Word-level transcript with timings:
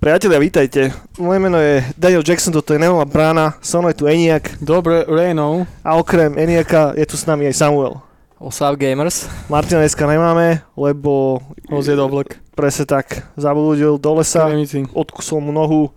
Priatelia, 0.00 0.40
vítajte. 0.40 0.92
Moje 1.18 1.38
meno 1.38 1.58
je 1.60 1.84
Daniel 1.96 2.22
Jackson, 2.26 2.52
toto 2.52 2.72
je 2.72 2.80
Neola 2.80 3.04
Brána, 3.04 3.54
so 3.60 3.78
mnou 3.78 3.92
je 3.92 4.00
tu 4.00 4.08
Eniak 4.08 4.56
Dobre, 4.64 5.04
Reno. 5.04 5.68
a 5.84 5.94
okrem 6.00 6.34
Eniaka 6.38 6.96
je 6.96 7.06
tu 7.06 7.20
s 7.20 7.28
nami 7.28 7.46
aj 7.46 7.54
Samuel. 7.54 8.09
Osav 8.40 8.80
Gamers. 8.80 9.28
Martina 9.52 9.84
dneska 9.84 10.08
nemáme, 10.08 10.64
lebo 10.72 11.44
Ho 11.68 11.84
zjedol 11.84 12.08
vlk. 12.08 12.40
presne 12.56 12.88
tak 12.88 13.28
zablúdil 13.36 14.00
do 14.00 14.16
lesa, 14.16 14.48
Kremici. 14.48 14.88
odkusol 14.96 15.44
mu 15.44 15.52
nohu 15.52 15.92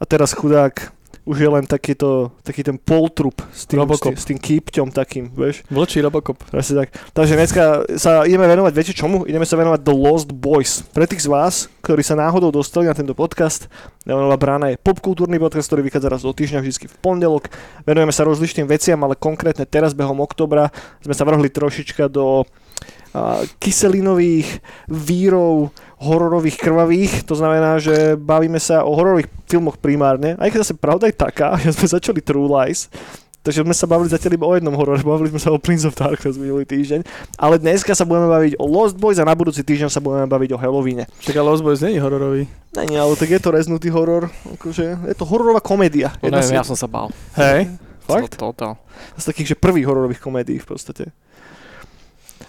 a 0.00 0.08
teraz 0.08 0.32
chudák 0.32 0.88
už 1.22 1.36
je 1.38 1.48
len 1.48 1.62
takýto, 1.62 2.34
taký 2.42 2.66
ten 2.66 2.74
poltrup 2.74 3.38
s 3.54 3.62
tým, 3.62 3.78
s 3.78 3.82
Robocop. 3.86 4.10
tým, 4.10 4.18
s 4.18 4.26
tým 4.26 4.38
kýpťom 4.42 4.88
takým, 4.90 5.30
vieš. 5.30 5.62
Vlčí 5.70 6.02
Robocop. 6.02 6.34
Presne 6.50 6.82
tak. 6.82 6.88
Takže 7.14 7.38
dneska 7.38 7.62
sa 7.94 8.26
ideme 8.26 8.50
venovať, 8.50 8.72
viete 8.74 8.90
čomu? 8.90 9.22
Ideme 9.22 9.46
sa 9.46 9.54
venovať 9.54 9.86
The 9.86 9.94
Lost 9.94 10.34
Boys. 10.34 10.82
Pre 10.90 11.06
tých 11.06 11.22
z 11.22 11.30
vás, 11.30 11.54
ktorí 11.86 12.02
sa 12.02 12.18
náhodou 12.18 12.50
dostali 12.50 12.90
na 12.90 12.94
tento 12.98 13.14
podcast, 13.14 13.70
Neonová 14.02 14.34
brána 14.34 14.74
je 14.74 14.82
popkultúrny 14.82 15.38
podcast, 15.38 15.70
ktorý 15.70 15.86
vychádza 15.86 16.10
raz 16.10 16.26
do 16.26 16.34
týždňa, 16.34 16.58
vždy 16.58 16.90
v 16.90 16.96
pondelok. 16.98 17.54
Venujeme 17.86 18.10
sa 18.10 18.26
rozličným 18.26 18.66
veciam, 18.66 18.98
ale 19.06 19.14
konkrétne 19.14 19.62
teraz 19.62 19.94
behom 19.94 20.18
oktobra 20.18 20.74
sme 21.06 21.14
sa 21.14 21.22
vrhli 21.22 21.46
trošička 21.46 22.10
do 22.10 22.42
kyselinových 23.60 24.64
vírov 24.88 25.68
hororových 26.00 26.58
krvavých, 26.58 27.12
to 27.28 27.36
znamená, 27.36 27.78
že 27.78 28.16
bavíme 28.18 28.58
sa 28.58 28.82
o 28.82 28.96
hororových 28.96 29.30
filmoch 29.46 29.78
primárne, 29.78 30.34
aj 30.40 30.48
keď 30.50 30.58
zase 30.64 30.74
pravda 30.74 31.06
je 31.06 31.16
taká, 31.16 31.54
že 31.62 31.76
sme 31.76 31.86
začali 32.00 32.20
True 32.24 32.48
Lies, 32.48 32.88
Takže 33.42 33.66
sme 33.66 33.74
sa 33.74 33.90
bavili 33.90 34.06
zatiaľ 34.06 34.38
iba 34.38 34.46
o 34.46 34.54
jednom 34.54 34.70
horore, 34.78 35.02
bavili 35.02 35.34
sme 35.34 35.42
sa 35.42 35.50
o 35.50 35.58
Prince 35.58 35.82
of 35.82 35.98
Darkness 35.98 36.38
minulý 36.38 36.62
týždeň, 36.62 37.02
ale 37.34 37.58
dneska 37.58 37.90
sa 37.90 38.06
budeme 38.06 38.30
baviť 38.30 38.54
o 38.54 38.70
Lost 38.70 38.94
Boys 38.94 39.18
a 39.18 39.26
na 39.26 39.34
budúci 39.34 39.66
týždeň 39.66 39.90
sa 39.90 39.98
budeme 39.98 40.30
baviť 40.30 40.54
o 40.54 40.58
Halloweene. 40.62 41.10
Čak 41.26 41.42
ale 41.42 41.50
Lost 41.50 41.66
Boys 41.66 41.82
nie 41.82 41.98
je 41.98 42.00
hororový. 42.06 42.46
Nie, 42.86 43.02
ale 43.02 43.18
tak 43.18 43.34
je 43.34 43.42
to 43.42 43.50
reznutý 43.50 43.90
horor, 43.90 44.30
akože 44.46 45.10
je 45.10 45.14
to 45.18 45.26
hororová 45.26 45.58
komédia. 45.58 46.14
No, 46.22 46.30
neviem, 46.30 46.54
z, 46.54 46.62
ja 46.62 46.62
som 46.62 46.78
sa 46.78 46.86
bál. 46.86 47.10
Hej. 47.34 47.66
Fakt? 48.06 48.38
Z 49.18 49.24
takých, 49.26 49.54
že 49.54 49.56
prvých 49.58 49.90
hororových 49.90 50.22
komédií 50.22 50.62
v 50.62 50.68
podstate. 50.78 51.10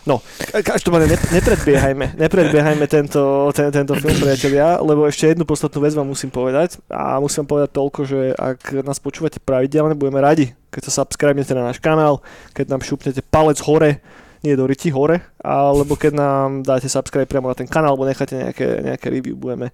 No, 0.04 0.20
ka- 0.52 0.76
každopádne 0.76 1.16
ne, 1.16 1.18
nepredbiehajme, 1.40 2.20
nepredbiehajme 2.20 2.86
tento, 2.92 3.48
ten, 3.56 3.72
tento 3.72 3.96
film, 3.96 4.20
priatelia, 4.20 4.76
lebo 4.84 5.08
ešte 5.08 5.32
jednu 5.32 5.48
podstatnú 5.48 5.80
vec 5.80 5.96
vám 5.96 6.12
musím 6.12 6.28
povedať 6.28 6.84
a 6.92 7.24
musím 7.24 7.48
vám 7.48 7.52
povedať 7.56 7.70
toľko, 7.72 8.00
že 8.04 8.20
ak 8.36 8.84
nás 8.84 9.00
počúvate 9.00 9.40
pravidelne, 9.40 9.96
budeme 9.96 10.20
radi, 10.20 10.52
keď 10.76 10.92
sa 10.92 11.04
subscribnete 11.04 11.56
na 11.56 11.72
náš 11.72 11.80
kanál, 11.80 12.20
keď 12.52 12.76
nám 12.76 12.84
šupnete 12.84 13.24
palec 13.24 13.64
hore, 13.64 14.04
nie 14.44 14.60
do 14.60 14.68
ryti 14.68 14.92
hore, 14.92 15.24
alebo 15.40 15.96
keď 15.96 16.20
nám 16.20 16.48
dáte 16.68 16.92
subscribe 16.92 17.24
priamo 17.24 17.48
na 17.48 17.56
ten 17.56 17.68
kanál, 17.72 17.96
alebo 17.96 18.04
necháte 18.04 18.36
nejaké, 18.36 18.84
nejaké 18.84 19.08
review, 19.08 19.40
budeme, 19.40 19.72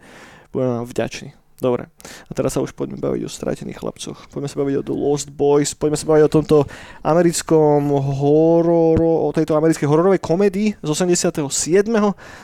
budeme 0.53 0.71
vám 0.77 0.85
vďační. 0.85 1.38
Dobre, 1.59 1.91
a 1.99 2.31
teraz 2.31 2.55
sa 2.55 2.63
už 2.63 2.71
poďme 2.71 3.03
baviť 3.03 3.27
o 3.27 3.29
stratených 3.29 3.83
chlapcoch. 3.83 4.31
Poďme 4.31 4.47
sa 4.47 4.57
baviť 4.63 4.75
o 4.79 4.85
The 4.87 4.95
Lost 4.95 5.27
Boys, 5.27 5.75
poďme 5.75 5.99
sa 5.99 6.07
baviť 6.07 6.23
o 6.23 6.31
tomto 6.31 6.57
americkom 7.03 7.91
hororo, 7.99 9.27
o 9.27 9.35
tejto 9.35 9.59
americkej 9.59 9.83
hororovej 9.83 10.23
komédii 10.23 10.79
z 10.79 10.87
87., 10.87 11.43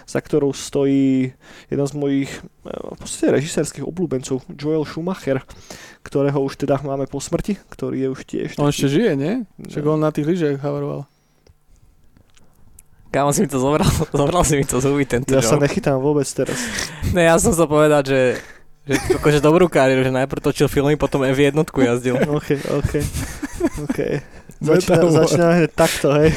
za 0.03 0.19
ktorou 0.19 0.51
stojí 0.51 1.31
jeden 1.71 1.85
z 1.87 1.93
mojich 1.95 2.27
eh, 2.27 2.75
v 2.75 2.97
podstate 2.99 3.39
režisérskych 3.39 3.87
obľúbencov, 3.87 4.43
Joel 4.51 4.83
Schumacher, 4.83 5.39
ktorého 6.03 6.43
už 6.43 6.59
teda 6.59 6.83
máme 6.83 7.07
po 7.07 7.23
smrti, 7.23 7.55
ktorý 7.71 7.95
je 8.03 8.09
už 8.11 8.21
tiež... 8.27 8.47
On 8.59 8.67
taký- 8.67 8.83
ešte 8.83 8.87
žije, 8.99 9.11
nie? 9.15 9.33
Však 9.63 9.83
on 9.87 10.03
na 10.03 10.11
tých 10.11 10.27
lyžiach 10.27 10.59
havaroval. 10.59 11.07
Kámo 13.09 13.31
si 13.31 13.41
mi 13.41 13.49
to 13.49 13.63
zobral, 13.63 13.87
zobral 14.11 14.43
si 14.43 14.59
mi 14.59 14.67
to 14.67 14.83
z 14.83 14.91
huby 14.91 15.07
tento 15.07 15.31
Ja 15.31 15.39
sa 15.39 15.55
joke. 15.55 15.63
nechytám 15.63 16.03
vôbec 16.03 16.27
teraz. 16.27 16.59
Ne, 17.15 17.31
ja 17.31 17.39
som 17.39 17.55
sa 17.55 17.63
povedať, 17.63 18.11
že 18.11 18.19
že 18.85 19.17
akože 19.17 19.39
dobrú 19.41 19.65
kariéru, 19.65 20.05
že 20.05 20.13
najprv 20.13 20.41
točil 20.45 20.69
filmy, 20.69 20.93
potom 20.93 21.25
F1 21.25 21.57
jazdil. 21.65 22.15
OK, 22.37 22.49
OK, 22.69 22.93
OK. 23.89 23.99
Začína, 24.61 25.03
začína 25.11 25.45
hneď 25.57 25.71
takto, 25.75 26.15
hej. 26.15 26.31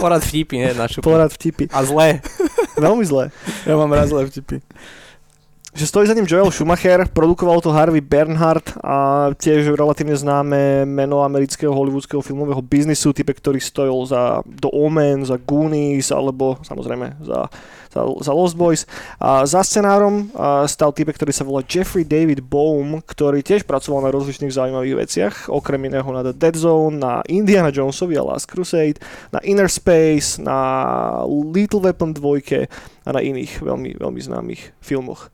Porad 0.00 0.24
vtipy, 0.24 0.64
ne, 0.64 0.70
na 0.72 0.88
šupu. 0.88 1.04
Porad 1.04 1.28
vtipy. 1.34 1.68
A 1.74 1.84
zlé. 1.84 2.24
Veľmi 2.78 3.04
zlé. 3.04 3.34
Ja 3.66 3.74
mám 3.74 3.90
raz 3.92 4.08
zlé 4.08 4.30
vtipy. 4.30 4.62
že 5.78 5.86
stojí 5.86 6.08
za 6.08 6.14
ním 6.14 6.26
Joel 6.26 6.50
Schumacher, 6.50 7.06
produkoval 7.12 7.60
to 7.60 7.70
Harvey 7.70 8.00
Bernhardt 8.02 8.74
a 8.82 9.30
tiež 9.38 9.70
relatívne 9.78 10.18
známe 10.18 10.82
meno 10.82 11.22
amerického 11.22 11.70
hollywoodského 11.70 12.18
filmového 12.18 12.58
biznisu, 12.58 13.14
type, 13.14 13.30
ktorý 13.30 13.62
stojil 13.62 13.94
za 14.10 14.42
The 14.42 14.74
Omen, 14.74 15.22
za 15.22 15.38
Goonies 15.38 16.10
alebo 16.10 16.58
samozrejme 16.66 17.22
za, 17.22 17.46
za, 17.92 18.32
Lost 18.32 18.56
Boys. 18.56 18.84
A 19.18 19.44
za 19.48 19.64
scenárom 19.64 20.28
stal 20.68 20.92
type, 20.92 21.12
ktorý 21.14 21.32
sa 21.32 21.46
volá 21.46 21.64
Jeffrey 21.64 22.04
David 22.04 22.44
Bohm, 22.44 23.00
ktorý 23.00 23.40
tiež 23.40 23.64
pracoval 23.64 24.08
na 24.08 24.14
rozličných 24.14 24.52
zaujímavých 24.52 24.96
veciach, 24.98 25.34
okrem 25.48 25.88
iného 25.88 26.08
na 26.10 26.20
The 26.26 26.34
Dead 26.36 26.56
Zone, 26.58 27.00
na 27.00 27.22
Indiana 27.30 27.72
Jonesovi 27.72 28.18
a 28.18 28.26
Last 28.26 28.50
Crusade, 28.50 29.00
na 29.32 29.40
Inner 29.46 29.70
Space, 29.70 30.42
na 30.42 30.58
Little 31.28 31.86
Weapon 31.86 32.12
2 32.12 32.68
a 33.06 33.10
na 33.14 33.20
iných 33.24 33.64
veľmi, 33.64 33.96
veľmi 33.96 34.20
známych 34.20 34.76
filmoch. 34.82 35.32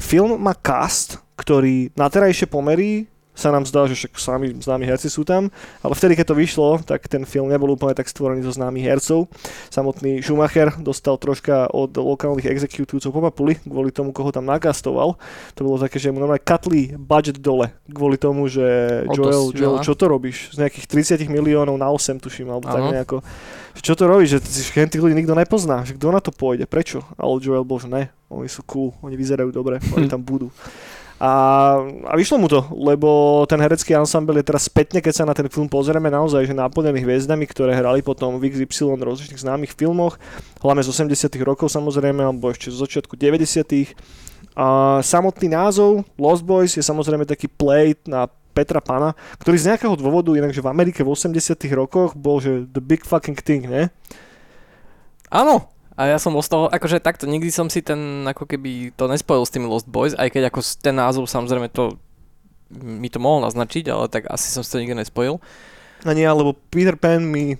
Film 0.00 0.40
má 0.42 0.56
cast, 0.58 1.22
ktorý 1.38 1.94
na 1.94 2.10
terajšie 2.10 2.50
pomery 2.50 3.06
sa 3.32 3.48
nám 3.48 3.64
zdá, 3.64 3.88
že 3.88 3.96
však 3.96 4.12
sami 4.20 4.52
známi 4.52 4.84
herci 4.84 5.08
sú 5.08 5.24
tam, 5.24 5.48
ale 5.80 5.92
vtedy, 5.96 6.20
keď 6.20 6.32
to 6.32 6.36
vyšlo, 6.36 6.68
tak 6.84 7.08
ten 7.08 7.24
film 7.24 7.48
nebol 7.48 7.72
úplne 7.72 7.96
tak 7.96 8.04
stvorený 8.04 8.44
zo 8.44 8.52
známych 8.52 8.84
hercov. 8.84 9.32
Samotný 9.72 10.20
Schumacher 10.20 10.76
dostal 10.76 11.16
troška 11.16 11.72
od 11.72 11.96
lokálnych 11.96 12.44
exekutívcov 12.44 13.08
po 13.08 13.20
papuli 13.24 13.56
kvôli 13.64 13.88
tomu, 13.88 14.12
koho 14.12 14.28
tam 14.28 14.44
nakastoval. 14.44 15.16
To 15.56 15.60
bolo 15.64 15.80
také, 15.80 15.96
že 15.96 16.12
mu 16.12 16.20
normálne 16.20 16.44
katli 16.44 16.92
budget 16.92 17.40
dole 17.40 17.72
kvôli 17.88 18.20
tomu, 18.20 18.52
že 18.52 18.62
Joel, 19.16 19.48
Joel, 19.56 19.80
čo 19.80 19.96
to 19.96 20.12
robíš? 20.12 20.52
Z 20.52 20.60
nejakých 20.60 21.16
30 21.16 21.32
miliónov 21.32 21.80
na 21.80 21.88
8 21.88 22.20
tuším, 22.20 22.52
alebo 22.52 22.68
tak 22.68 22.84
Áno. 22.84 22.92
nejako. 22.92 23.16
Čo 23.80 23.96
to 23.96 24.04
robíš? 24.04 24.36
Že 24.36 24.92
tých 24.92 25.00
ľudí 25.00 25.16
nikto 25.16 25.32
nepozná. 25.32 25.88
Že 25.88 25.96
kto 25.96 26.12
na 26.12 26.20
to 26.20 26.28
pôjde? 26.28 26.68
Prečo? 26.68 27.00
Ale 27.16 27.40
Joel 27.40 27.64
bol, 27.64 27.80
že 27.80 27.88
ne, 27.88 28.12
oni 28.28 28.48
sú 28.52 28.60
cool, 28.68 28.92
oni 29.00 29.16
vyzerajú 29.16 29.48
dobre, 29.48 29.80
oni 29.96 30.12
tam 30.12 30.20
budú. 30.20 30.52
A, 31.22 31.32
a 32.10 32.18
vyšlo 32.18 32.34
mu 32.34 32.50
to, 32.50 32.66
lebo 32.74 33.42
ten 33.46 33.62
herecký 33.62 33.94
ensemble 33.94 34.42
je 34.42 34.48
teraz 34.50 34.66
spätne, 34.66 34.98
keď 34.98 35.14
sa 35.14 35.22
na 35.22 35.30
ten 35.30 35.46
film 35.46 35.70
pozrieme, 35.70 36.10
naozaj 36.10 36.50
že 36.50 36.54
naplnený 36.58 36.98
hviezdami, 37.06 37.46
ktoré 37.46 37.78
hrali 37.78 38.02
potom 38.02 38.42
v 38.42 38.50
XY 38.50 38.98
rozličných 38.98 39.38
známych 39.38 39.70
filmoch, 39.78 40.18
hlavne 40.58 40.82
z 40.82 40.90
80 40.90 41.30
rokov 41.46 41.70
samozrejme, 41.70 42.26
alebo 42.26 42.50
ešte 42.50 42.74
z 42.74 42.82
začiatku 42.82 43.14
90 43.14 43.54
A 44.58 44.98
samotný 44.98 45.54
názov 45.54 46.02
Lost 46.18 46.42
Boys 46.42 46.74
je 46.74 46.82
samozrejme 46.82 47.22
taký 47.22 47.46
play 47.46 47.94
na 48.02 48.26
Petra 48.50 48.82
Pana, 48.82 49.14
ktorý 49.38 49.62
z 49.62 49.70
nejakého 49.70 49.94
dôvodu, 49.94 50.34
inakže 50.34 50.58
v 50.58 50.74
Amerike 50.74 51.06
v 51.06 51.14
80 51.14 51.38
rokoch 51.78 52.18
bol, 52.18 52.42
že 52.42 52.66
the 52.66 52.82
big 52.82 53.06
fucking 53.06 53.38
thing, 53.38 53.70
ne? 53.70 53.94
Áno. 55.30 55.70
A 56.02 56.08
ja 56.08 56.18
som 56.18 56.30
bol 56.30 56.42
z 56.42 56.50
toho, 56.50 56.66
akože 56.66 56.98
takto, 56.98 57.24
nikdy 57.24 57.46
som 57.48 57.68
si 57.68 57.78
ten, 57.78 57.96
ako 58.24 58.42
keby 58.44 58.90
to 58.90 59.06
nespojil 59.06 59.46
s 59.46 59.50
tými 59.50 59.64
Lost 59.64 59.86
Boys, 59.86 60.12
aj 60.12 60.28
keď 60.28 60.50
ako 60.50 60.58
s- 60.58 60.74
ten 60.76 60.92
názov 60.92 61.26
samozrejme 61.26 61.68
to 61.68 61.94
mi 62.72 63.06
to 63.06 63.16
mohol 63.16 63.38
naznačiť, 63.40 63.86
ale 63.86 64.08
tak 64.08 64.26
asi 64.26 64.48
som 64.48 64.60
si 64.60 64.68
to 64.68 64.80
nikdy 64.80 64.96
nespojil. 64.96 65.38
A 66.02 66.10
nie, 66.10 66.24
lebo 66.24 66.58
Peter 66.66 66.96
Pan 66.96 67.22
mi 67.22 67.54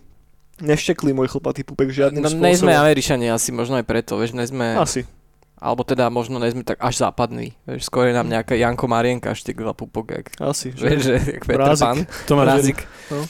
neštekli 0.58 1.12
môj 1.12 1.28
chlpatý 1.28 1.62
pupek 1.62 1.86
žiadnym 1.88 2.18
No, 2.18 2.26
spôsobom. 2.26 2.42
nejsme 2.42 2.72
Američania 2.74 3.30
asi, 3.32 3.50
možno 3.50 3.76
aj 3.76 3.84
preto, 3.84 4.16
vieš, 4.16 4.32
nejsme, 4.32 4.74
Asi. 4.74 5.06
alebo 5.54 5.82
teda 5.82 6.08
možno 6.08 6.36
nejsme 6.36 6.62
tak 6.62 6.80
až 6.80 6.98
západní, 6.98 7.54
vieš, 7.62 7.86
skôr 7.86 8.08
je 8.08 8.14
nám 8.14 8.26
nejaká 8.26 8.54
Janko 8.54 8.86
Marienka 8.86 9.30
štekla 9.30 9.70
pupok, 9.70 10.06
jak, 10.12 10.26
Asi. 10.40 10.72
Že? 10.72 10.82
vieš, 10.82 11.02
že 11.04 11.14
jak 11.30 11.42
Peter. 11.44 11.70
Pan. 11.76 11.98
To. 12.26 12.32
No. 12.34 13.22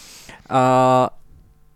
A, 0.46 0.60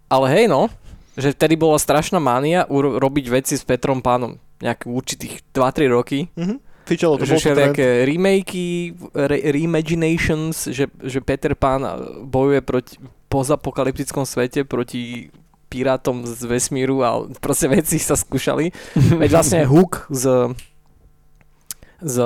ale 0.06 0.26
hej 0.30 0.46
no, 0.46 0.70
že 1.16 1.32
vtedy 1.32 1.54
bola 1.54 1.76
strašná 1.76 2.16
mánia 2.16 2.64
uro- 2.66 2.96
robiť 2.96 3.26
veci 3.26 3.54
s 3.54 3.62
Petrom 3.62 3.98
Pánom, 3.98 4.36
nejakých 4.58 4.90
určitých 4.90 5.34
2-3 5.50 5.88
roky, 5.88 6.28
Mhm. 6.32 6.56
Fičalo 6.86 7.18
to, 7.18 7.26
že 7.26 7.42
všelijaké 7.42 8.06
remakey, 8.06 8.94
re, 9.10 9.42
reimaginations, 9.50 10.70
že, 10.70 10.86
že 11.02 11.18
Peter 11.18 11.50
Pán 11.52 11.82
bojuje 12.22 12.62
proti 12.62 12.94
pozapokalyptickom 13.26 14.22
svete 14.22 14.62
proti 14.62 15.34
pirátom 15.66 16.22
z 16.22 16.46
vesmíru 16.46 17.02
a 17.02 17.10
proste 17.36 17.66
veci 17.66 17.98
sa 17.98 18.14
skúšali. 18.14 18.70
Veď 19.18 19.30
vlastne 19.32 19.66
Hook 19.66 20.06
s, 20.08 20.30
s 21.98 22.16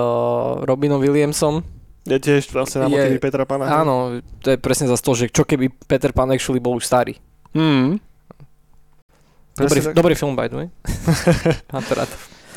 Robinom 0.60 0.98
Williamsom, 0.98 1.64
Je 2.02 2.16
tiež 2.18 2.48
vlastne 2.50 2.80
na 2.80 2.88
motivy 2.88 3.16
Petra 3.16 3.44
Pana. 3.44 3.64
áno, 3.64 4.20
to 4.38 4.50
je 4.50 4.58
presne 4.58 4.88
za 4.88 4.96
to, 4.96 5.12
že 5.14 5.28
čo 5.28 5.44
keby 5.44 5.72
Peter 5.84 6.12
Pan 6.12 6.28
actually 6.28 6.58
bol 6.58 6.74
už 6.74 6.84
starý. 6.84 7.16
Hmm. 7.52 7.96
Dobrý, 9.58 9.80
tak. 9.82 9.94
dobrý 9.94 10.14
film, 10.14 10.36
by 10.36 10.48
the 10.48 10.56
way. 10.56 10.68
Mám 11.72 11.84
to 11.84 11.94
rád. 11.94 12.10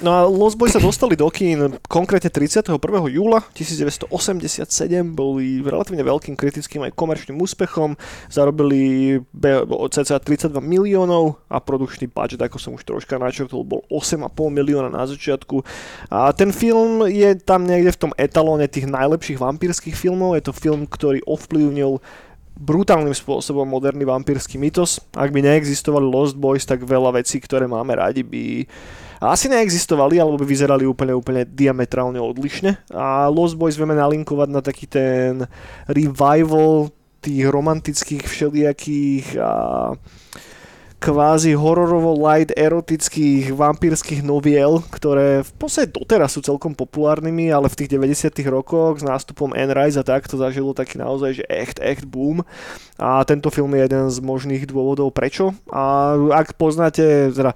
No 0.04 0.12
a 0.12 0.28
Lost 0.28 0.60
Boys 0.60 0.76
sa 0.76 0.84
dostali 0.84 1.16
do 1.16 1.30
kín 1.32 1.80
konkrétne 1.88 2.28
31. 2.28 2.76
júla 3.08 3.40
1987, 3.56 4.10
boli 5.16 5.64
relatívne 5.64 6.04
veľkým 6.04 6.36
kritickým 6.36 6.84
aj 6.84 6.92
komerčným 6.92 7.40
úspechom, 7.40 7.96
zarobili 8.28 9.22
cca 9.94 10.20
32 10.20 10.60
miliónov 10.60 11.40
a 11.48 11.64
produkčný 11.64 12.12
budget, 12.12 12.44
ako 12.44 12.58
som 12.60 12.76
už 12.76 12.84
troška 12.84 13.16
načrtol, 13.16 13.64
bol 13.64 13.88
8,5 13.88 14.28
milióna 14.52 14.92
na 14.92 15.08
začiatku. 15.08 15.64
A 16.12 16.36
ten 16.36 16.52
film 16.52 17.08
je 17.08 17.40
tam 17.40 17.64
niekde 17.64 17.96
v 17.96 18.02
tom 18.10 18.12
etalóne 18.20 18.68
tých 18.68 18.92
najlepších 18.92 19.40
vampírskych 19.40 19.96
filmov, 19.96 20.36
je 20.36 20.50
to 20.50 20.58
film, 20.58 20.84
ktorý 20.84 21.24
ovplyvnil 21.24 22.04
brutálnym 22.64 23.12
spôsobom 23.12 23.68
moderný 23.68 24.08
vampírsky 24.08 24.56
mytos. 24.56 25.04
Ak 25.12 25.36
by 25.36 25.44
neexistovali 25.44 26.08
Lost 26.08 26.40
Boys, 26.40 26.64
tak 26.64 26.88
veľa 26.88 27.20
vecí, 27.20 27.44
ktoré 27.44 27.68
máme 27.68 28.00
radi, 28.00 28.24
by 28.24 28.64
asi 29.24 29.52
neexistovali, 29.52 30.20
alebo 30.20 30.40
by 30.40 30.48
vyzerali 30.48 30.88
úplne, 30.88 31.16
úplne 31.16 31.44
diametrálne 31.44 32.20
odlišne. 32.20 32.80
A 32.96 33.28
Lost 33.28 33.60
Boys 33.60 33.76
vieme 33.76 33.96
nalinkovať 33.96 34.50
na 34.52 34.64
taký 34.64 34.88
ten 34.88 35.44
revival 35.88 36.92
tých 37.24 37.48
romantických 37.48 38.24
všelijakých 38.28 39.40
a 39.40 39.52
kvázi 41.04 41.52
hororovo 41.52 42.16
light 42.16 42.56
erotických 42.56 43.52
vampírskych 43.52 44.24
noviel, 44.24 44.80
ktoré 44.88 45.44
v 45.44 45.52
podstate 45.60 45.92
doteraz 45.92 46.32
sú 46.32 46.40
celkom 46.40 46.72
populárnymi, 46.72 47.52
ale 47.52 47.68
v 47.68 47.84
tých 47.84 47.92
90 47.92 48.32
rokoch 48.48 49.04
s 49.04 49.04
nástupom 49.04 49.52
Anne 49.52 49.76
Rice 49.76 50.00
a 50.00 50.08
tak 50.08 50.32
to 50.32 50.40
zažilo 50.40 50.72
taký 50.72 51.04
naozaj, 51.04 51.44
že 51.44 51.46
echt, 51.52 51.84
echt 51.84 52.08
boom. 52.08 52.48
A 52.96 53.20
tento 53.28 53.52
film 53.52 53.76
je 53.76 53.84
jeden 53.84 54.08
z 54.08 54.18
možných 54.24 54.64
dôvodov 54.64 55.12
prečo. 55.12 55.52
A 55.68 56.16
ak 56.16 56.56
poznáte, 56.56 57.36
teda 57.36 57.52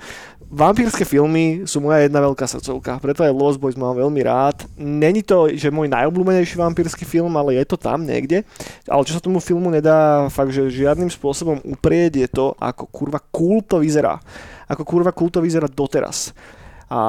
Vampírske 0.48 1.04
filmy 1.04 1.68
sú 1.68 1.84
moja 1.84 2.08
jedna 2.08 2.24
veľká 2.24 2.48
srdcovka, 2.48 3.04
preto 3.04 3.20
aj 3.20 3.36
Lost 3.36 3.60
Boys 3.60 3.76
mám 3.76 4.00
veľmi 4.00 4.24
rád. 4.24 4.64
Není 4.80 5.20
to, 5.20 5.52
že 5.52 5.68
môj 5.68 5.92
najobľúbenejší 5.92 6.56
vampírsky 6.56 7.04
film, 7.04 7.36
ale 7.36 7.60
je 7.60 7.68
to 7.68 7.76
tam 7.76 8.08
niekde. 8.08 8.48
Ale 8.88 9.04
čo 9.04 9.12
sa 9.12 9.20
tomu 9.20 9.44
filmu 9.44 9.68
nedá 9.68 10.24
fakt, 10.32 10.56
že 10.56 10.72
žiadnym 10.72 11.12
spôsobom 11.12 11.60
uprieť 11.68 12.24
je 12.24 12.28
to, 12.32 12.56
ako 12.64 12.88
kurva 12.88 13.20
cool 13.28 13.60
to 13.60 13.84
vyzerá. 13.84 14.24
Ako 14.72 14.88
kurva 14.88 15.12
cool 15.12 15.28
to 15.28 15.44
vyzerá 15.44 15.68
doteraz. 15.68 16.32
A 16.88 17.00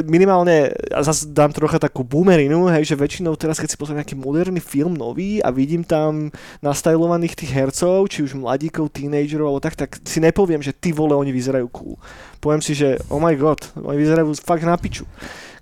minimálne, 0.00 0.72
a 0.88 1.04
zase 1.04 1.28
dám 1.28 1.52
trocha 1.52 1.76
takú 1.76 2.00
boomerinu, 2.00 2.72
hej, 2.72 2.88
že 2.88 2.96
väčšinou 2.96 3.36
teraz, 3.36 3.60
keď 3.60 3.68
si 3.68 3.76
pozriem 3.76 4.00
nejaký 4.00 4.16
moderný 4.16 4.64
film 4.64 4.96
nový 4.96 5.44
a 5.44 5.52
vidím 5.52 5.84
tam 5.84 6.32
nastajlovaných 6.64 7.36
tých 7.36 7.52
hercov, 7.52 8.08
či 8.08 8.24
už 8.24 8.40
mladíkov, 8.40 8.88
tínejdžerov 8.96 9.52
alebo 9.52 9.60
tak, 9.60 9.76
tak 9.76 10.00
si 10.08 10.24
nepoviem, 10.24 10.64
že 10.64 10.72
ty 10.72 10.96
vole, 10.96 11.12
oni 11.12 11.28
vyzerajú 11.28 11.68
cool. 11.68 12.00
Poviem 12.40 12.64
si, 12.64 12.72
že 12.72 12.96
oh 13.12 13.20
my 13.20 13.36
god, 13.36 13.60
oni 13.76 14.00
vyzerajú 14.00 14.32
fakt 14.40 14.64
na 14.64 14.80
piču 14.80 15.04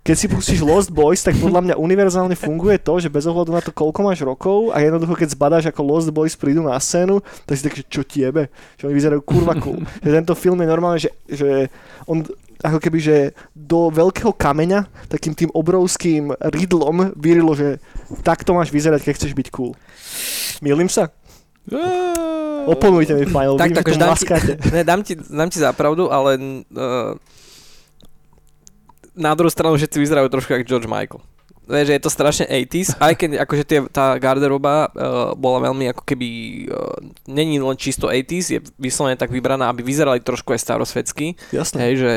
keď 0.00 0.16
si 0.16 0.26
pustíš 0.32 0.60
Lost 0.64 0.88
Boys, 0.88 1.20
tak 1.20 1.36
podľa 1.36 1.60
mňa 1.60 1.74
univerzálne 1.76 2.32
funguje 2.32 2.80
to, 2.80 2.96
že 3.04 3.12
bez 3.12 3.28
ohľadu 3.28 3.52
na 3.52 3.60
to, 3.60 3.68
koľko 3.68 4.00
máš 4.00 4.24
rokov 4.24 4.72
a 4.72 4.80
jednoducho 4.80 5.12
keď 5.12 5.28
zbadáš 5.36 5.64
ako 5.68 5.80
Lost 5.84 6.08
Boys 6.08 6.32
prídu 6.40 6.64
na 6.64 6.80
scénu, 6.80 7.20
tak 7.44 7.54
si 7.60 7.62
tak, 7.68 7.76
že 7.76 7.84
čo 7.84 8.00
tiebe, 8.00 8.48
že 8.80 8.88
oni 8.88 8.96
vyzerajú 8.96 9.20
kurva 9.20 9.60
cool. 9.60 9.84
že 10.04 10.08
tento 10.08 10.32
film 10.32 10.56
je 10.64 10.68
normálne, 10.72 10.98
že, 11.04 11.12
že 11.28 11.68
on 12.08 12.24
ako 12.60 12.78
keby, 12.78 12.98
že 13.00 13.16
do 13.56 13.88
veľkého 13.88 14.36
kameňa 14.36 15.08
takým 15.08 15.32
tým 15.32 15.50
obrovským 15.52 16.32
rydlom 16.38 17.16
vyrilo, 17.16 17.56
že 17.56 17.80
takto 18.20 18.52
máš 18.52 18.68
vyzerať, 18.68 19.00
keď 19.04 19.14
chceš 19.16 19.32
byť 19.32 19.48
cool. 19.52 19.72
Milím 20.60 20.92
sa? 20.92 21.08
Oponujte 22.68 23.16
mi, 23.16 23.24
Pajo, 23.28 23.56
tak, 23.56 23.72
tak, 23.72 23.86
dám, 23.96 24.12
ti, 24.16 24.26
maskáte. 24.26 24.52
ne, 24.74 24.82
dám, 24.84 25.00
ti, 25.00 25.16
dám 25.16 25.48
ti 25.48 25.58
za 25.60 25.72
pravdu, 25.72 26.12
ale 26.12 26.36
uh, 26.36 27.16
na 29.16 29.32
druhú 29.32 29.48
stranu 29.48 29.76
všetci 29.76 29.96
vyzerajú 29.96 30.28
trošku 30.28 30.52
ako 30.52 30.68
George 30.68 30.88
Michael. 30.88 31.20
Vieš, 31.70 31.86
že 31.86 31.94
je 31.94 32.02
to 32.02 32.10
strašne 32.10 32.44
80s, 32.44 32.98
aj 32.98 33.14
keď 33.14 33.30
akože 33.46 33.62
tie, 33.62 33.78
tá 33.88 34.18
garderoba 34.18 34.90
uh, 34.90 35.32
bola 35.32 35.70
veľmi 35.70 35.86
ako 35.94 36.02
keby, 36.02 36.28
uh, 36.66 36.98
není 37.30 37.62
len 37.62 37.78
čisto 37.78 38.10
80s, 38.10 38.46
je 38.50 38.58
vyslovene 38.74 39.14
tak 39.14 39.30
vybraná, 39.30 39.70
aby 39.70 39.86
vyzerali 39.86 40.18
trošku 40.18 40.50
aj 40.50 40.60
starosvedsky. 40.60 41.38
Jasné. 41.54 41.78
Hej, 41.78 41.94
že 42.02 42.12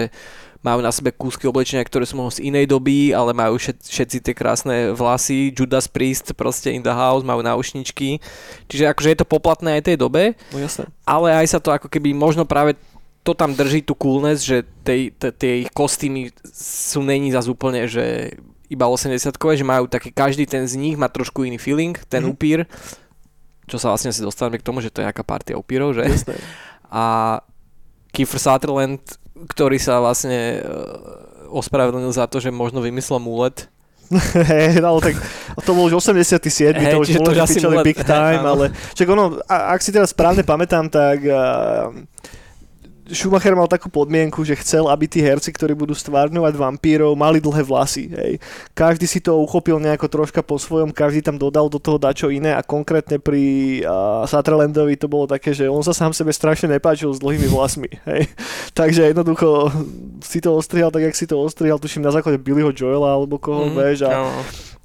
majú 0.63 0.79
na 0.79 0.95
sebe 0.95 1.11
kúsky 1.11 1.43
oblečenia, 1.43 1.83
ktoré 1.83 2.07
sú 2.07 2.15
možno 2.15 2.39
z 2.39 2.47
inej 2.47 2.71
doby, 2.71 3.11
ale 3.11 3.35
majú 3.35 3.59
všet, 3.59 3.83
všetci 3.83 4.17
tie 4.23 4.31
krásne 4.33 4.75
vlasy, 4.95 5.51
Judas 5.51 5.91
Priest 5.91 6.31
proste 6.39 6.71
in 6.71 6.79
the 6.79 6.95
house, 6.95 7.19
majú 7.21 7.43
náušničky. 7.43 8.23
Čiže 8.71 8.87
akože 8.95 9.11
je 9.11 9.19
to 9.19 9.27
poplatné 9.27 9.75
aj 9.77 9.91
tej 9.91 9.97
dobe, 9.99 10.39
No 10.55 10.63
jasné. 10.63 10.87
ale 11.03 11.35
aj 11.35 11.51
sa 11.51 11.59
to 11.59 11.67
ako 11.67 11.91
keby 11.91 12.15
možno 12.15 12.47
práve 12.47 12.79
to 13.23 13.35
tam 13.35 13.51
drží 13.51 13.83
tú 13.83 13.91
coolness, 13.91 14.43
že 14.43 14.63
tie 14.83 15.67
ich 15.67 15.71
kostýmy 15.71 16.31
sú 16.55 17.03
není 17.03 17.31
zase 17.31 17.51
úplne, 17.51 17.83
že 17.87 18.35
iba 18.67 18.85
80-kové, 18.87 19.55
že 19.55 19.65
majú 19.65 19.85
taký, 19.87 20.11
každý 20.11 20.45
ten 20.45 20.63
z 20.63 20.79
nich 20.79 20.95
má 20.95 21.07
trošku 21.07 21.43
iný 21.43 21.57
feeling, 21.57 21.95
ten 22.07 22.23
Mhm. 22.23 22.27
mm. 22.27 22.33
upír, 22.33 22.59
čo 23.63 23.79
sa 23.79 23.91
vlastne 23.91 24.11
si 24.11 24.19
dostaneme 24.19 24.59
k 24.59 24.65
tomu, 24.65 24.83
že 24.83 24.91
to 24.91 25.03
je 25.03 25.07
aká 25.07 25.23
partia 25.23 25.55
upírov, 25.55 25.95
že? 25.95 26.03
Jasné. 26.03 26.35
A 26.91 27.39
Kiefer 28.11 28.37
Sutherland, 28.37 29.01
ktorý 29.49 29.81
sa 29.81 29.97
vlastne 29.97 30.61
e, 30.61 30.69
ospravedlnil 31.49 32.13
za 32.13 32.29
to, 32.29 32.37
že 32.37 32.53
možno 32.53 32.83
vymyslel 32.83 33.17
múlet, 33.17 33.67
Hej, 34.13 34.83
ale 34.83 34.99
tak 35.01 35.15
to 35.65 35.71
bol 35.73 35.89
už 35.89 35.97
87, 35.97 36.75
Hej, 36.75 36.91
to 36.93 37.01
už 37.01 37.07
bolo, 37.17 37.33
že 37.33 37.41
asi 37.41 37.57
big 37.81 37.97
time, 37.97 38.45
ale 38.45 38.69
čak 38.93 39.09
ono, 39.09 39.41
a, 39.49 39.73
ak 39.73 39.81
si 39.81 39.89
teraz 39.89 40.13
správne 40.13 40.45
pamätám, 40.45 40.85
tak 40.85 41.23
uh, 41.25 41.89
Schumacher 43.11 43.51
mal 43.51 43.67
takú 43.67 43.91
podmienku, 43.91 44.47
že 44.47 44.55
chcel, 44.63 44.87
aby 44.87 45.11
tí 45.11 45.19
herci, 45.19 45.51
ktorí 45.51 45.75
budú 45.75 45.91
stvárňovať 45.91 46.55
vampírov, 46.55 47.19
mali 47.19 47.43
dlhé 47.43 47.67
vlasy. 47.67 48.07
Hej. 48.07 48.39
Každý 48.71 49.03
si 49.03 49.19
to 49.19 49.35
uchopil 49.43 49.75
nejako 49.75 50.07
troška 50.07 50.39
po 50.39 50.55
svojom, 50.55 50.95
každý 50.95 51.19
tam 51.19 51.35
dodal 51.35 51.67
do 51.67 51.83
toho 51.83 51.99
dačo 51.99 52.31
iné 52.31 52.55
a 52.55 52.63
konkrétne 52.63 53.19
pri 53.19 53.43
uh, 53.83 54.23
Sutherlandovi 54.23 54.95
to 54.95 55.11
bolo 55.11 55.27
také, 55.27 55.51
že 55.51 55.67
on 55.67 55.83
sa 55.83 55.91
sám 55.91 56.15
sebe 56.15 56.31
strašne 56.31 56.71
nepáčil 56.71 57.11
s 57.11 57.19
dlhými 57.19 57.51
vlasmi. 57.51 57.91
Hej. 58.09 58.31
Takže 58.71 59.11
jednoducho 59.11 59.67
si 60.23 60.39
to 60.39 60.55
ostrihal 60.55 60.87
tak, 60.87 61.03
jak 61.03 61.15
si 61.19 61.27
to 61.27 61.35
ostrihal, 61.43 61.83
tuším 61.83 62.07
na 62.07 62.15
základe 62.15 62.39
Billyho 62.39 62.71
Joela 62.71 63.19
alebo 63.19 63.35
koho, 63.35 63.67
mm, 63.67 63.75
vieš, 63.75 64.07
a, 64.07 64.15
áno. 64.15 64.31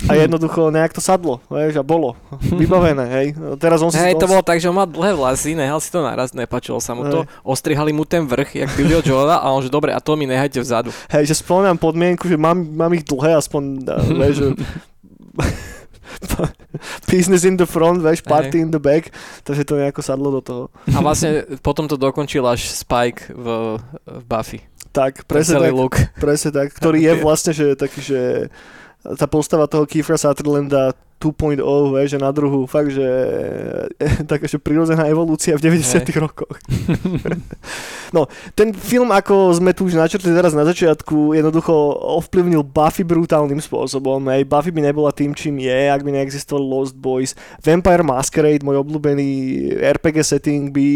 A 0.07 0.15
jednoducho 0.15 0.71
nejak 0.71 0.95
to 0.95 1.03
sadlo, 1.03 1.43
vieš, 1.51 1.81
a 1.81 1.83
bolo 1.83 2.15
vybavené, 2.39 3.05
hej. 3.19 3.27
Teraz 3.59 3.83
on 3.83 3.91
si 3.91 3.99
Hej, 3.99 4.15
to 4.15 4.31
bolo 4.31 4.47
tak, 4.47 4.63
že 4.63 4.71
on 4.71 4.79
mal 4.79 4.87
dlhé 4.87 5.19
vlasy, 5.19 5.59
nehal 5.59 5.83
si 5.83 5.91
to 5.91 6.07
naraz, 6.07 6.31
nepáčilo 6.31 6.79
sa 6.79 6.95
mu 6.95 7.03
to, 7.11 7.27
ostrihali 7.43 7.91
mu 7.91 8.07
ten 8.07 8.23
vrch, 8.23 8.63
jak 8.63 8.71
Billyho 8.79 9.03
Joela 9.03 9.43
a 9.43 9.51
on 9.51 9.59
že 9.59 9.75
dobre, 9.75 9.91
a 9.91 9.99
to 9.99 10.15
mi 10.15 10.31
nehajte 10.31 10.63
vzadu. 10.63 10.95
Hej, 11.11 11.35
že 11.35 11.43
spomínam 11.43 11.75
podmienku, 11.75 12.31
že 12.31 12.39
mám, 12.39 12.63
mám 12.63 12.95
ich 12.95 13.03
dlhé, 13.03 13.43
aspoň, 13.43 13.63
uh, 13.91 13.99
vieš, 14.23 14.35
že 14.39 14.47
business 17.11 17.43
in 17.43 17.59
the 17.59 17.67
front, 17.67 17.99
vieš, 17.99 18.23
party 18.23 18.63
Hej. 18.63 18.63
in 18.63 18.71
the 18.71 18.79
back, 18.79 19.11
takže 19.43 19.67
to 19.67 19.83
nejako 19.83 20.07
sadlo 20.07 20.31
do 20.31 20.41
toho. 20.41 20.63
A 20.95 21.03
vlastne 21.03 21.43
potom 21.59 21.91
to 21.91 21.99
dokončil 21.99 22.47
až 22.47 22.71
Spike 22.71 23.35
v, 23.35 23.47
v 24.07 24.23
Buffy. 24.31 24.63
Tak, 24.95 25.27
presne 25.27 25.59
tak, 25.59 25.75
presne 26.23 26.51
tak, 26.55 26.71
ktorý 26.71 27.03
je 27.03 27.13
vlastne, 27.27 27.51
že 27.51 27.75
taký, 27.75 27.99
že 27.99 28.21
tá 29.05 29.27
postava 29.31 29.71
toho 29.71 29.87
Kiefera 29.87 30.19
Sutherlanda 30.19 30.95
2.0, 31.19 31.59
vieš, 31.99 32.15
že 32.15 32.19
na 32.23 32.31
druhú, 32.31 32.63
fakt, 32.71 32.95
že 32.95 33.07
taká, 34.31 34.47
že 34.47 34.63
prirodzená 34.63 35.11
evolúcia 35.11 35.59
v 35.59 35.67
90 35.67 36.23
rokoch. 36.23 36.63
no, 38.17 38.31
ten 38.55 38.71
film, 38.71 39.11
ako 39.11 39.51
sme 39.59 39.75
tu 39.75 39.91
už 39.91 39.99
načrtli 39.99 40.31
teraz 40.31 40.55
na 40.55 40.63
začiatku, 40.63 41.35
jednoducho 41.35 41.75
ovplyvnil 42.23 42.63
Buffy 42.63 43.03
brutálnym 43.03 43.59
spôsobom. 43.59 44.23
Hej. 44.31 44.47
Buffy 44.47 44.71
by 44.71 44.81
nebola 44.95 45.11
tým, 45.11 45.35
čím 45.35 45.59
je, 45.59 45.91
ak 45.91 46.07
by 46.07 46.15
neexistoval 46.15 46.63
Lost 46.63 46.95
Boys. 46.95 47.35
Vampire 47.67 48.07
Masquerade, 48.07 48.63
môj 48.63 48.87
obľúbený 48.87 49.31
RPG 49.83 50.23
setting, 50.23 50.71
by 50.71 50.87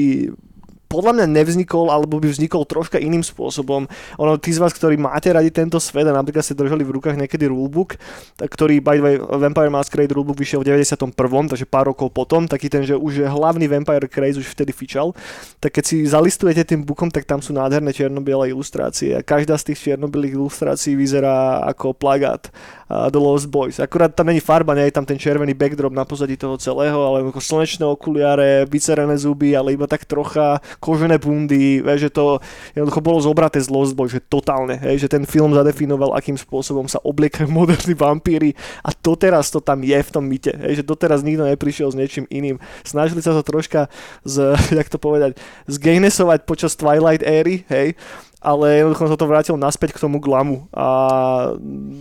podľa 0.92 1.24
mňa 1.24 1.26
nevznikol, 1.32 1.88
alebo 1.88 2.20
by 2.20 2.28
vznikol 2.28 2.68
troška 2.68 3.00
iným 3.00 3.24
spôsobom. 3.24 3.88
Ono, 4.20 4.36
tí 4.36 4.52
z 4.52 4.60
vás, 4.60 4.76
ktorí 4.76 5.00
máte 5.00 5.32
radi 5.32 5.48
tento 5.48 5.80
svet 5.80 6.04
a 6.04 6.12
napríklad 6.12 6.44
ste 6.44 6.52
držali 6.52 6.84
v 6.84 7.00
rukách 7.00 7.16
niekedy 7.16 7.48
rulebook, 7.48 7.96
ktorý 8.36 8.84
by 8.84 9.00
the 9.00 9.04
way, 9.04 9.16
Vampire 9.16 9.72
Masquerade 9.72 10.12
rulebook 10.12 10.36
vyšiel 10.36 10.60
v 10.60 10.76
91., 10.76 11.16
takže 11.48 11.64
pár 11.64 11.88
rokov 11.88 12.12
potom, 12.12 12.44
taký 12.44 12.68
ten, 12.68 12.84
že 12.84 12.92
už 12.92 13.24
hlavný 13.24 13.64
Vampire 13.72 14.04
Craze 14.04 14.36
už 14.36 14.52
vtedy 14.52 14.76
fičal, 14.76 15.16
tak 15.56 15.80
keď 15.80 15.84
si 15.88 15.96
zalistujete 16.04 16.60
tým 16.68 16.84
bookom, 16.84 17.08
tak 17.08 17.24
tam 17.24 17.40
sú 17.40 17.56
nádherné 17.56 17.96
čierno-biele 17.96 18.52
ilustrácie 18.52 19.16
a 19.16 19.24
každá 19.24 19.56
z 19.56 19.72
tých 19.72 19.78
čierno-bielých 19.88 20.36
ilustrácií 20.36 20.92
vyzerá 20.92 21.64
ako 21.72 21.96
plagát 21.96 22.52
uh, 22.90 23.08
The 23.08 23.16
Lost 23.16 23.48
Boys. 23.48 23.80
Akurát 23.80 24.12
tam 24.12 24.28
není 24.28 24.42
farba, 24.42 24.76
nie 24.76 24.90
je 24.90 24.96
tam 24.98 25.06
ten 25.06 25.16
červený 25.16 25.54
backdrop 25.54 25.94
na 25.94 26.04
pozadí 26.04 26.36
toho 26.36 26.58
celého, 26.58 26.98
ale 26.98 27.22
ako 27.22 27.40
slnečné 27.40 27.86
okuliare, 27.86 28.66
vycerené 28.66 29.14
zuby, 29.16 29.54
ale 29.54 29.78
iba 29.78 29.86
tak 29.86 30.04
trocha 30.04 30.58
kožené 30.82 31.22
bundy, 31.22 31.78
vieš, 31.78 32.10
že 32.10 32.10
to 32.10 32.42
jednoducho 32.74 32.98
bolo 32.98 33.22
zobraté 33.22 33.62
z 33.62 33.70
Lost 33.70 33.94
Boys, 33.94 34.10
že 34.10 34.18
totálne, 34.18 34.74
hej, 34.82 35.06
že 35.06 35.08
ten 35.08 35.22
film 35.22 35.54
zadefinoval, 35.54 36.18
akým 36.18 36.34
spôsobom 36.34 36.90
sa 36.90 36.98
obliekajú 37.06 37.46
moderní 37.62 37.94
vampíry 37.94 38.58
a 38.82 38.90
doteraz 38.90 39.54
to 39.54 39.62
tam 39.62 39.86
je 39.86 39.94
v 39.94 40.10
tom 40.10 40.26
myte, 40.26 40.50
hej, 40.50 40.82
že 40.82 40.84
doteraz 40.84 41.22
nikto 41.22 41.46
neprišiel 41.46 41.94
s 41.94 41.96
niečím 41.96 42.26
iným. 42.26 42.58
Snažili 42.82 43.22
sa 43.22 43.30
to 43.30 43.46
troška 43.46 43.86
z, 44.26 44.58
jak 44.82 44.90
to 44.90 44.98
povedať, 44.98 45.38
zgejnesovať 45.70 46.42
počas 46.42 46.74
Twilight 46.74 47.22
éry, 47.22 47.62
hej, 47.70 47.94
ale 48.42 48.82
jednoducho 48.82 49.06
sa 49.06 49.16
to 49.16 49.30
vrátil 49.30 49.54
naspäť 49.54 49.94
k 49.94 50.02
tomu 50.02 50.18
glamu 50.18 50.66
a 50.74 50.86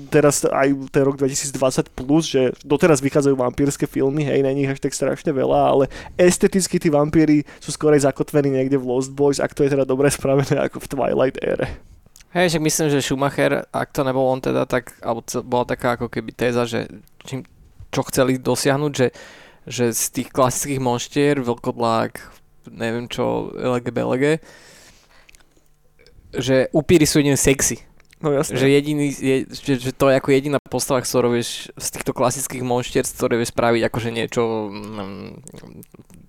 teraz 0.10 0.42
aj 0.42 0.74
ten 0.90 1.04
rok 1.06 1.22
2020 1.22 1.94
plus, 1.94 2.26
že 2.26 2.50
doteraz 2.66 2.98
vychádzajú 2.98 3.38
vampírske 3.38 3.86
filmy, 3.86 4.26
hej, 4.26 4.42
není 4.42 4.66
ich 4.66 4.74
až 4.74 4.82
tak 4.82 4.98
strašne 4.98 5.30
veľa, 5.30 5.60
ale 5.70 5.86
esteticky 6.18 6.82
tí 6.82 6.90
vampíry 6.90 7.46
sú 7.62 7.70
skôr 7.70 7.94
aj 7.94 8.10
zakotvení 8.10 8.58
niekde 8.58 8.82
v 8.82 8.90
Lost 8.90 9.14
Boys, 9.14 9.38
ak 9.38 9.54
to 9.54 9.62
je 9.62 9.78
teda 9.78 9.86
dobre 9.86 10.10
spravené 10.18 10.58
ako 10.58 10.82
v 10.82 10.90
Twilight 10.90 11.38
ére. 11.46 11.78
Hej, 12.34 12.56
však 12.56 12.64
myslím, 12.64 12.88
že 12.90 13.06
Schumacher, 13.06 13.52
ak 13.70 13.92
to 13.94 14.02
nebol 14.08 14.26
on 14.26 14.42
teda, 14.42 14.66
tak, 14.66 14.96
alebo 15.04 15.22
bola 15.46 15.68
taká 15.68 16.00
ako 16.00 16.08
keby 16.08 16.32
téza, 16.32 16.64
že 16.66 16.88
čím, 17.28 17.44
čo 17.92 18.02
chceli 18.08 18.40
dosiahnuť, 18.40 18.92
že, 18.96 19.08
že 19.68 19.86
z 19.92 20.04
tých 20.16 20.30
klasických 20.32 20.80
monštier, 20.80 21.44
vlkodlák, 21.44 22.24
neviem 22.72 23.12
čo, 23.12 23.52
LG, 23.52 23.86
BLG, 23.92 24.24
že 26.36 26.72
upíry 26.72 27.06
sú 27.08 27.20
jediný 27.20 27.38
sexy. 27.38 27.84
No 28.22 28.30
jasne. 28.30 28.54
Že, 28.54 28.68
jediný, 28.70 29.08
je, 29.10 29.36
že, 29.50 29.74
že 29.82 29.92
to 29.98 30.14
je 30.14 30.22
ako 30.22 30.30
jediná 30.30 30.62
postava, 30.62 31.02
ktorú 31.02 31.34
vieš 31.34 31.74
z 31.74 31.88
týchto 31.90 32.14
klasických 32.14 32.62
monštier, 32.62 33.02
ktoré 33.02 33.34
vieš 33.34 33.50
spraviť 33.50 33.82
akože 33.90 34.10
niečo 34.14 34.70
mm, 34.70 35.30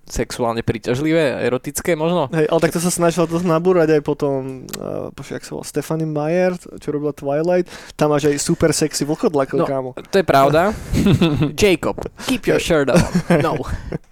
sexuálne 0.09 0.65
príťažlivé, 0.65 1.45
erotické 1.45 1.93
možno. 1.93 2.33
Hej, 2.33 2.49
ale 2.49 2.59
tak 2.65 2.73
to 2.73 2.81
sa 2.81 2.89
snažila 2.89 3.29
to 3.29 3.37
nabúrať 3.45 3.93
aj 3.93 4.01
potom, 4.01 4.65
uh, 4.73 5.13
počkaj, 5.13 5.37
jak 5.37 5.45
sa 5.45 5.53
volá, 5.53 5.65
Stephanie 5.69 6.09
Meyer, 6.09 6.57
čo 6.57 6.89
robila 6.89 7.13
Twilight, 7.13 7.69
tam 7.93 8.09
máš 8.09 8.25
aj 8.33 8.41
super 8.41 8.73
sexy 8.73 9.05
vlkodlakov, 9.05 9.61
No, 9.61 9.69
kámo. 9.69 9.89
To 9.93 10.17
je 10.17 10.25
pravda. 10.25 10.73
Jacob, 11.61 12.01
keep 12.25 12.49
your 12.49 12.57
shirt 12.57 12.89
on. 12.89 12.99
No. 13.45 13.57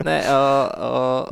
Ne, 0.06 0.22
uh, 0.26 0.70
uh, 0.70 1.24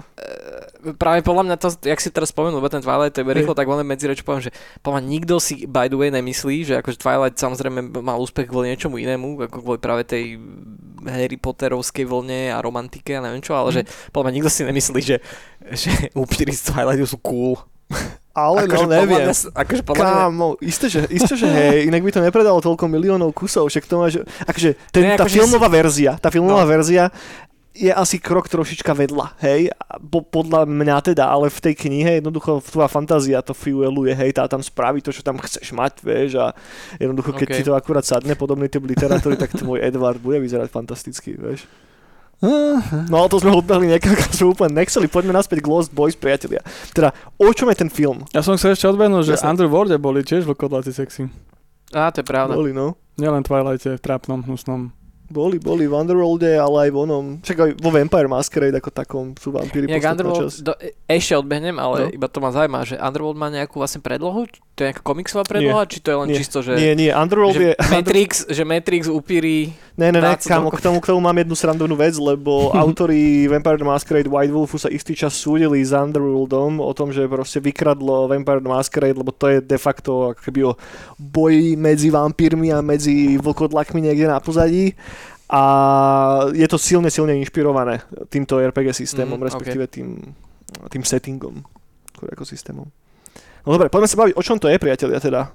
práve 0.96 1.20
podľa 1.22 1.44
mňa 1.46 1.56
to, 1.60 1.68
jak 1.84 2.00
si 2.00 2.10
teraz 2.10 2.32
spomenul, 2.32 2.64
ten 2.72 2.80
Twilight, 2.80 3.12
to 3.12 3.22
je 3.22 3.28
rýchlo, 3.28 3.54
tak 3.54 3.68
len 3.68 3.84
medzi 3.84 4.08
reč 4.08 4.24
poviem, 4.24 4.48
že 4.48 4.52
podľa 4.80 5.02
nikto 5.04 5.36
si 5.38 5.68
by 5.68 5.92
the 5.92 5.98
way 6.00 6.10
nemyslí, 6.10 6.64
že 6.64 6.74
akože 6.80 6.98
Twilight 7.00 7.36
samozrejme 7.36 8.00
mal 8.00 8.18
úspech 8.20 8.48
kvôli 8.48 8.72
niečomu 8.72 8.96
inému, 9.00 9.50
ako 9.52 9.58
kvôli 9.60 9.80
práve 9.80 10.08
tej 10.08 10.40
Harry 11.08 11.40
Potterovskej 11.40 12.08
vlne 12.08 12.56
a 12.56 12.64
romantike 12.64 13.16
a 13.16 13.24
neviem 13.24 13.44
čo, 13.44 13.56
ale 13.56 13.72
že 13.72 13.82
podľa 14.12 14.32
mňa 14.32 14.36
nikto 14.40 14.52
si 14.52 14.62
nemyslí, 14.68 15.00
že, 15.04 15.18
že 15.72 15.90
upíry 16.16 16.52
z 16.56 16.72
Twilightu 16.72 17.08
sú 17.08 17.20
cool. 17.20 17.56
Ale 18.38 18.70
akože 18.70 18.86
no 18.86 18.94
neviem. 18.94 19.26
Mňa, 19.26 19.36
akože 19.52 19.82
podľa 19.84 20.04
mňa, 20.06 20.16
Kámo, 20.30 20.48
isté 20.62 20.86
že, 20.88 21.02
isté, 21.10 21.34
že 21.36 21.50
hej, 21.50 21.90
inak 21.90 22.06
by 22.06 22.12
to 22.14 22.22
nepredalo 22.24 22.62
toľko 22.62 22.86
miliónov 22.86 23.34
kusov, 23.36 23.68
však 23.68 23.84
to 23.90 23.96
máš, 24.00 24.14
akože 24.46 24.78
ten, 24.94 25.02
Ne, 25.04 25.18
tá 25.18 25.26
akože 25.26 25.42
filmová 25.42 25.68
verzia, 25.68 26.16
tá 26.22 26.30
filmová 26.30 26.64
No. 26.64 26.70
verzia 26.70 27.10
je 27.80 27.92
asi 27.96 28.20
krok 28.20 28.52
trošička 28.52 28.92
vedľa, 28.92 29.40
hej, 29.40 29.72
po, 30.12 30.20
podľa 30.20 30.68
mňa 30.68 31.00
teda, 31.00 31.32
ale 31.32 31.48
v 31.48 31.64
tej 31.64 31.88
knihe 31.88 32.20
jednoducho 32.20 32.60
tvoja 32.68 32.92
fantázia 32.92 33.40
to 33.40 33.56
fueluje, 33.56 34.12
hej, 34.12 34.36
tá 34.36 34.44
tam 34.52 34.60
spraví 34.60 35.00
to, 35.00 35.16
čo 35.16 35.24
tam 35.24 35.40
chceš 35.40 35.72
mať, 35.72 36.04
vieš, 36.04 36.36
a 36.44 36.52
jednoducho, 37.00 37.32
keď 37.32 37.48
OK. 37.48 37.56
ti 37.56 37.64
to 37.64 37.74
akurát 37.80 38.04
sadne, 38.04 38.36
podobný 38.36 38.68
typ 38.68 38.84
literatúry, 38.84 39.40
tak 39.40 39.56
tvoj 39.56 39.80
Edward 39.88 40.20
bude 40.20 40.44
vyzerať 40.44 40.68
fantasticky, 40.68 41.40
vieš. 41.40 41.64
No 42.40 43.16
ale 43.20 43.28
to 43.28 43.40
sme 43.40 43.52
odbehli 43.52 43.92
niekam, 43.96 44.16
kam 44.20 44.32
sme 44.32 44.52
úplne 44.52 44.76
nechceli, 44.84 45.08
poďme 45.08 45.32
naspäť 45.36 45.64
k 45.64 45.72
Lost 45.72 45.96
Boys, 45.96 46.20
priatelia. 46.20 46.60
Teda, 46.92 47.16
o 47.40 47.48
čom 47.56 47.72
je 47.72 47.80
ten 47.80 47.92
film? 47.92 48.28
Ja 48.36 48.44
som 48.44 48.60
chcel 48.60 48.76
ešte 48.76 48.92
odbehnúť, 48.92 49.24
že 49.24 49.34
Jasne. 49.40 49.56
Underworlde 49.56 49.96
boli 49.96 50.24
tiež 50.24 50.44
vlkodláci 50.44 50.92
sexy. 50.92 51.32
á, 51.96 52.12
to 52.12 52.24
je 52.24 52.28
pravda. 52.28 52.60
Boli, 52.60 52.76
no. 52.76 53.00
Nielen 53.20 53.44
Twilighte, 53.44 54.00
v 54.00 54.02
trápnom, 54.04 54.44
hnusnom. 54.48 54.96
Boli, 55.30 55.58
boli 55.58 55.86
v 55.86 55.94
Underworlde, 55.94 56.58
ale 56.58 56.86
aj 56.86 56.92
v 56.92 56.98
onom, 57.00 57.26
však 57.40 57.58
aj 57.58 57.72
vo 57.78 57.90
Vampire 57.90 58.26
Masquerade 58.26 58.74
ako 58.74 58.90
takom 58.90 59.26
sú 59.34 59.50
vampíry 59.50 59.86
Inak 59.86 60.02
Underworld, 60.10 60.50
časť. 60.50 60.58
do, 60.60 60.74
ešte 61.06 61.34
odbehnem, 61.34 61.78
ale 61.78 61.96
No. 62.00 62.12
iba 62.12 62.26
to 62.26 62.38
ma 62.38 62.50
zaujíma, 62.50 62.82
že 62.84 62.98
Underworld 62.98 63.38
má 63.38 63.48
nejakú 63.48 63.78
vlastne 63.78 64.02
predlohu? 64.02 64.50
To 64.74 64.80
je 64.80 64.90
nejaká 64.90 65.04
komiksová 65.04 65.44
predloha? 65.44 65.86
Či 65.86 66.00
to 66.00 66.10
je 66.10 66.18
len 66.18 66.28
Nie. 66.28 66.38
čisto, 66.38 66.58
že... 66.60 66.72
Nie, 66.74 66.94
nie, 66.94 67.12
Underworld 67.12 67.54
že 67.54 67.64
je... 67.64 67.74
Matrix, 67.92 68.32
že 68.48 68.64
Matrix 68.64 69.06
upíri... 69.06 69.70
Ne, 70.00 70.16
ne, 70.16 70.24
ne, 70.24 70.40
kámo, 70.40 70.72
k 70.72 70.80
tomu, 70.80 71.04
k 71.04 71.12
tomu 71.12 71.20
mám 71.20 71.36
jednu 71.36 71.60
srandovnú 71.60 72.00
vec, 72.00 72.16
lebo 72.16 72.72
autori 72.88 73.52
Vampire 73.52 73.76
the 73.76 73.84
Masquerade 73.84 74.32
White 74.32 74.56
Wolfu 74.56 74.80
sa 74.80 74.88
istý 74.88 75.12
čas 75.12 75.36
súdili 75.36 75.84
s 75.84 75.92
Underworldom 75.92 76.80
o 76.80 76.92
tom, 76.96 77.12
že 77.12 77.28
proste 77.28 77.60
vykradlo 77.60 78.32
Vampire 78.32 78.64
the 78.64 78.72
Masquerade, 78.72 79.20
lebo 79.20 79.36
to 79.36 79.52
je 79.52 79.60
de 79.60 79.76
facto 79.76 80.32
keby 80.40 80.72
o 80.72 80.80
boji 81.20 81.76
medzi 81.76 82.08
vampírmi 82.08 82.72
a 82.72 82.80
medzi 82.80 83.36
vlkodlakmi 83.44 84.00
niekde 84.00 84.32
na 84.32 84.40
pozadí. 84.40 84.96
A 85.52 85.62
je 86.56 86.68
to 86.72 86.80
silne, 86.80 87.12
silne 87.12 87.36
inšpirované 87.36 88.00
týmto 88.32 88.56
RPG 88.56 88.96
systémom, 89.04 89.36
mm, 89.36 89.46
respektíve 89.52 89.84
tým, 89.92 90.32
tým 90.88 91.04
settingom, 91.04 91.60
ako 92.16 92.48
systémom. 92.48 92.88
No 93.68 93.76
dobre, 93.76 93.92
poďme 93.92 94.08
sa 94.08 94.16
baviť, 94.16 94.34
o 94.40 94.46
čom 94.46 94.62
to 94.62 94.72
je, 94.72 94.80
priatelia, 94.80 95.20
teda. 95.20 95.52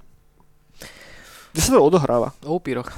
Kde 1.54 1.60
sa 1.64 1.72
to 1.72 1.80
odohráva? 1.80 2.34
O 2.44 2.60
upíroch. 2.60 2.92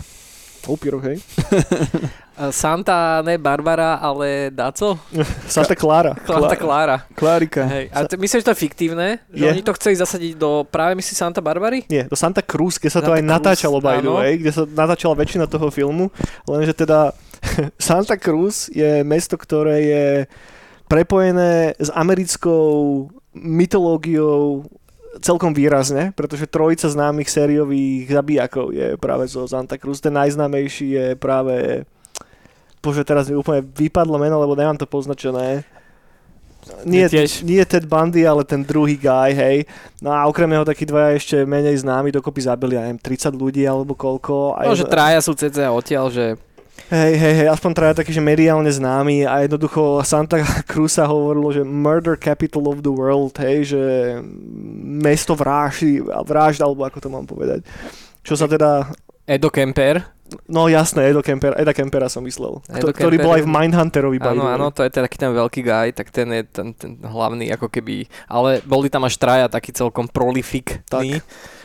Upíroch, 0.66 1.02
hej? 1.06 1.18
Santa, 2.52 3.22
ne 3.24 3.38
Barbara, 3.40 3.96
ale 3.96 4.52
Daco? 4.52 5.00
Santa 5.48 5.72
Clara. 5.72 6.12
Santa 6.28 6.56
Clara. 6.56 6.96
Klárika. 7.16 7.64
Hej. 7.64 7.88
A 7.88 8.04
t- 8.04 8.20
myslíš, 8.20 8.44
že 8.44 8.46
to 8.46 8.52
je 8.52 8.62
fiktívne? 8.68 9.08
Že 9.32 9.44
Je. 9.44 9.50
oni 9.56 9.62
to 9.64 9.72
chceli 9.72 9.94
zasadiť 9.96 10.32
do 10.36 10.68
práve 10.68 10.92
myslí 11.00 11.14
Santa 11.16 11.40
Barbary? 11.40 11.88
Nie, 11.88 12.04
do 12.04 12.16
Santa 12.16 12.44
Cruz, 12.44 12.76
kde 12.76 12.92
sa 12.92 13.00
to 13.00 13.08
Santa 13.08 13.16
aj 13.16 13.22
Cruz, 13.24 13.32
natáčalo, 13.32 13.76
by 13.80 13.98
the 14.04 14.12
way, 14.12 14.30
kde 14.36 14.52
sa 14.52 14.62
natáčala 14.68 15.14
väčšina 15.16 15.48
toho 15.48 15.72
filmu, 15.72 16.12
lenže 16.44 16.76
teda 16.76 17.16
Santa 17.80 18.20
Cruz 18.20 18.68
je 18.68 19.00
mesto, 19.00 19.40
ktoré 19.40 19.76
je 19.80 20.06
prepojené 20.92 21.72
s 21.80 21.88
americkou 21.88 23.08
mytológiou 23.32 24.64
celkom 25.18 25.52
výrazne, 25.52 26.12
pretože 26.12 26.46
trojica 26.46 26.86
známych 26.86 27.26
sériových 27.26 28.08
zabijakov 28.08 28.70
je 28.70 28.96
práve 28.96 29.26
zo 29.26 29.44
Santa 29.44 29.76
Cruz. 29.76 29.98
Ten 29.98 30.12
najznámejší 30.12 30.86
je 30.88 31.06
práve 31.14 31.84
Bože, 32.78 33.02
teraz 33.02 33.26
mi 33.26 33.34
úplne 33.34 33.66
vypadlo 33.66 34.14
meno, 34.14 34.38
lebo 34.38 34.54
nemám 34.54 34.76
to 34.76 34.86
poznačené. 34.86 35.66
Nie, 36.82 37.06
tiež. 37.06 37.46
nie 37.46 37.62
Ted 37.62 37.86
Bundy, 37.86 38.26
ale 38.26 38.42
ten 38.42 38.62
druhý 38.62 38.98
guy, 38.98 39.30
hej. 39.30 39.56
No 40.02 40.10
a 40.10 40.26
okrem 40.26 40.50
neho 40.50 40.66
takí 40.66 40.82
dvaja 40.82 41.14
ešte 41.14 41.36
menej 41.42 41.78
známi, 41.78 42.10
dokopy 42.10 42.42
zabili, 42.42 42.74
ja 42.74 42.82
neviem, 42.82 42.98
30 42.98 43.34
ľudí 43.34 43.62
alebo 43.62 43.94
koľko. 43.94 44.58
A 44.58 44.66
No, 44.66 44.74
že 44.74 44.82
jedno- 44.82 44.90
traja 44.90 45.20
sú 45.22 45.34
cca 45.34 45.70
odtiaľ, 45.70 46.10
že 46.10 46.34
Hej, 46.86 47.18
hej, 47.18 47.34
hej, 47.42 47.48
aspoň 47.50 47.70
traja 47.74 47.94
taký, 47.98 48.14
že 48.14 48.22
mediálne 48.22 48.70
známy 48.70 49.26
a 49.26 49.42
jednoducho 49.42 49.98
Santa 50.06 50.38
Cruz 50.70 50.94
sa 50.94 51.10
hovorilo, 51.10 51.50
že 51.50 51.66
murder 51.66 52.14
capital 52.14 52.70
of 52.70 52.86
the 52.86 52.92
world, 52.94 53.34
hej, 53.42 53.74
že 53.74 53.82
mesto 54.86 55.34
vraždy, 55.34 55.98
vražd, 56.02 56.62
alebo 56.62 56.86
ako 56.86 56.98
to 57.02 57.08
mám 57.10 57.26
povedať. 57.26 57.66
Čo 58.22 58.38
sa 58.38 58.46
teda, 58.46 58.86
Edo 59.26 59.50
Kemper. 59.50 59.98
no 60.46 60.70
jasné, 60.70 61.10
Edo 61.10 61.26
Kemper, 61.26 61.58
Eda 61.58 61.74
Kempera 61.74 62.06
som 62.06 62.22
myslel, 62.22 62.62
Edo 62.70 62.94
Kto, 62.94 63.02
ktorý 63.02 63.18
Kemper 63.18 63.26
bol 63.26 63.32
aj 63.34 63.42
v 63.42 63.50
Mindhunterovi. 63.50 64.18
Áno, 64.22 64.46
áno, 64.46 64.66
to 64.70 64.86
je 64.86 64.90
taký 64.94 65.18
ten 65.18 65.34
veľký 65.34 65.60
guy, 65.66 65.90
tak 65.90 66.14
ten 66.14 66.30
je 66.30 66.42
ten, 66.46 66.70
ten 66.70 67.02
hlavný 67.02 67.50
ako 67.50 67.66
keby, 67.66 68.06
ale 68.30 68.62
boli 68.62 68.86
tam 68.86 69.02
až 69.02 69.18
traja 69.18 69.50
taký 69.50 69.74
celkom 69.74 70.06
prolifikní 70.06 71.18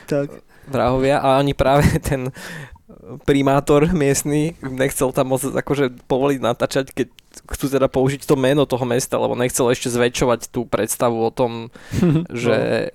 Tak. 0.09 0.49
vrahovia 0.65 1.21
a 1.21 1.37
oni 1.37 1.53
práve 1.53 1.85
ten 2.09 2.33
primátor 3.23 3.89
miestny 3.91 4.55
nechcel 4.63 5.11
tam 5.11 5.35
moc 5.35 5.41
akože 5.43 6.07
povoliť 6.07 6.39
natáčať, 6.39 6.85
keď 6.93 7.07
chcú 7.51 7.65
teda 7.71 7.87
použiť 7.87 8.27
to 8.27 8.35
meno 8.35 8.67
toho 8.67 8.83
mesta, 8.83 9.19
lebo 9.19 9.35
nechcel 9.35 9.67
ešte 9.71 9.91
zväčšovať 9.91 10.51
tú 10.51 10.67
predstavu 10.67 11.17
o 11.19 11.31
tom, 11.31 11.73
že... 12.31 12.89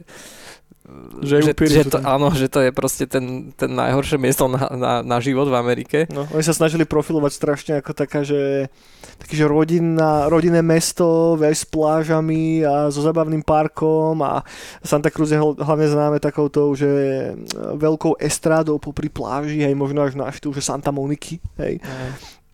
Že 1.19 1.51
že, 1.51 1.53
že 1.67 1.83
to, 1.91 1.99
áno, 1.99 2.31
že 2.31 2.47
to 2.47 2.63
je 2.63 2.71
proste 2.71 3.11
ten, 3.11 3.51
ten 3.59 3.67
najhoršie 3.75 4.23
miesto 4.23 4.47
na, 4.47 4.71
na, 4.71 4.93
na 5.03 5.19
život 5.19 5.51
v 5.51 5.59
Amerike. 5.59 5.99
No, 6.15 6.31
oni 6.31 6.47
sa 6.47 6.55
snažili 6.55 6.87
profilovať 6.87 7.33
strašne 7.35 7.73
ako 7.83 7.91
taká, 7.91 8.23
že 8.23 8.71
taký, 9.19 9.35
že 9.35 9.51
rodinná, 9.51 10.31
rodinné 10.31 10.63
mesto, 10.63 11.35
vieš, 11.35 11.65
s 11.65 11.67
plážami 11.67 12.63
a 12.63 12.87
so 12.95 13.03
zabavným 13.03 13.43
parkom 13.43 14.23
a 14.23 14.47
Santa 14.79 15.11
Cruz 15.11 15.35
je 15.35 15.41
hl- 15.43 15.59
hlavne 15.59 15.91
známe 15.91 16.19
takouto, 16.23 16.71
že 16.79 16.87
e, 16.87 17.33
veľkou 17.75 18.23
estrádou 18.23 18.79
popri 18.79 19.11
pláži, 19.11 19.67
hej, 19.67 19.75
možno 19.75 20.07
až 20.07 20.15
na 20.15 20.31
štýl, 20.31 20.55
že 20.55 20.63
Santa 20.63 20.95
Moniky, 20.95 21.43
hej. 21.59 21.83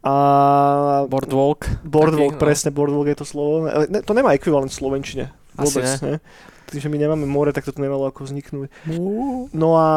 A 0.02 0.14
Boardwalk. 1.06 1.68
Boardwalk, 1.84 2.34
taký, 2.34 2.40
no. 2.40 2.42
presne, 2.42 2.70
Boardwalk 2.74 3.06
je 3.12 3.18
to 3.22 3.26
slovo. 3.28 3.68
Ne, 3.68 4.02
to 4.02 4.12
nemá 4.16 4.34
ekvivalent 4.34 4.72
v 4.72 4.78
Slovenčine. 4.80 5.24
Asi 5.54 5.78
Vôbec, 5.78 5.86
ne. 6.02 6.16
ne? 6.16 6.16
Tým, 6.72 6.80
že 6.80 6.88
my 6.88 6.96
nemáme 6.96 7.28
more, 7.28 7.52
tak 7.52 7.68
toto 7.68 7.84
nemalo 7.84 8.08
ako 8.08 8.24
vzniknúť. 8.24 8.72
No 9.52 9.76
a 9.76 9.88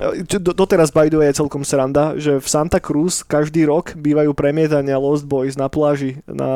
čo 0.00 0.40
do, 0.40 0.56
doteraz 0.56 0.88
by 0.88 1.12
the 1.12 1.20
way 1.20 1.28
je 1.28 1.36
celkom 1.44 1.60
sranda, 1.60 2.16
že 2.16 2.40
v 2.40 2.48
Santa 2.48 2.80
Cruz 2.80 3.20
každý 3.20 3.68
rok 3.68 3.92
bývajú 3.92 4.32
premietania 4.32 4.96
Lost 4.96 5.28
Boys 5.28 5.60
na 5.60 5.68
pláži 5.68 6.24
na, 6.24 6.50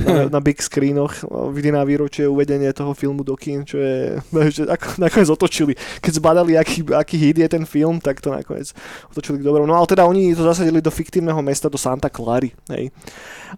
na, 0.00 0.14
na 0.34 0.40
big 0.40 0.56
screenoch 0.64 1.20
vždy 1.28 1.76
na 1.76 1.84
výročie 1.84 2.24
uvedenie 2.24 2.72
toho 2.72 2.96
filmu 2.96 3.20
do 3.20 3.36
kín, 3.36 3.68
čo 3.68 3.76
je, 3.76 4.16
že 4.56 4.64
ako, 4.64 4.96
nakoniec 4.96 5.28
otočili. 5.28 5.76
Keď 6.00 6.12
zbadali, 6.16 6.56
aký, 6.56 6.80
aký 6.88 7.20
hit 7.20 7.36
je 7.36 7.48
ten 7.52 7.68
film, 7.68 8.00
tak 8.00 8.24
to 8.24 8.32
nakoniec 8.32 8.72
otočili 9.12 9.42
k 9.42 9.46
dobrom. 9.46 9.68
No 9.68 9.76
ale 9.76 9.84
teda 9.84 10.08
oni 10.08 10.32
to 10.32 10.46
zasadili 10.48 10.80
do 10.80 10.88
fiktívneho 10.88 11.38
mesta, 11.44 11.68
do 11.68 11.76
Santa 11.76 12.08
Clary, 12.08 12.56
hej. 12.72 12.88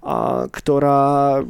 A, 0.03 0.49
ktorá 0.51 1.41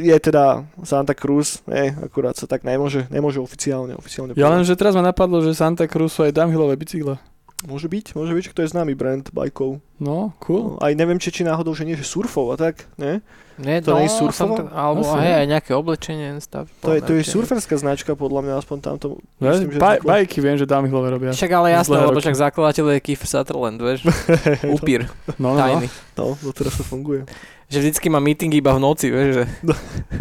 je 0.00 0.16
teda 0.18 0.66
Santa 0.82 1.14
Cruz, 1.14 1.62
hej, 1.70 1.94
akurát 2.02 2.34
sa 2.34 2.50
tak 2.50 2.66
nemôže 2.66 3.06
nemôže 3.12 3.38
oficiálne, 3.38 3.92
oficiálne 3.92 4.32
Ja 4.34 4.48
len, 4.48 4.64
že 4.64 4.72
teraz 4.72 4.92
ma 4.92 5.04
napadlo, 5.04 5.38
že 5.38 5.52
Santa 5.52 5.84
Cruz 5.84 6.10
sú 6.10 6.24
aj 6.24 6.32
downhillové 6.32 6.74
bicykle. 6.74 7.20
Môže 7.62 7.86
byť, 7.86 8.18
môže 8.18 8.34
byť, 8.34 8.42
že 8.42 8.54
to 8.58 8.62
je 8.66 8.72
známy 8.74 8.98
brand 8.98 9.22
bajkov. 9.30 9.78
No, 10.02 10.34
cool. 10.42 10.82
Aj 10.82 10.90
neviem, 10.90 11.14
či, 11.14 11.30
či 11.30 11.46
náhodou, 11.46 11.70
že 11.70 11.86
nie, 11.86 11.94
že 11.94 12.02
surfov 12.02 12.50
a 12.50 12.58
tak, 12.58 12.90
ne? 12.98 13.22
Nie, 13.54 13.78
To 13.78 13.94
nie 13.94 14.10
je 14.10 14.18
surfovo? 14.18 14.58
to- 14.58 14.66
Alebo 14.66 15.06
Asi 15.06 15.22
hej, 15.22 15.34
aj 15.38 15.46
nejaké 15.46 15.70
oblečenie. 15.70 16.34
Stav, 16.42 16.66
To 16.82 16.90
je, 16.90 16.98
to 16.98 17.14
je 17.14 17.22
surferská 17.22 17.78
značka, 17.78 18.18
podľa 18.18 18.42
mňa, 18.42 18.52
aspoň 18.58 18.76
tamto. 18.82 19.06
Ja, 19.38 19.54
myslím, 19.54 19.68
že 19.68 19.78
baj, 19.78 20.02
bajky 20.02 20.42
viem, 20.42 20.58
že 20.58 20.66
downhillové 20.66 21.08
robia. 21.12 21.30
Však 21.30 21.50
ale 21.52 21.70
jasné, 21.70 22.02
lebo 22.02 22.18
však 22.18 22.34
zakladateľ 22.42 22.84
je 22.88 23.04
Kiefer 23.04 23.28
Sutherland, 23.30 23.78
vieš. 23.78 24.10
Upír, 24.74 25.06
No, 25.38 25.54
no, 25.54 25.54
no. 25.54 25.60
tajný. 25.60 25.86
No, 26.18 26.34
doteraz 26.34 26.74
to 26.74 26.82
funguje. 26.82 27.30
Že 27.70 27.78
vždycky 27.78 28.10
má 28.10 28.18
meeting 28.18 28.50
iba 28.50 28.74
v 28.74 28.82
noci, 28.82 29.06
vieš, 29.06 29.30
že... 29.38 29.44
No. 29.62 29.74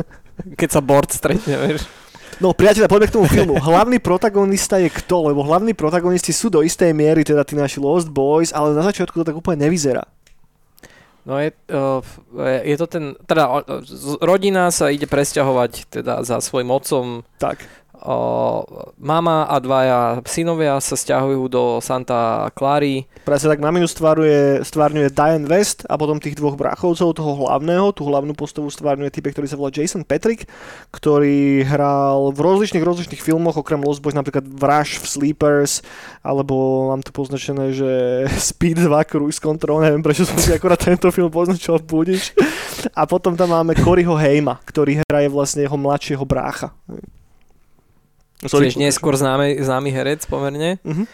Keď 0.62 0.70
sa 0.70 0.82
board 0.82 1.10
stretne, 1.10 1.58
vieš. 1.58 1.90
No 2.42 2.58
priateľe, 2.58 2.90
poďme 2.90 3.08
k 3.08 3.16
tomu 3.22 3.26
filmu. 3.30 3.56
Hlavný 3.62 4.02
protagonista 4.02 4.82
je 4.82 4.90
kto? 4.90 5.30
Lebo 5.30 5.46
hlavní 5.46 5.78
protagonisti 5.78 6.34
sú 6.34 6.50
do 6.50 6.66
istej 6.66 6.90
miery 6.90 7.22
teda 7.22 7.46
tí 7.46 7.54
naši 7.54 7.78
Lost 7.78 8.10
Boys, 8.10 8.50
ale 8.50 8.74
na 8.74 8.82
začiatku 8.82 9.22
to 9.22 9.28
tak 9.30 9.38
úplne 9.38 9.70
nevyzerá. 9.70 10.02
No 11.22 11.38
je, 11.38 11.54
uh, 11.70 12.02
je 12.66 12.76
to 12.82 12.90
ten, 12.90 13.14
teda 13.30 13.62
rodina 14.26 14.74
sa 14.74 14.90
ide 14.90 15.06
presťahovať 15.06 15.94
teda 15.94 16.26
za 16.26 16.42
svojim 16.42 16.74
otcom. 16.74 17.22
Tak. 17.38 17.62
Mama 18.98 19.46
a 19.46 19.56
dvaja 19.62 20.00
synovia 20.26 20.82
sa 20.82 20.98
stiahujú 20.98 21.46
do 21.46 21.64
Santa 21.86 22.50
Clary. 22.58 23.06
Presne 23.22 23.54
tak 23.54 23.62
maminu 23.62 23.86
stváruje, 23.86 24.66
stvárňuje 24.66 25.14
Diane 25.14 25.46
West 25.46 25.86
a 25.86 25.98
potom 25.98 26.18
tých 26.18 26.38
dvoch 26.38 26.58
brachovcov, 26.58 27.14
toho 27.14 27.32
hlavného, 27.46 27.94
tú 27.94 28.10
hlavnú 28.10 28.34
postavu 28.34 28.74
stvárňuje 28.74 29.14
typek, 29.14 29.38
ktorý 29.38 29.48
sa 29.50 29.58
volá 29.58 29.70
Jason 29.70 30.02
Patrick, 30.02 30.50
ktorý 30.90 31.62
hral 31.66 32.34
v 32.34 32.40
rozličných, 32.42 32.82
rozličných 32.82 33.22
filmoch, 33.22 33.62
okrem 33.62 33.82
Lost 33.86 34.02
Boys, 34.02 34.18
napríklad 34.18 34.50
v 34.50 34.64
Rush, 34.66 34.98
v 34.98 35.06
Sleepers, 35.06 35.86
alebo 36.26 36.90
mám 36.90 37.06
tu 37.06 37.14
poznačené, 37.14 37.74
že 37.74 37.92
Speed 38.50 38.82
2 38.82 38.90
Cruise 39.06 39.38
Control, 39.38 39.86
neviem 39.86 40.02
prečo 40.02 40.26
som 40.26 40.38
si 40.42 40.50
akorát 40.50 40.82
tento 40.82 41.14
film 41.14 41.30
poznačil 41.30 41.78
budič. 41.78 42.34
A 42.98 43.06
potom 43.06 43.38
tam 43.38 43.54
máme 43.54 43.78
Coryho 43.78 44.18
Heima, 44.18 44.58
ktorý 44.66 45.06
hraje 45.06 45.30
vlastne 45.30 45.62
jeho 45.64 45.78
mladšieho 45.78 46.26
brácha. 46.26 46.74
Tiež 48.42 48.76
neskôr 48.76 49.14
známy, 49.14 49.58
známy 49.58 49.90
herec 49.90 50.26
pomerne. 50.26 50.82
Mhm. 50.82 51.06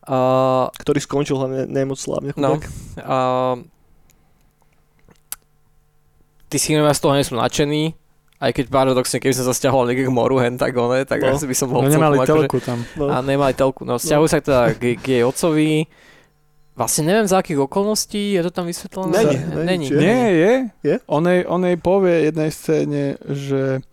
Uh, 0.00 0.66
Ktorý 0.80 0.98
skončil 0.98 1.36
hlavne 1.36 1.66
nemoc 1.66 1.98
slávne. 1.98 2.32
No. 2.34 2.56
uh, 2.98 3.60
tí 6.48 6.58
synovia 6.58 6.90
z 6.90 7.00
toho 7.00 7.14
nie 7.14 7.22
sú 7.22 7.36
nadšení, 7.36 7.94
aj 8.40 8.50
keď 8.50 8.64
paradoxne, 8.72 9.20
keby 9.20 9.36
som 9.36 9.46
sa 9.46 9.54
stiahoval 9.54 9.86
niekde 9.86 10.08
k 10.08 10.12
moru, 10.12 10.40
hen 10.40 10.56
tak 10.56 10.72
one, 10.72 11.04
tak 11.04 11.20
No. 11.20 11.36
asi 11.36 11.44
by 11.44 11.54
som 11.54 11.68
bol 11.68 11.84
No 11.84 11.92
nemali 11.92 12.16
celkom 12.18 12.24
akože- 12.24 12.48
telku 12.48 12.58
tam. 12.58 12.78
No. 12.96 13.06
A 13.06 13.20
nemali 13.20 13.52
telku. 13.52 13.84
No, 13.84 14.00
vzťahujú 14.00 14.26
sa 14.26 14.40
teda 14.40 14.62
k, 14.72 14.96
k 14.96 15.04
jej 15.06 15.22
otcovi. 15.22 15.86
Vlastne 16.72 17.04
neviem 17.04 17.28
za 17.28 17.38
akých 17.38 17.60
okolností, 17.60 18.32
je 18.32 18.42
to 18.42 18.50
tam 18.50 18.64
vysvetlené? 18.64 19.12
Není, 19.12 19.36
není, 19.36 19.86
není. 19.86 19.86
Nie, 19.92 20.22
je. 20.32 20.52
Je? 20.82 20.94
On 21.06 21.20
jej, 21.20 21.44
on 21.44 21.60
jej 21.60 21.76
povie 21.76 22.32
jednej 22.32 22.48
scéne, 22.48 23.02
že 23.20 23.84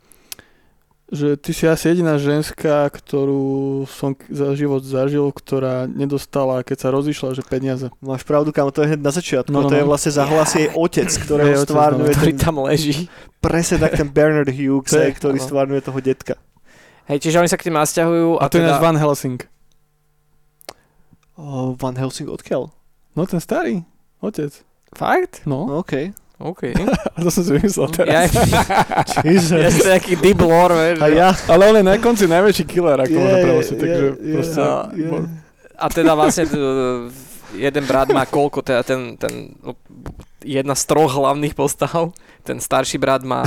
že 1.07 1.39
ty 1.39 1.55
si 1.55 1.63
asi 1.63 1.95
jediná 1.95 2.19
ženská, 2.19 2.83
ktorú 2.91 3.87
som 3.87 4.11
za 4.27 4.51
život 4.59 4.83
zažil, 4.83 5.31
ktorá 5.31 5.87
nedostala, 5.87 6.59
keď 6.67 6.77
sa 6.83 6.89
rozišla, 6.91 7.31
že 7.31 7.47
peniaze. 7.47 7.87
Máš 8.03 8.27
pravdu, 8.27 8.51
kam 8.51 8.67
to 8.75 8.83
je 8.83 8.91
hneď 8.91 9.01
na 9.01 9.13
začiatku. 9.15 9.51
No, 9.55 9.63
no, 9.63 9.71
to 9.71 9.79
je 9.79 9.87
no. 9.87 9.89
vlastne 9.91 10.11
zahlas 10.11 10.51
jej 10.51 10.67
otec, 10.67 11.07
ktorého 11.23 11.63
otec, 11.63 11.67
stvárňuje 11.71 12.11
Ktorý 12.11 12.33
ten, 12.35 12.43
tam 12.43 12.55
leží. 12.67 13.07
presne 13.39 13.79
tak 13.79 13.95
ten 13.95 14.11
Bernard 14.11 14.51
Hughes, 14.51 14.91
To 14.95 14.99
je- 14.99 15.15
ktorý 15.15 15.39
áno. 15.39 15.47
stvárňuje 15.47 15.81
toho 15.87 15.99
detka. 16.03 16.35
Hej, 17.07 17.23
čiže 17.23 17.39
oni 17.39 17.47
sa 17.47 17.55
k 17.55 17.71
tým 17.71 17.79
nasťahujú 17.79 18.43
a, 18.43 18.43
A, 18.43 18.51
to 18.51 18.59
je 18.59 18.67
teda... 18.67 18.75
náš 18.75 18.83
Van 18.83 18.99
Helsing. 18.99 19.39
Oh, 21.39 21.71
Van 21.79 21.95
Helsing 21.95 22.27
odkiaľ? 22.27 22.67
No 23.15 23.23
ten 23.23 23.39
starý, 23.39 23.87
otec. 24.19 24.51
Fakt? 24.91 25.47
No, 25.47 25.79
OK. 25.79 26.11
OK. 26.38 26.62
a 27.15 27.17
to 27.17 27.29
som 27.34 27.41
si 27.41 27.51
vymyslel 27.51 27.89
Ja, 27.89 27.96
teraz. 27.98 28.29
Jesus. 29.25 29.58
ja 29.58 29.69
som 29.73 29.86
nejaký 29.89 30.13
deep 30.17 30.38
lore, 30.38 30.93
vieš. 30.93 30.97
A 31.02 31.08
ja... 31.10 31.30
Ale 31.50 31.65
on 31.65 31.76
je 31.76 31.84
na 31.84 31.97
konci 31.97 32.30
najväčší 32.30 32.63
killer, 32.63 32.97
ako 33.02 33.10
Je, 33.10 33.17
môže 33.17 33.38
premosiť, 33.41 33.73
je, 33.73 33.82
takže 33.82 34.06
je, 34.06 34.34
proste... 34.38 34.62
je. 34.93 35.08
bol- 35.10 35.28
A 35.73 35.86
teda 35.89 36.12
vlastne 36.13 36.45
t- 36.45 36.58
jeden 37.58 37.84
brat 37.86 38.10
má 38.10 38.26
koľko, 38.26 38.62
teda 38.62 38.82
ten, 38.82 39.17
ten 39.17 39.58
no, 39.62 39.73
jedna 40.41 40.78
z 40.78 40.84
troch 40.86 41.10
hlavných 41.10 41.58
postav, 41.58 42.13
ten 42.41 42.62
starší 42.62 42.97
brat 42.97 43.26
má 43.26 43.41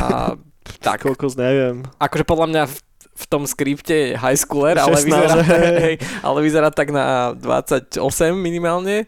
tak, 0.87 1.07
Koľko 1.07 1.31
neviem. 1.39 1.87
akože 1.95 2.25
podľa 2.27 2.47
mňa 2.51 2.63
v, 2.67 2.77
v 2.95 3.25
tom 3.27 3.43
skripte 3.47 3.95
je 3.95 4.19
high 4.19 4.39
schooler, 4.39 4.79
ale 4.79 4.99
16, 4.99 5.07
vyzerá, 5.07 5.35
hej. 5.43 5.75
hej, 5.79 5.95
ale 6.23 6.39
vyzerá 6.43 6.69
tak 6.71 6.91
na 6.91 7.35
28 7.39 8.03
minimálne 8.35 9.07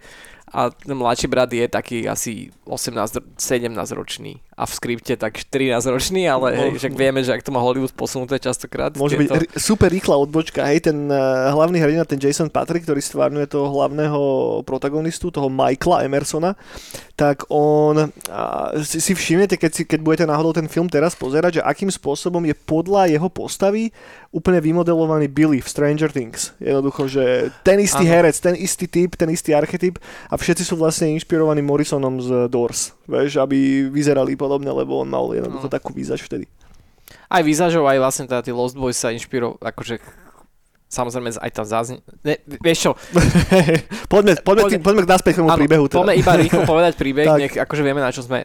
a 0.53 0.71
ten 0.71 0.97
mladší 0.97 1.27
brat 1.27 1.53
je 1.53 1.69
taký 1.69 2.09
asi 2.09 2.51
18, 2.65 3.17
17 3.39 3.91
ročný 3.91 4.41
a 4.63 4.65
v 4.65 4.73
skripte 4.73 5.19
tak 5.19 5.43
13 5.43 5.83
ročný, 5.91 6.31
ale 6.31 6.55
hej, 6.55 6.71
však 6.79 6.95
vieme, 6.95 7.19
že 7.27 7.35
ak 7.35 7.43
to 7.43 7.51
má 7.51 7.59
Hollywood 7.59 7.91
posunuté 7.91 8.39
častokrát. 8.39 8.95
Môže 8.95 9.19
byť 9.19 9.27
tieto- 9.27 9.43
r- 9.43 9.59
super 9.59 9.91
rýchla 9.91 10.15
odbočka. 10.15 10.63
Hej, 10.63 10.87
ten 10.87 11.11
uh, 11.11 11.51
hlavný 11.51 11.83
hrdina, 11.83 12.07
ten 12.07 12.23
Jason 12.23 12.47
Patrick, 12.47 12.87
ktorý 12.87 13.03
stvárňuje 13.03 13.51
toho 13.51 13.67
hlavného 13.67 14.21
protagonistu, 14.63 15.35
toho 15.35 15.51
Michaela 15.51 16.07
Emersona, 16.07 16.55
tak 17.19 17.43
on, 17.51 18.07
uh, 18.07 18.71
si, 18.87 19.03
si 19.03 19.13
všimnete, 19.13 19.59
keď, 19.59 19.71
si, 19.75 19.83
keď 19.83 19.99
budete 19.99 20.25
náhodou 20.31 20.55
ten 20.55 20.71
film 20.71 20.87
teraz 20.87 21.19
pozerať, 21.19 21.59
že 21.59 21.67
akým 21.67 21.91
spôsobom 21.91 22.47
je 22.47 22.55
podľa 22.55 23.11
jeho 23.11 23.27
postavy 23.27 23.91
úplne 24.31 24.63
vymodelovaný 24.63 25.27
Billy 25.27 25.59
v 25.59 25.69
Stranger 25.69 26.09
Things. 26.09 26.55
Jednoducho, 26.63 27.11
že 27.11 27.51
ten 27.67 27.83
istý 27.83 28.07
Áno. 28.07 28.13
herec, 28.15 28.39
ten 28.39 28.55
istý 28.55 28.87
typ, 28.87 29.19
ten 29.19 29.29
istý 29.29 29.53
archetyp 29.53 29.99
a 30.31 30.39
všetci 30.39 30.65
sú 30.65 30.79
vlastne 30.79 31.11
inšpirovaní 31.13 31.61
Morrisonom 31.61 32.23
z 32.23 32.49
Doors. 32.49 32.95
Vieš, 33.05 33.39
aby 33.39 33.89
vyzerali 33.89 34.35
podobne, 34.35 34.71
lebo 34.71 35.03
on 35.03 35.11
mal 35.11 35.27
jednoducho 35.31 35.67
No. 35.67 35.73
takú 35.73 35.91
výzaž 35.91 36.23
vtedy. 36.23 36.47
Aj 37.27 37.43
výzažov, 37.43 37.85
aj 37.85 37.99
vlastne 37.99 38.25
teda 38.27 38.41
tí 38.41 38.53
Lost 38.53 38.77
Boys 38.77 38.97
sa 38.97 39.11
inšpirovali, 39.11 39.59
akože 39.59 39.99
samozrejme 40.87 41.33
aj 41.35 41.51
tam 41.51 41.65
zázne... 41.65 41.95
Ne, 42.21 42.37
vieš 42.61 42.79
čo, 42.87 42.91
poďme, 44.13 44.37
poďme, 44.45 44.63
Poďme- 44.69 44.83
poďme, 44.85 45.03
naspäť 45.09 45.33
k 45.35 45.39
tomu 45.41 45.49
áno, 45.51 45.59
príbehu. 45.59 45.85
Teda. 45.89 46.05
poďme 46.05 46.15
iba 46.21 46.33
rýchlo 46.37 46.63
povedať 46.73 46.93
príbeh, 46.95 47.27
nech 47.41 47.55
akože 47.57 47.83
vieme, 47.83 48.05
na 48.05 48.13
čo 48.13 48.23
sme. 48.23 48.45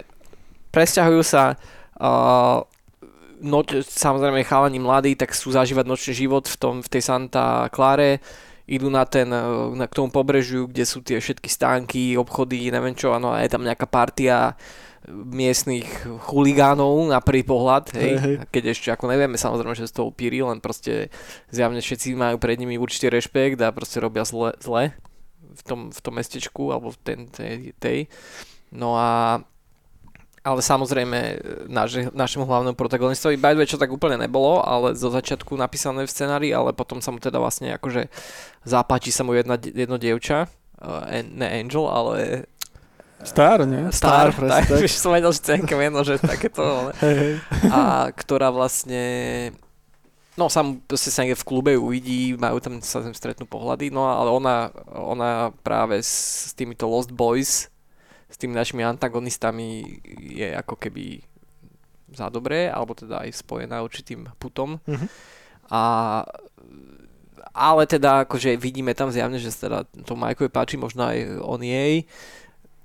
Presťahujú 0.72 1.22
sa, 1.24 1.60
uh, 2.00 2.64
noč, 3.44 3.84
samozrejme 3.84 4.48
chalani 4.48 4.80
mladí, 4.80 5.14
tak 5.14 5.36
sú 5.36 5.52
zažívať 5.52 5.86
nočný 5.86 6.14
život 6.16 6.48
v, 6.48 6.56
tom, 6.58 6.74
v 6.80 6.88
tej 6.88 7.04
Santa 7.04 7.68
Clare, 7.70 8.24
idú 8.68 8.92
na 8.92 9.08
ten, 9.08 9.32
uh, 9.32 9.72
na, 9.74 9.88
k 9.88 9.98
tomu 9.98 10.12
pobrežiu, 10.12 10.68
kde 10.68 10.84
sú 10.84 11.00
tie 11.00 11.18
všetky 11.18 11.48
stánky, 11.48 12.20
obchody, 12.20 12.68
neviem 12.68 12.94
čo, 12.94 13.16
áno, 13.16 13.32
a 13.32 13.42
je 13.42 13.50
tam 13.52 13.64
nejaká 13.64 13.88
partia 13.88 14.60
miestnych 15.08 15.88
chuligánov 16.28 17.08
na 17.08 17.24
prvý 17.24 17.48
pohľad, 17.48 17.96
hej, 17.96 18.14
Hej, 18.20 18.36
keď 18.52 18.64
ešte 18.76 18.88
ako 18.92 19.08
nevieme 19.08 19.40
samozrejme, 19.40 19.72
že 19.80 19.88
z 19.88 19.96
toho 19.96 20.12
píri, 20.12 20.44
len 20.44 20.60
proste 20.60 21.08
zjavne 21.48 21.80
všetci 21.80 22.12
majú 22.12 22.36
pred 22.36 22.60
nimi 22.60 22.76
určitý 22.76 23.08
rešpekt 23.08 23.64
a 23.64 23.72
proste 23.72 24.04
robia 24.04 24.28
zle, 24.28 24.52
zle 24.60 24.92
v 25.40 25.62
tom, 25.64 25.80
v 25.96 26.00
tom 26.04 26.14
mestečku 26.20 26.76
alebo 26.76 26.92
v 26.92 27.00
ten, 27.02 27.20
tej, 27.32 27.72
tej. 27.80 28.00
No 28.76 29.00
a 29.00 29.40
ale 30.48 30.64
samozrejme 30.64 31.20
naš, 31.68 32.08
našemu 32.16 32.48
hlavnému 32.48 32.76
protagonistovi, 32.80 33.36
by 33.36 33.52
the 33.52 33.60
way, 33.60 33.68
čo 33.68 33.76
tak 33.76 33.92
úplne 33.92 34.16
nebolo, 34.16 34.64
ale 34.64 34.96
zo 34.96 35.12
začiatku 35.12 35.60
napísané 35.60 36.08
v 36.08 36.14
scenári, 36.14 36.56
ale 36.56 36.72
potom 36.72 37.04
sa 37.04 37.12
mu 37.12 37.20
teda 37.20 37.36
vlastne 37.44 37.76
akože 37.76 38.08
zapáči 38.64 39.12
sa 39.12 39.28
mu 39.28 39.36
jedna, 39.36 39.60
jedno 39.60 40.00
dievča, 40.00 40.48
uh, 40.80 41.04
ne 41.28 41.48
Angel, 41.52 41.84
ale 41.84 42.48
Star, 43.18 43.66
nie? 43.66 43.90
Star, 43.90 44.30
Star, 44.30 44.38
presne 44.38 44.62
tak, 44.62 44.66
tak. 44.78 44.94
som 44.94 45.12
vedel, 45.12 45.34
že 45.34 45.42
cenka 45.42 45.76
meno, 45.76 46.06
že 46.06 46.22
takéto, 46.22 46.64
ale, 46.78 46.92
a 47.68 48.08
ktorá 48.14 48.54
vlastne 48.54 49.04
no 50.38 50.48
sam 50.54 50.78
proste 50.86 51.10
sa 51.10 51.26
niekde 51.26 51.42
v 51.42 51.48
klube 51.50 51.74
uvidí, 51.74 52.38
majú 52.38 52.62
tam 52.62 52.78
sa 52.80 53.02
tam 53.02 53.12
stretnú 53.12 53.50
pohľady, 53.50 53.90
no 53.90 54.06
ale 54.06 54.30
ona, 54.30 54.70
ona 54.94 55.30
práve 55.66 55.98
s 56.00 56.54
týmito 56.54 56.86
Lost 56.86 57.10
Boys, 57.10 57.74
s 58.28 58.36
tými 58.36 58.54
našimi 58.54 58.84
antagonistami 58.84 60.00
je 60.20 60.52
ako 60.52 60.76
keby 60.76 61.24
za 62.12 62.32
dobré, 62.32 62.72
alebo 62.72 62.96
teda 62.96 63.24
aj 63.24 63.36
spojená 63.36 63.84
určitým 63.84 64.28
putom. 64.40 64.80
Mhm. 64.88 65.08
A 65.72 65.82
ale 67.58 67.90
teda 67.90 68.30
akože 68.30 68.54
vidíme 68.54 68.94
tam 68.94 69.10
zjavne, 69.10 69.42
že 69.42 69.50
teda 69.50 69.82
to 70.06 70.14
Majkovi 70.14 70.54
páči, 70.54 70.78
možno 70.78 71.10
aj 71.10 71.42
on 71.42 71.58
jej. 71.66 72.06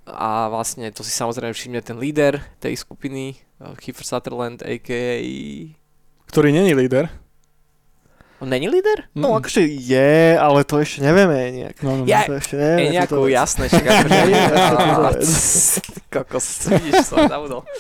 A 0.08 0.48
vlastne 0.48 0.88
to 0.90 1.04
si 1.04 1.12
samozrejme 1.12 1.52
všimne 1.52 1.84
ten 1.84 2.00
líder 2.00 2.40
tej 2.56 2.80
skupiny, 2.80 3.36
Kiefer 3.78 4.02
Sutherland, 4.02 4.64
a.k.a. 4.64 5.20
Ktorý 6.26 6.48
není 6.50 6.72
líder. 6.72 7.21
On 8.42 8.48
není 8.48 8.66
líder? 8.66 9.06
No 9.14 9.28
Mm. 9.28 9.38
akože 9.38 9.62
je, 9.62 10.10
ale 10.34 10.66
to 10.66 10.82
ešte 10.82 10.98
nevieme 11.00 11.38
nejak. 11.54 11.78
No, 11.78 11.94
no, 11.94 12.02
no. 12.02 12.10
Ja- 12.10 12.26
To 12.26 12.34
ešte 12.34 12.58
nevieme. 12.58 12.82
Je 12.82 12.90
nejakú, 12.92 13.18
jasné, 13.30 13.70
čak 13.70 13.86
akože... 13.86 14.18
Kokos, 16.12 16.46
vidíš, 16.66 17.06
som 17.06 17.22
zabudol. 17.24 17.62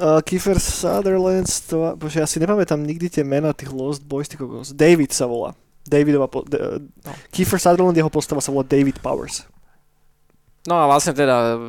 Uh, 0.00 0.16
Kiefer 0.24 0.56
Sutherland, 0.56 1.44
to, 1.68 1.92
bože, 1.92 2.16
ja 2.16 2.24
si 2.24 2.40
nepamätám 2.40 2.80
nikdy 2.80 3.12
tie 3.12 3.20
mená 3.20 3.52
tých 3.52 3.68
Lost 3.68 4.00
Boys, 4.00 4.32
ty 4.32 4.40
kokos. 4.40 4.72
David 4.72 5.12
sa 5.12 5.28
volá. 5.28 5.52
Davidova, 5.84 6.24
po, 6.24 6.40
de, 6.40 6.56
no. 7.04 7.12
Kiefer 7.28 7.60
Sutherland, 7.60 7.92
jeho 7.92 8.08
postava 8.08 8.40
sa 8.40 8.48
volá 8.48 8.64
David 8.64 8.96
Powers. 8.96 9.44
No 10.64 10.76
a 10.76 10.88
vlastne 10.88 11.12
teda 11.12 11.60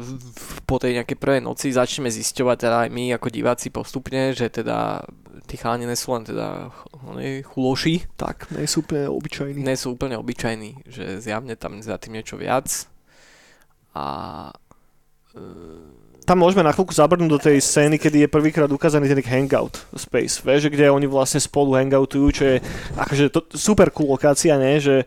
po 0.64 0.80
tej 0.80 0.96
nejakej 0.96 1.16
prvej 1.16 1.42
noci 1.42 1.76
začneme 1.76 2.08
zisťovať 2.08 2.58
teda 2.58 2.78
aj 2.84 2.90
my 2.90 3.04
ako 3.16 3.28
diváci 3.28 3.68
postupne, 3.68 4.32
že 4.32 4.48
teda 4.48 5.04
tí 5.52 5.60
chalani 5.60 5.84
nie 5.84 6.00
sú 6.00 6.16
len 6.16 6.24
teda 6.24 6.72
oni 7.12 7.44
chuloši, 7.44 8.08
Tak, 8.16 8.56
nie 8.56 8.64
sú 8.64 8.88
úplne 8.88 9.12
obyčajní. 9.12 9.60
nie 9.60 9.76
sú 9.76 10.00
úplne 10.00 10.16
obyčajní, 10.16 10.88
že 10.88 11.20
zjavne 11.20 11.60
tam 11.60 11.84
za 11.84 12.00
tým 12.00 12.16
niečo 12.16 12.40
viac. 12.40 12.88
A 13.92 14.06
e, 15.36 15.44
Tam 16.22 16.38
môžeme 16.38 16.62
na 16.62 16.70
chvíľku 16.70 16.94
zabrnúť 16.94 17.28
do 17.28 17.40
tej 17.42 17.58
scény, 17.58 17.98
kedy 17.98 18.24
je 18.24 18.30
prvýkrát 18.30 18.70
ukázaný 18.70 19.10
ten 19.10 19.26
hangout 19.26 19.82
space, 19.98 20.46
vieš, 20.46 20.70
že 20.70 20.72
kde 20.72 20.94
oni 20.94 21.10
vlastne 21.10 21.42
spolu 21.42 21.74
hangoutujú, 21.76 22.28
čo 22.30 22.44
je 22.46 22.58
akože 22.94 23.26
to, 23.34 23.42
super 23.58 23.90
cool 23.90 24.14
lokácia, 24.14 24.54
ne, 24.56 24.78
že 24.78 25.04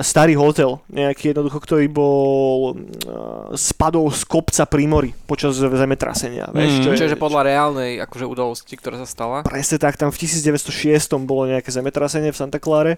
starý 0.00 0.38
hotel, 0.38 0.78
nejaký 0.88 1.34
jednoducho, 1.34 1.58
ktorý 1.58 1.90
bol 1.90 2.78
spadol 3.58 4.08
z 4.14 4.22
kopca 4.24 4.62
pri 4.64 4.84
mori 4.86 5.10
počas 5.26 5.58
zemetrasenia, 5.58 6.48
vieš, 6.54 6.78
Mm. 6.78 6.82
čo 6.86 6.90
je, 6.94 6.98
čiže 7.04 7.18
podľa 7.18 7.42
reálnej 7.42 7.98
akože 8.00 8.24
udalosti, 8.24 8.78
ktorá 8.78 8.96
sa 9.02 9.08
stala. 9.10 9.42
Presne 9.42 9.76
tak, 9.82 9.98
tam 9.98 10.14
v 10.14 10.18
1906 10.22 11.26
bolo 11.26 11.50
nejaké 11.50 11.68
zemetrasenie 11.74 12.30
v 12.30 12.38
Santa 12.38 12.62
Clare 12.62 12.96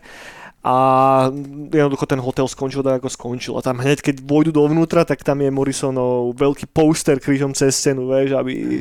a 0.65 0.77
jednoducho 1.71 2.09
ten 2.09 2.21
hotel 2.21 2.49
skončil 2.49 2.81
tak, 2.81 3.01
ako 3.05 3.09
skončil. 3.13 3.55
A 3.57 3.63
tam 3.63 3.81
hneď, 3.81 4.01
keď 4.01 4.25
vojdu 4.25 4.51
dovnútra, 4.53 5.05
tak 5.05 5.21
tam 5.21 5.41
je 5.45 5.53
Morrisonov 5.53 6.33
veľký 6.37 6.73
poster 6.73 7.21
krížom 7.21 7.53
cez 7.53 7.77
scénu, 7.77 8.09
vieš, 8.09 8.35
aby 8.35 8.81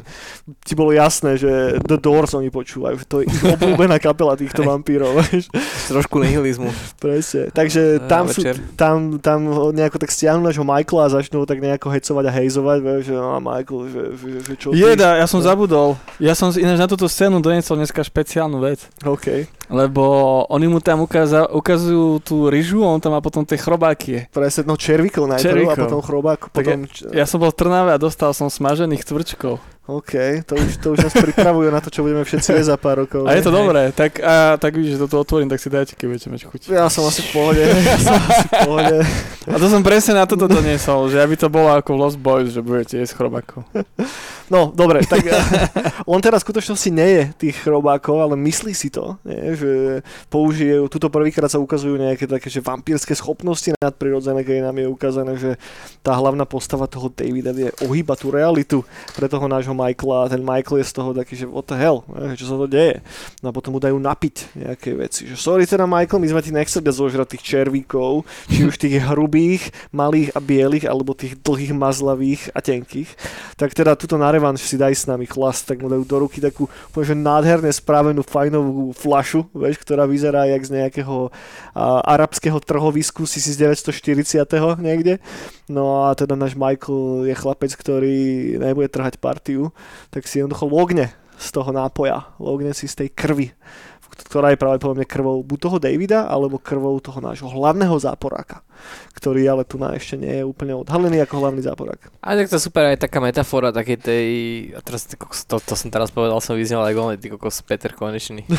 ti 0.64 0.74
bolo 0.74 0.96
jasné, 0.96 1.36
že 1.36 1.78
The 1.84 2.00
Doors 2.00 2.34
oni 2.34 2.48
počúvajú, 2.50 3.04
že 3.04 3.06
to 3.08 3.16
je 3.22 3.30
ich 3.30 3.44
obľúbená 3.44 4.00
kapela 4.00 4.34
týchto 4.40 4.64
vampírov, 4.64 5.20
vieš, 5.28 5.52
Trošku 5.92 6.24
nihilizmu. 6.24 6.72
presne. 6.98 7.52
Takže 7.52 7.84
Eh, 7.84 8.00
tam, 8.08 8.24
sú, 8.32 8.42
tam, 8.80 9.20
tam 9.20 9.40
nejako 9.76 10.00
tak 10.00 10.12
stiahnu 10.12 10.40
nášho 10.40 10.64
Michaela 10.64 11.12
a 11.12 11.14
začnú 11.20 11.44
ho 11.44 11.48
tak 11.50 11.60
nejako 11.60 11.92
hecovať 11.92 12.24
a 12.30 12.32
hejzovať, 12.32 12.78
vieš, 12.80 13.04
že 13.12 13.16
no, 13.16 13.40
Michael, 13.44 13.80
že, 13.92 14.02
že, 14.16 14.30
že 14.40 14.54
čo? 14.56 14.68
Jeda, 14.72 15.20
ja 15.20 15.28
som 15.28 15.44
zabudol. 15.44 16.00
Ja 16.18 16.34
som 16.34 16.50
ináč 16.56 16.80
na 16.80 16.88
túto 16.88 17.06
scénu 17.12 17.44
doniesol 17.44 17.76
dneska 17.84 18.00
špeciálnu 18.02 18.64
vec. 18.64 18.88
OK, 19.04 19.46
Lebo 19.74 20.04
oni 20.54 20.70
mu 20.70 20.78
tam 20.78 21.02
ukáza, 21.02 21.50
ukazujú 21.50 22.22
tú 22.22 22.54
ryžu 22.54 22.86
a 22.86 22.94
on 22.94 23.02
tam 23.02 23.18
má 23.18 23.26
potom 23.26 23.42
tie 23.42 23.58
chrobáky. 23.58 24.30
presne, 24.30 24.70
no 24.70 24.78
červíkov 24.78 25.26
najprv 25.26 25.42
a 25.42 25.50
Červíkov. 25.50 25.84
potom 25.90 26.02
chrobák, 26.06 26.40
potom... 26.54 26.86
Ja 27.10 27.26
som 27.26 27.42
bol 27.42 27.50
v 27.50 27.58
Trnave 27.58 27.90
a 27.90 27.98
dostal 27.98 28.38
som 28.38 28.54
smažených 28.54 29.02
tvrčkov. 29.02 29.58
OK, 29.84 30.16
to 30.48 30.56
už, 30.56 30.80
to 30.80 30.88
už 30.96 31.04
nás 31.04 31.12
pripravujú 31.12 31.68
na 31.68 31.84
to, 31.84 31.92
čo 31.92 32.08
budeme 32.08 32.24
všetci 32.24 32.56
jesť 32.56 32.72
za 32.72 32.78
pár 32.80 33.04
rokov. 33.04 33.28
A 33.28 33.36
je 33.36 33.44
to 33.44 33.52
Hej. 33.52 33.60
dobré, 33.60 33.82
tak, 33.92 34.16
a, 34.24 34.56
tak 34.56 34.80
vidíš, 34.80 34.96
že 34.96 35.04
toto 35.04 35.20
otvorím, 35.20 35.52
tak 35.52 35.60
si 35.60 35.68
dajte, 35.68 36.00
keď 36.00 36.06
budete 36.08 36.28
mať 36.32 36.42
chuť. 36.48 36.62
Ja 36.72 36.88
som 36.88 37.04
asi 37.04 37.20
v 37.20 37.30
pohode, 37.36 37.60
ja 37.68 38.00
som 38.00 38.16
asi 38.16 38.48
v 38.48 38.54
pohode. 38.64 38.98
A 39.44 39.56
to 39.60 39.68
som 39.68 39.84
presne 39.84 40.16
na 40.16 40.24
toto 40.24 40.48
doniesol, 40.48 41.12
že 41.12 41.20
aby 41.20 41.36
to 41.36 41.52
bolo 41.52 41.68
ako 41.76 41.90
v 41.92 42.00
Lost 42.00 42.16
Boys, 42.16 42.56
že 42.56 42.64
budete 42.64 42.96
jesť 42.96 43.20
chrobákov. 43.20 43.68
No, 44.48 44.72
dobre, 44.72 45.04
tak 45.04 45.28
eh, 45.28 45.36
on 46.08 46.24
teraz 46.24 46.44
v 46.44 46.56
skutočnosti 46.56 46.90
neje 46.92 47.22
tých 47.36 47.60
chrobákov, 47.60 48.24
ale 48.24 48.40
myslí 48.40 48.72
si 48.72 48.88
to, 48.88 49.20
nie? 49.28 49.52
že 49.52 50.00
použije, 50.32 50.80
tuto 50.88 51.12
prvýkrát 51.12 51.52
sa 51.52 51.60
ukazujú 51.60 52.00
nejaké 52.00 52.24
také, 52.24 52.48
že 52.48 52.64
vampírske 52.64 53.12
schopnosti 53.20 53.76
nadprirodzené, 53.84 54.48
keď 54.48 54.72
nám 54.72 54.80
je 54.80 54.88
ukázané, 54.88 55.34
že 55.36 55.52
tá 56.00 56.16
hlavná 56.16 56.48
postava 56.48 56.88
toho 56.88 57.12
Davida 57.12 57.52
vie 57.52 57.68
ohýbať 57.84 58.18
tú 58.24 58.28
realitu 58.32 58.78
pre 59.12 59.28
toho 59.28 59.44
nášho 59.50 59.73
Michaela 59.74 60.26
a 60.26 60.32
ten 60.32 60.42
Michael 60.42 60.82
je 60.82 60.90
z 60.90 60.94
toho 60.94 61.10
taký, 61.12 61.34
že 61.38 61.46
what 61.50 61.68
the 61.70 61.78
hell, 61.78 62.06
nie? 62.08 62.38
čo 62.38 62.48
sa 62.48 62.56
to 62.56 62.66
deje. 62.70 63.02
No 63.42 63.50
a 63.50 63.56
potom 63.56 63.76
mu 63.76 63.80
dajú 63.82 63.98
napiť 63.98 64.56
nejaké 64.58 64.96
veci, 64.96 65.28
že 65.30 65.36
sorry 65.38 65.68
teda 65.68 65.90
Michael, 65.90 66.22
my 66.22 66.28
sme 66.30 66.42
ti 66.42 66.52
nechceli 66.54 66.90
zožrať 66.90 67.38
tých 67.38 67.44
červíkov, 67.44 68.26
či 68.48 68.66
už 68.66 68.78
tých 68.78 69.02
hrubých, 69.02 69.74
malých 69.90 70.34
a 70.34 70.40
bielých, 70.40 70.86
alebo 70.86 71.18
tých 71.18 71.38
dlhých, 71.42 71.74
mazlavých 71.74 72.54
a 72.54 72.60
tenkých 72.62 73.12
tak 73.64 73.72
teda 73.72 73.96
túto 73.96 74.20
na 74.20 74.28
revanš 74.28 74.68
si 74.68 74.76
daj 74.76 74.92
s 74.92 75.08
nami 75.08 75.24
chlast, 75.24 75.64
tak 75.64 75.80
mu 75.80 75.88
dajú 75.88 76.04
do 76.04 76.18
ruky 76.20 76.44
takú 76.44 76.68
že 77.00 77.16
nádherne 77.16 77.72
spravenú 77.72 78.20
fajnovú 78.28 78.92
flašu, 78.92 79.48
vieš, 79.56 79.80
ktorá 79.80 80.04
vyzerá 80.04 80.44
jak 80.52 80.64
z 80.68 80.84
nejakého 80.84 81.32
a, 81.72 82.04
arabského 82.12 82.60
trhovisku 82.60 83.24
z 83.24 83.40
1940. 83.40 84.44
niekde. 84.84 85.24
No 85.72 86.04
a 86.04 86.12
teda 86.12 86.36
náš 86.36 86.60
Michael 86.60 87.32
je 87.32 87.36
chlapec, 87.40 87.72
ktorý 87.72 88.16
nebude 88.60 88.92
trhať 88.92 89.16
partiu, 89.16 89.63
tak 90.10 90.26
si 90.26 90.42
jednoducho 90.42 90.66
logne 90.66 91.14
z 91.38 91.48
toho 91.54 91.70
nápoja, 91.70 92.34
logne 92.42 92.74
si 92.74 92.90
z 92.90 93.06
tej 93.06 93.10
krvi 93.14 93.48
ktorá 94.14 94.54
je 94.54 94.62
pravdepodobne 94.62 95.06
krvou 95.10 95.42
buď 95.42 95.60
toho 95.60 95.78
Davida, 95.82 96.30
alebo 96.30 96.62
krvou 96.62 96.94
toho 97.02 97.18
nášho 97.18 97.50
hlavného 97.50 97.98
záporáka, 97.98 98.62
ktorý 99.18 99.42
ale 99.50 99.64
tu 99.66 99.82
na 99.82 99.98
ešte 99.98 100.22
nie 100.22 100.42
je 100.42 100.46
úplne 100.46 100.78
odhalený 100.78 101.26
ako 101.26 101.42
hlavný 101.42 101.62
záporák. 101.66 102.14
A 102.22 102.38
tak 102.38 102.48
to 102.50 102.62
je 102.62 102.66
super 102.70 102.94
aj 102.94 103.02
taká 103.02 103.18
metafora 103.18 103.74
takej 103.74 103.98
tej, 103.98 104.28
a 104.78 104.80
teraz 104.86 105.10
kokos, 105.10 105.50
to, 105.50 105.58
to 105.58 105.74
som 105.74 105.90
teraz 105.90 106.14
povedal, 106.14 106.38
som 106.40 106.54
vyznal 106.54 106.86
aj 106.86 106.94
golný, 106.94 107.16
ty 107.18 107.34
kokos 107.34 107.66
Peter 107.66 107.90
Konečný. 107.94 108.46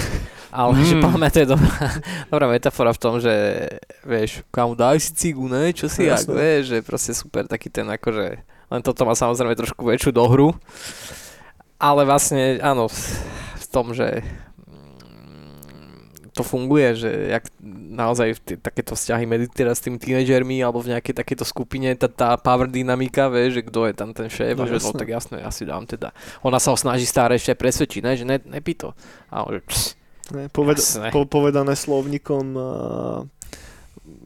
Ale 0.54 0.74
Mm. 0.74 0.86
že 0.86 0.94
podľa 0.98 1.18
mňa 1.18 1.30
to 1.30 1.38
je 1.38 1.48
dobrá, 1.50 1.76
dobrá 2.30 2.46
metafora 2.50 2.90
v 2.90 3.00
tom, 3.02 3.14
že 3.22 3.34
vieš, 4.02 4.42
kam 4.50 4.74
daj 4.74 4.98
si 4.98 5.10
cigu, 5.14 5.46
ne, 5.46 5.70
čo 5.70 5.86
si 5.86 6.10
jak, 6.10 6.26
Jasné. 6.26 6.34
vieš, 6.34 6.62
že 6.70 6.78
proste 6.82 7.12
super 7.14 7.46
taký 7.46 7.70
ten 7.70 7.86
akože, 7.86 8.42
len 8.74 8.82
toto 8.82 9.06
má 9.06 9.14
samozrejme 9.14 9.54
trošku 9.54 9.80
väčšiu 9.80 10.10
dohru, 10.10 10.50
ale 11.78 12.02
vlastne 12.02 12.58
áno, 12.58 12.90
v 12.90 13.66
tom, 13.70 13.94
že 13.94 14.26
mm, 14.66 16.32
to 16.32 16.42
funguje, 16.42 16.88
že 16.96 17.10
jak 17.30 17.44
naozaj 17.94 18.28
v 18.34 18.40
t- 18.42 18.58
takéto 18.58 18.92
vzťahy 18.92 19.24
medzi 19.24 19.46
teraz 19.46 19.78
s 19.78 19.86
tými 19.86 19.98
tínedžermi 19.98 20.58
alebo 20.58 20.82
v 20.82 20.90
nejakej 20.96 21.14
takéto 21.14 21.46
skupine 21.46 21.94
tá, 21.94 22.10
tá 22.10 22.34
power 22.34 22.66
dynamika, 22.66 23.30
vieš, 23.30 23.62
že 23.62 23.62
kto 23.64 23.80
je 23.86 23.94
tam 23.94 24.10
ten 24.10 24.26
šéf 24.26 24.58
No 24.58 24.66
a 24.66 24.68
že 24.68 24.82
no 24.82 24.90
tak 24.92 25.08
jasné, 25.08 25.36
ja 25.40 25.50
si 25.50 25.62
dám 25.62 25.86
teda. 25.86 26.10
Ona 26.42 26.58
sa 26.58 26.74
ho 26.74 26.78
snaží 26.78 27.06
stále 27.06 27.38
ešte 27.38 27.54
presvedčiť, 27.54 28.00
ne, 28.02 28.12
že 28.14 28.26
ne, 28.26 28.42
nepí 28.42 28.74
to. 28.74 28.90
A 29.30 29.46
on 29.46 29.62
pss, 29.62 29.94
Ne, 30.32 30.48
poved- 30.48 30.80
Jasné. 30.80 31.12
po- 31.12 31.28
povedané 31.28 31.76
slovníkom 31.76 32.56
uh, 32.56 33.28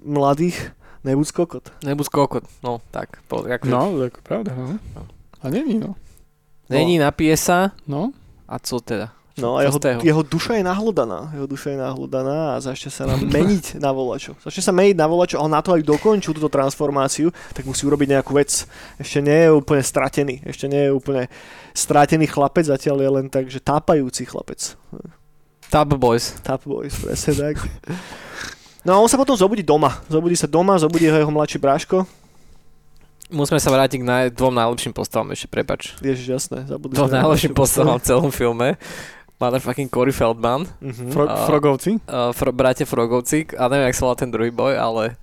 mladých, 0.06 0.70
nebudz 1.04 1.30
kokot. 1.30 1.70
nebudь 1.84 2.08
kokot, 2.08 2.44
no 2.62 2.80
tak. 2.90 3.22
Po, 3.28 3.42
akože, 3.46 3.70
No, 3.70 3.94
tak 3.98 4.22
pravda, 4.22 4.52
no. 4.54 4.78
A 5.42 5.48
není, 5.50 5.78
no. 5.78 5.94
Není, 6.68 6.98
napije 6.98 7.36
sa 7.36 7.72
No, 7.86 8.12
a 8.48 8.58
co 8.58 8.80
teda? 8.80 9.12
No 9.38 9.54
a 9.54 9.62
jeho, 9.62 9.78
jeho 10.02 10.22
duša 10.26 10.58
je 10.58 10.66
nahlodaná. 10.66 11.30
Jeho 11.30 11.46
duša 11.46 11.70
je 11.70 11.78
nahlodaná 11.78 12.58
a 12.58 12.60
začne 12.60 12.90
sa 12.90 13.06
nám 13.06 13.22
meniť 13.22 13.78
na 13.84 13.94
volačo. 13.94 14.34
Začne 14.42 14.62
sa 14.66 14.74
meniť 14.74 14.98
na 14.98 15.06
volačo, 15.06 15.38
ale 15.38 15.54
na 15.54 15.62
to, 15.62 15.78
aby 15.78 15.86
dokončil 15.86 16.34
túto 16.34 16.50
transformáciu, 16.50 17.30
tak 17.54 17.62
musí 17.62 17.86
urobiť 17.86 18.18
nejakú 18.18 18.34
vec. 18.34 18.66
Ešte 18.98 19.22
nie 19.22 19.46
je 19.46 19.50
úplne 19.54 19.82
stratený. 19.86 20.42
Ešte 20.42 20.66
nie 20.66 20.90
je 20.90 20.92
úplne 20.92 21.30
stratený 21.70 22.26
chlapec, 22.26 22.66
zatiaľ 22.66 22.98
je 22.98 23.10
len 23.14 23.26
tak, 23.30 23.46
že 23.46 23.62
tápajúci 23.62 24.26
chlapec. 24.26 24.74
Tap 25.70 25.94
Boys. 25.94 26.34
Tap 26.42 26.66
boys, 26.66 26.98
presne 26.98 27.32
tak. 27.38 27.62
No 28.88 28.96
a 28.96 29.04
on 29.04 29.10
sa 29.12 29.20
potom 29.20 29.36
zobudí 29.36 29.60
doma. 29.60 30.00
Zobudí 30.08 30.32
sa 30.32 30.48
doma, 30.48 30.80
zobudí 30.80 31.04
ho 31.04 31.12
jeho 31.12 31.28
mladší 31.28 31.60
bráško. 31.60 32.08
Musíme 33.28 33.60
sa 33.60 33.68
vrátiť 33.68 34.00
k 34.00 34.08
naj, 34.08 34.24
dvom 34.32 34.56
najlepším 34.56 34.96
postavám 34.96 35.36
ešte, 35.36 35.52
prepač. 35.52 35.92
Ježiš, 36.00 36.24
jasné, 36.24 36.64
zabudli 36.64 36.96
Dvom 36.96 37.12
najlepším 37.12 37.52
postavám 37.52 38.00
v 38.00 38.06
celom 38.08 38.32
filme. 38.32 38.80
Motherfucking 39.36 39.92
Corey 39.92 40.16
Feldman. 40.16 40.64
Mhm. 40.80 41.12
Fro- 41.12 41.28
A- 41.28 41.44
Frogovci. 41.44 42.00
uh, 42.08 42.32
fro, 42.32 42.48
bratia 42.56 42.88
Frogovci, 42.88 43.44
a 43.60 43.68
neviem, 43.68 43.92
jak 43.92 44.00
sa 44.00 44.08
volá 44.08 44.16
ten 44.16 44.32
druhý 44.32 44.48
boj, 44.48 44.80
ale 44.80 45.20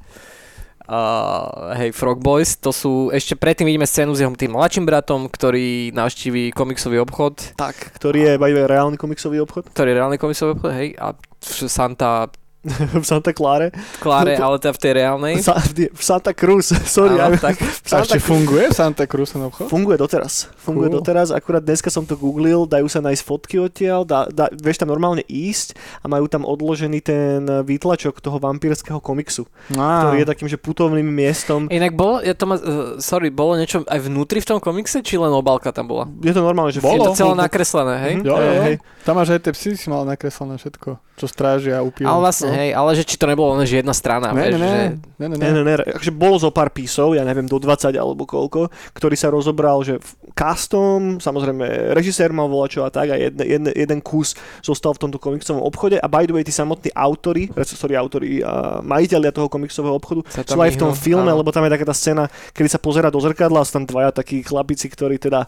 uh, 0.85 1.73
hej, 1.81 1.89
Frog 1.97 2.21
Boys, 2.21 2.53
to 2.61 2.69
sú, 2.69 3.09
ešte 3.09 3.33
predtým 3.33 3.65
vidíme 3.65 3.89
scénu 3.89 4.13
s 4.13 4.21
jeho 4.21 4.31
tým 4.37 4.53
mladším 4.53 4.85
bratom, 4.85 5.25
ktorý 5.25 5.89
navštíví 5.91 6.53
komiksový 6.53 7.01
obchod, 7.01 7.57
Tak, 7.57 7.97
ktorý 7.97 8.29
je 8.29 8.33
by 8.37 8.53
reálny 8.69 8.95
komiksový 9.01 9.41
obchod 9.41 9.73
ktorý 9.73 9.87
je 9.91 9.97
reálny 9.97 10.17
komiksový 10.21 10.49
obchod, 10.55 10.71
hej, 10.77 10.93
a 10.95 11.17
Santa 11.65 12.29
v 13.01 13.05
Santa 13.05 13.31
Clare. 13.31 13.69
Clare, 13.97 14.35
ale 14.35 14.57
teda 14.57 14.73
v 14.73 14.79
tej 14.79 14.91
reálnej. 14.95 15.33
Sa, 15.39 15.55
v 15.75 16.01
Santa 16.01 16.33
Cruz, 16.33 16.73
sorry. 16.89 17.15
Áno, 17.15 17.37
tak, 17.37 17.55
v 17.55 17.65
A 17.65 17.87
Santa 17.87 18.05
ešte 18.05 18.19
funguje 18.19 18.65
v 18.67 18.75
Santa 18.75 19.05
Cruz 19.05 19.29
ten 19.29 19.41
obchod? 19.41 19.69
Funguje 19.69 19.95
doteraz. 19.95 20.49
Funguje 20.57 20.89
Cool. 20.89 20.97
doteraz, 20.99 21.29
akurát 21.29 21.61
dneska 21.61 21.89
som 21.89 22.03
to 22.03 22.13
googlil, 22.13 22.65
dajú 22.65 22.85
sa 22.85 22.99
nájsť 22.99 23.21
fotky 23.21 23.55
odtiaľ, 23.57 24.01
dá, 24.03 24.25
dá, 24.27 24.49
vieš 24.51 24.77
tam 24.77 24.89
normálne 24.89 25.21
ísť 25.25 25.73
a 26.01 26.09
majú 26.09 26.25
tam 26.25 26.41
odložený 26.41 26.99
ten 26.99 27.45
výtlačok 27.45 28.17
toho 28.17 28.37
vampírskeho 28.37 28.97
komiksu, 28.97 29.45
Á, 29.71 30.01
ktorý 30.01 30.25
je 30.25 30.27
takým, 30.27 30.47
že 30.49 30.57
putovným 30.57 31.05
miestom. 31.05 31.69
Inak 31.69 31.93
bolo, 31.93 32.19
ja 32.19 32.33
to 32.33 32.49
ma, 32.49 32.57
uh, 32.57 32.61
sorry, 32.97 33.29
bolo 33.29 33.55
niečo 33.55 33.85
aj 33.85 33.99
vnútri 34.01 34.41
v 34.41 34.47
tom 34.47 34.59
komikse, 34.59 34.99
či 34.99 35.15
len 35.15 35.29
obálka 35.29 35.69
tam 35.69 35.85
bola? 35.85 36.09
Je 36.21 36.33
to 36.33 36.41
normálne, 36.41 36.73
že 36.73 36.81
Bolo. 36.81 36.97
Je 36.97 37.13
to 37.13 37.17
celé 37.17 37.33
nakreslené, 37.35 37.93
hej? 38.01 38.13
Mhm. 38.19 38.25
Jo, 38.25 38.35
jo, 38.35 38.41
Hej, 38.41 38.55
jo. 38.57 38.63
hej. 38.65 38.75
Tam 39.05 39.13
máš 39.15 39.29
aj 39.31 39.41
tie 39.45 39.53
psy, 39.53 39.69
si 39.75 39.87
mal 39.87 40.01
nakreslené 40.03 40.57
všetko. 40.57 40.89
čo 41.15 41.25
strážia 41.25 41.79
upívajú. 41.79 42.09
Ale 42.09 42.19
vlastne. 42.19 42.49
Hej, 42.55 42.69
ale 42.71 42.89
že 42.95 43.03
či 43.03 43.15
to 43.19 43.27
nebolo 43.27 43.59
len, 43.59 43.67
že 43.67 43.83
jedna 43.83 43.91
strana, 43.91 44.31
Ne, 44.31 44.39
vieš, 44.39 44.55
ne, 44.55 44.67
že... 44.67 44.81
ne, 45.19 45.27
ne, 45.27 45.35
ne, 45.35 45.45
Ne, 45.45 45.49
ne, 45.51 45.61
ne, 45.63 45.73
akože 45.83 46.13
bolo 46.15 46.35
zo 46.39 46.49
pár 46.49 46.71
písov, 46.71 47.13
ja 47.13 47.23
neviem, 47.27 47.45
do 47.45 47.59
20 47.59 47.91
alebo 47.95 48.23
koľko, 48.23 48.71
ktorý 48.95 49.15
sa 49.15 49.29
rozobral, 49.29 49.83
že 49.83 49.99
v 49.99 50.09
custom, 50.35 51.17
samozrejme, 51.21 51.93
režisér 51.95 52.31
mal 52.35 52.51
volačo 52.51 52.83
a 52.83 52.89
tak 52.91 53.11
a 53.11 53.15
jeden, 53.15 53.39
jeden, 53.43 53.71
jeden 53.71 53.99
kus 54.03 54.35
zostal 54.63 54.95
v 54.95 55.07
tomto 55.07 55.17
komiksovom 55.21 55.63
obchode 55.63 55.99
a 55.99 56.07
by 56.07 56.27
the 56.27 56.33
way, 56.35 56.43
tí 56.43 56.51
samotní 56.51 56.91
autory, 56.95 57.47
sorry, 57.63 57.95
autory 57.95 58.43
a 58.43 58.79
majiteľia 58.83 59.31
toho 59.31 59.47
komiksového 59.47 59.95
obchodu 59.95 60.21
sú 60.27 60.59
aj 60.59 60.71
v 60.75 60.79
tom 60.79 60.91
vyhnú, 60.91 61.03
filme, 61.03 61.31
áno. 61.31 61.39
lebo 61.41 61.49
tam 61.55 61.63
je 61.65 61.71
taká 61.75 61.85
tá 61.87 61.95
scéna, 61.95 62.23
kedy 62.51 62.67
sa 62.67 62.79
pozera 62.79 63.07
do 63.07 63.19
zrkadla 63.21 63.63
a 63.63 63.67
sú 63.67 63.81
tam 63.81 63.85
dvaja 63.87 64.11
takí 64.11 64.43
chlapici, 64.43 64.91
ktorí 64.91 65.17
teda 65.17 65.47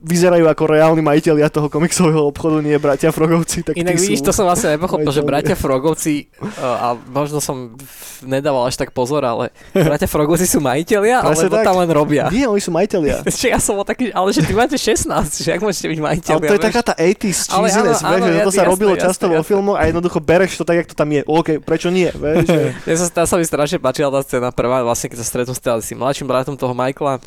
vyzerajú 0.00 0.46
ako 0.46 0.64
reálni 0.70 1.02
majiteľia 1.02 1.50
toho 1.50 1.66
komiksového 1.68 2.22
obchodu, 2.30 2.62
nie 2.62 2.78
bratia 2.78 3.10
Frogovci. 3.10 3.66
Tak 3.66 3.74
Inak 3.74 3.98
vidíš, 3.98 4.22
sú... 4.22 4.26
to 4.30 4.32
som 4.32 4.46
vlastne 4.46 4.78
nepochopil, 4.78 5.10
že 5.10 5.22
bratia 5.26 5.56
Frogovci, 5.58 6.30
a 6.56 6.96
možno 7.08 7.38
som 7.38 7.76
nedával 8.24 8.66
až 8.66 8.78
tak 8.78 8.90
pozor, 8.90 9.22
ale 9.22 9.52
bratia 9.72 10.08
Frogovci 10.08 10.48
sú 10.48 10.58
majiteľia, 10.58 11.22
Presne 11.22 11.46
alebo 11.48 11.56
tak. 11.60 11.64
tam 11.66 11.76
len 11.82 11.90
robia. 11.92 12.24
Nie, 12.32 12.48
oni 12.48 12.62
sú 12.62 12.72
majiteľia. 12.72 13.22
Čiže 13.28 13.48
ja 13.52 13.58
som 13.60 13.76
bol 13.76 13.86
taký, 13.86 14.10
ale 14.10 14.32
že 14.32 14.42
ty 14.42 14.52
máte 14.56 14.74
16, 14.74 15.08
že 15.44 15.50
ak 15.54 15.60
môžete 15.60 15.86
byť 15.90 15.98
majiteľia, 16.00 16.38
Ale 16.38 16.48
to 16.48 16.54
je 16.54 16.60
vieš? 16.60 16.68
taká 16.72 16.82
tá 16.82 16.94
80s 16.96 17.52
Ale 17.52 17.66
cheesiness, 17.68 18.00
vieš, 18.00 18.22
že 18.22 18.40
to 18.42 18.52
sa 18.52 18.64
robilo 18.64 18.92
jasne, 18.96 19.04
často 19.08 19.24
jasne, 19.28 19.36
vo 19.36 19.42
filmoch 19.44 19.76
a 19.78 19.82
jednoducho 19.86 20.18
bereš 20.18 20.52
to 20.58 20.64
tak, 20.64 20.76
jak 20.82 20.88
to 20.90 20.96
tam 20.96 21.08
je. 21.12 21.22
OK, 21.26 21.48
prečo 21.62 21.88
nie, 21.92 22.10
vieš? 22.10 22.46
Ja 22.84 22.94
sa, 23.00 23.04
tá 23.10 23.22
sa 23.28 23.36
mi 23.38 23.44
strašne 23.46 23.78
páčila 23.78 24.10
tá 24.10 24.20
scéna 24.24 24.50
prvá, 24.50 24.82
vlastne 24.82 25.12
keď 25.12 25.18
sa 25.22 25.26
stretnú 25.26 25.54
s 25.54 25.62
tým 25.62 25.98
mladším 26.00 26.26
bratom 26.26 26.54
toho 26.58 26.74
Michaela. 26.74 27.20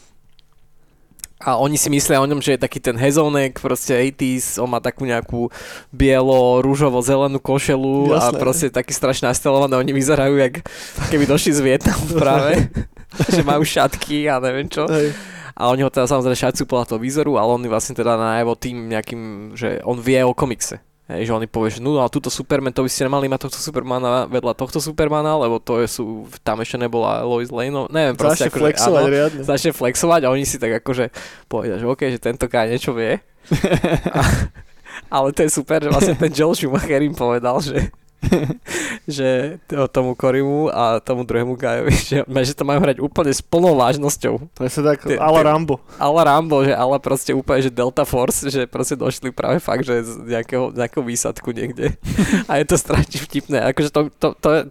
A 1.41 1.57
oni 1.57 1.77
si 1.77 1.89
myslia 1.89 2.21
o 2.21 2.29
ňom, 2.29 2.39
že 2.39 2.55
je 2.55 2.63
taký 2.63 2.77
ten 2.77 2.93
hezónek, 2.93 3.57
proste 3.57 3.97
80s, 3.97 4.61
on 4.61 4.69
má 4.69 4.77
takú 4.77 5.09
nejakú 5.09 5.49
bielo, 5.89 6.61
rúžovo, 6.61 7.01
zelenú 7.01 7.41
košelu 7.41 8.13
a 8.13 8.29
Jasné. 8.29 8.37
proste 8.37 8.65
taký 8.69 8.93
strašne 8.93 9.29
nastelované, 9.29 9.73
oni 9.77 9.91
vyzerajú, 9.91 10.37
jak 10.37 10.61
keby 11.09 11.25
došli 11.25 11.51
z 11.57 11.61
Vietnamu 11.65 12.05
práve, 12.13 12.69
že 13.33 13.41
majú 13.41 13.65
šatky 13.65 14.29
a 14.29 14.37
neviem 14.37 14.69
čo. 14.69 14.85
Hej. 14.85 15.17
A 15.57 15.69
oni 15.69 15.85
ho 15.85 15.91
teda 15.93 16.07
samozrejme 16.07 16.37
šacujú 16.37 16.65
podľa 16.65 16.85
toho 16.93 16.99
výzoru, 17.01 17.37
ale 17.37 17.49
on 17.53 17.63
vlastne 17.67 17.93
teda 17.93 18.15
najavo 18.17 18.55
tým 18.55 18.87
nejakým, 18.89 19.53
že 19.53 19.83
on 19.83 19.99
vie 19.99 20.21
o 20.23 20.33
komikse. 20.33 20.81
Hej, 21.11 21.27
že 21.27 21.35
oni 21.35 21.47
povie, 21.51 21.75
že 21.75 21.83
no 21.83 21.99
a 21.99 22.07
túto 22.07 22.31
Superman, 22.31 22.71
to 22.71 22.87
by 22.87 22.91
ste 22.91 23.03
nemali 23.03 23.27
mať 23.27 23.51
tohto 23.51 23.59
Supermana 23.59 24.31
vedľa 24.31 24.55
tohto 24.55 24.79
Supermana, 24.79 25.35
lebo 25.35 25.59
to 25.59 25.83
je, 25.83 25.87
sú, 25.91 26.31
tam 26.39 26.63
ešte 26.63 26.79
nebola 26.79 27.27
Lois 27.27 27.51
Lane, 27.51 27.73
no, 27.73 27.83
neviem, 27.91 28.15
proste 28.15 28.47
Začne 28.47 28.55
akože, 28.55 28.63
flexovať 28.63 29.03
áno, 29.03 29.11
riadne. 29.11 29.41
začne 29.43 29.71
flexovať 29.75 30.21
a 30.23 30.31
oni 30.31 30.43
si 30.47 30.55
tak 30.55 30.71
akože 30.79 31.11
povedia, 31.51 31.75
že 31.83 31.85
OK, 31.85 32.01
že 32.15 32.19
tento 32.23 32.47
kaj 32.47 32.71
niečo 32.71 32.95
vie. 32.95 33.19
A, 34.15 34.21
ale 35.11 35.35
to 35.35 35.43
je 35.43 35.51
super, 35.51 35.83
že 35.83 35.91
vlastne 35.91 36.15
ten 36.15 36.31
Joel 36.31 36.55
Schumacher 36.55 37.03
im 37.03 37.11
povedal, 37.11 37.59
že 37.59 37.91
že 39.09 39.59
to- 39.67 39.87
tomu 39.87 40.13
Korimu 40.15 40.69
a 40.69 41.01
tomu 41.01 41.25
druhému 41.25 41.57
Gajovi, 41.57 41.93
že, 42.09 42.17
že 42.23 42.53
to 42.53 42.63
majú 42.63 42.79
hrať 42.81 42.97
úplne 43.01 43.31
s 43.33 43.41
plnou 43.41 43.73
vážnosťou. 43.75 44.53
Presne 44.53 44.81
tak, 44.93 45.05
Ty- 45.05 45.19
ale 45.19 45.39
ty- 45.41 45.47
Rambo. 45.47 45.75
Ale 45.97 46.19
Rambo, 46.23 46.63
že 46.63 46.73
ale 46.73 46.95
proste 47.01 47.31
úplne, 47.33 47.61
že 47.61 47.71
Delta 47.73 48.05
Force, 48.05 48.47
že 48.47 48.65
proste 48.65 48.95
došli 48.95 49.33
práve 49.33 49.57
fakt, 49.59 49.83
že 49.83 50.05
z 50.05 50.11
nejakého, 50.25 50.71
nejakého 50.71 51.03
výsadku 51.03 51.51
niekde. 51.51 51.97
A 52.49 52.57
je 52.61 52.65
to 52.67 52.77
strašne 52.77 53.17
vtipné. 53.21 53.61
Akože 53.73 53.89
to, 53.89 54.01
to, 54.15 54.27
to 54.37 54.49
je, 54.53 54.61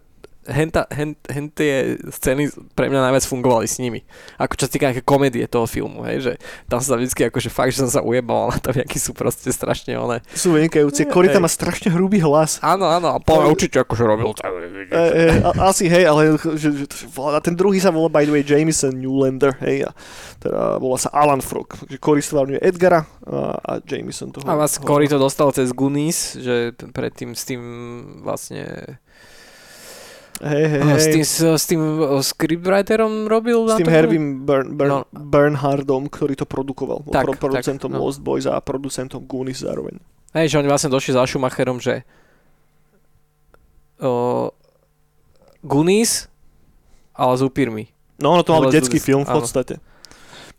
henta, 0.50 0.84
hen, 0.90 1.14
hen 1.30 1.46
tie 1.50 1.96
scény 2.10 2.50
pre 2.74 2.90
mňa 2.90 3.10
najviac 3.10 3.24
fungovali 3.24 3.66
s 3.70 3.78
nimi. 3.78 4.02
Ako 4.36 4.58
čo 4.58 4.66
sa 4.66 4.72
týka 4.72 4.90
nejaké 4.90 5.04
komédie 5.06 5.46
toho 5.46 5.64
filmu, 5.64 6.02
hej, 6.06 6.18
že 6.20 6.32
tam 6.66 6.82
sa 6.82 6.98
vždycky 6.98 7.30
akože 7.30 7.50
fakt, 7.50 7.72
že 7.72 7.86
som 7.86 7.90
sa 7.90 8.00
ujebal 8.02 8.50
na 8.50 8.58
to, 8.58 8.74
akí 8.74 8.98
sú 8.98 9.14
proste 9.14 9.48
strašne 9.54 9.96
one. 9.96 10.20
Sú 10.34 10.52
vynikajúce. 10.54 11.06
Korita 11.08 11.38
má 11.38 11.48
strašne 11.48 11.94
hrubý 11.94 12.20
hlas. 12.20 12.58
Áno, 12.60 12.86
áno, 12.90 13.14
a 13.14 13.18
povie 13.22 13.48
určite 13.48 13.80
akože 13.80 14.02
robil. 14.04 14.34
E, 14.34 14.94
e, 14.94 15.24
asi 15.62 15.86
hej, 15.86 16.04
ale 16.04 16.36
že, 16.58 16.84
že, 16.84 16.86
a 17.16 17.38
ten 17.38 17.54
druhý 17.54 17.78
sa 17.78 17.94
volá 17.94 18.10
by 18.10 18.26
the 18.26 18.32
way 18.34 18.44
Jameson 18.44 18.98
Newlander, 18.98 19.54
hej, 19.62 19.86
a 19.86 19.90
teda 20.42 20.76
volá 20.82 20.98
sa 20.98 21.10
Alan 21.14 21.40
Frog. 21.40 21.78
Takže 21.86 21.98
Cory 22.02 22.20
stvárňuje 22.20 22.60
Edgara 22.60 23.06
a, 23.26 23.56
a 23.60 23.72
Jameson 23.84 24.34
toho. 24.34 24.44
A 24.48 24.58
vás 24.58 24.76
Cory 24.80 25.06
to 25.06 25.20
dostal 25.20 25.52
cez 25.54 25.70
Goonies, 25.70 26.36
že 26.40 26.74
predtým 26.90 27.36
s 27.36 27.46
tým 27.46 27.62
vlastne 28.24 28.98
Hej, 30.40 30.64
hej. 30.72 30.80
S 30.96 31.06
tým, 31.06 31.20
s, 31.22 31.36
s 31.44 31.64
tým 31.68 31.80
uh, 32.00 32.16
scriptwriterom 32.24 33.28
robil 33.28 33.60
S 33.68 33.76
tým 33.76 33.84
tom? 33.84 33.92
Hervym 33.92 34.24
Burn, 34.48 34.72
Burn, 34.72 34.88
No. 34.88 34.98
Bernhardom, 35.12 36.08
ktorý 36.08 36.32
to 36.32 36.48
produkoval. 36.48 37.04
Tak, 37.12 37.28
pro, 37.28 37.32
producentom 37.36 37.92
tak, 37.92 38.00
no. 38.00 38.00
Lost 38.00 38.24
Boys 38.24 38.48
a 38.48 38.56
producentom 38.56 39.20
Goonies 39.28 39.60
zároveň. 39.60 40.00
Hej, 40.32 40.56
že 40.56 40.58
oni 40.64 40.68
vlastne 40.72 40.88
došli 40.88 41.12
za 41.12 41.28
Schumacherom, 41.28 41.76
že 41.76 42.08
o, 44.00 44.48
Goonies, 45.60 46.32
ale 47.12 47.32
s 47.36 47.42
upírmi. 47.44 47.92
No, 48.16 48.32
ono 48.32 48.40
to 48.40 48.56
mal 48.56 48.64
byť 48.68 48.74
detský 48.80 48.96
film 48.96 49.28
v 49.28 49.32
áno. 49.32 49.44
podstate. 49.44 49.76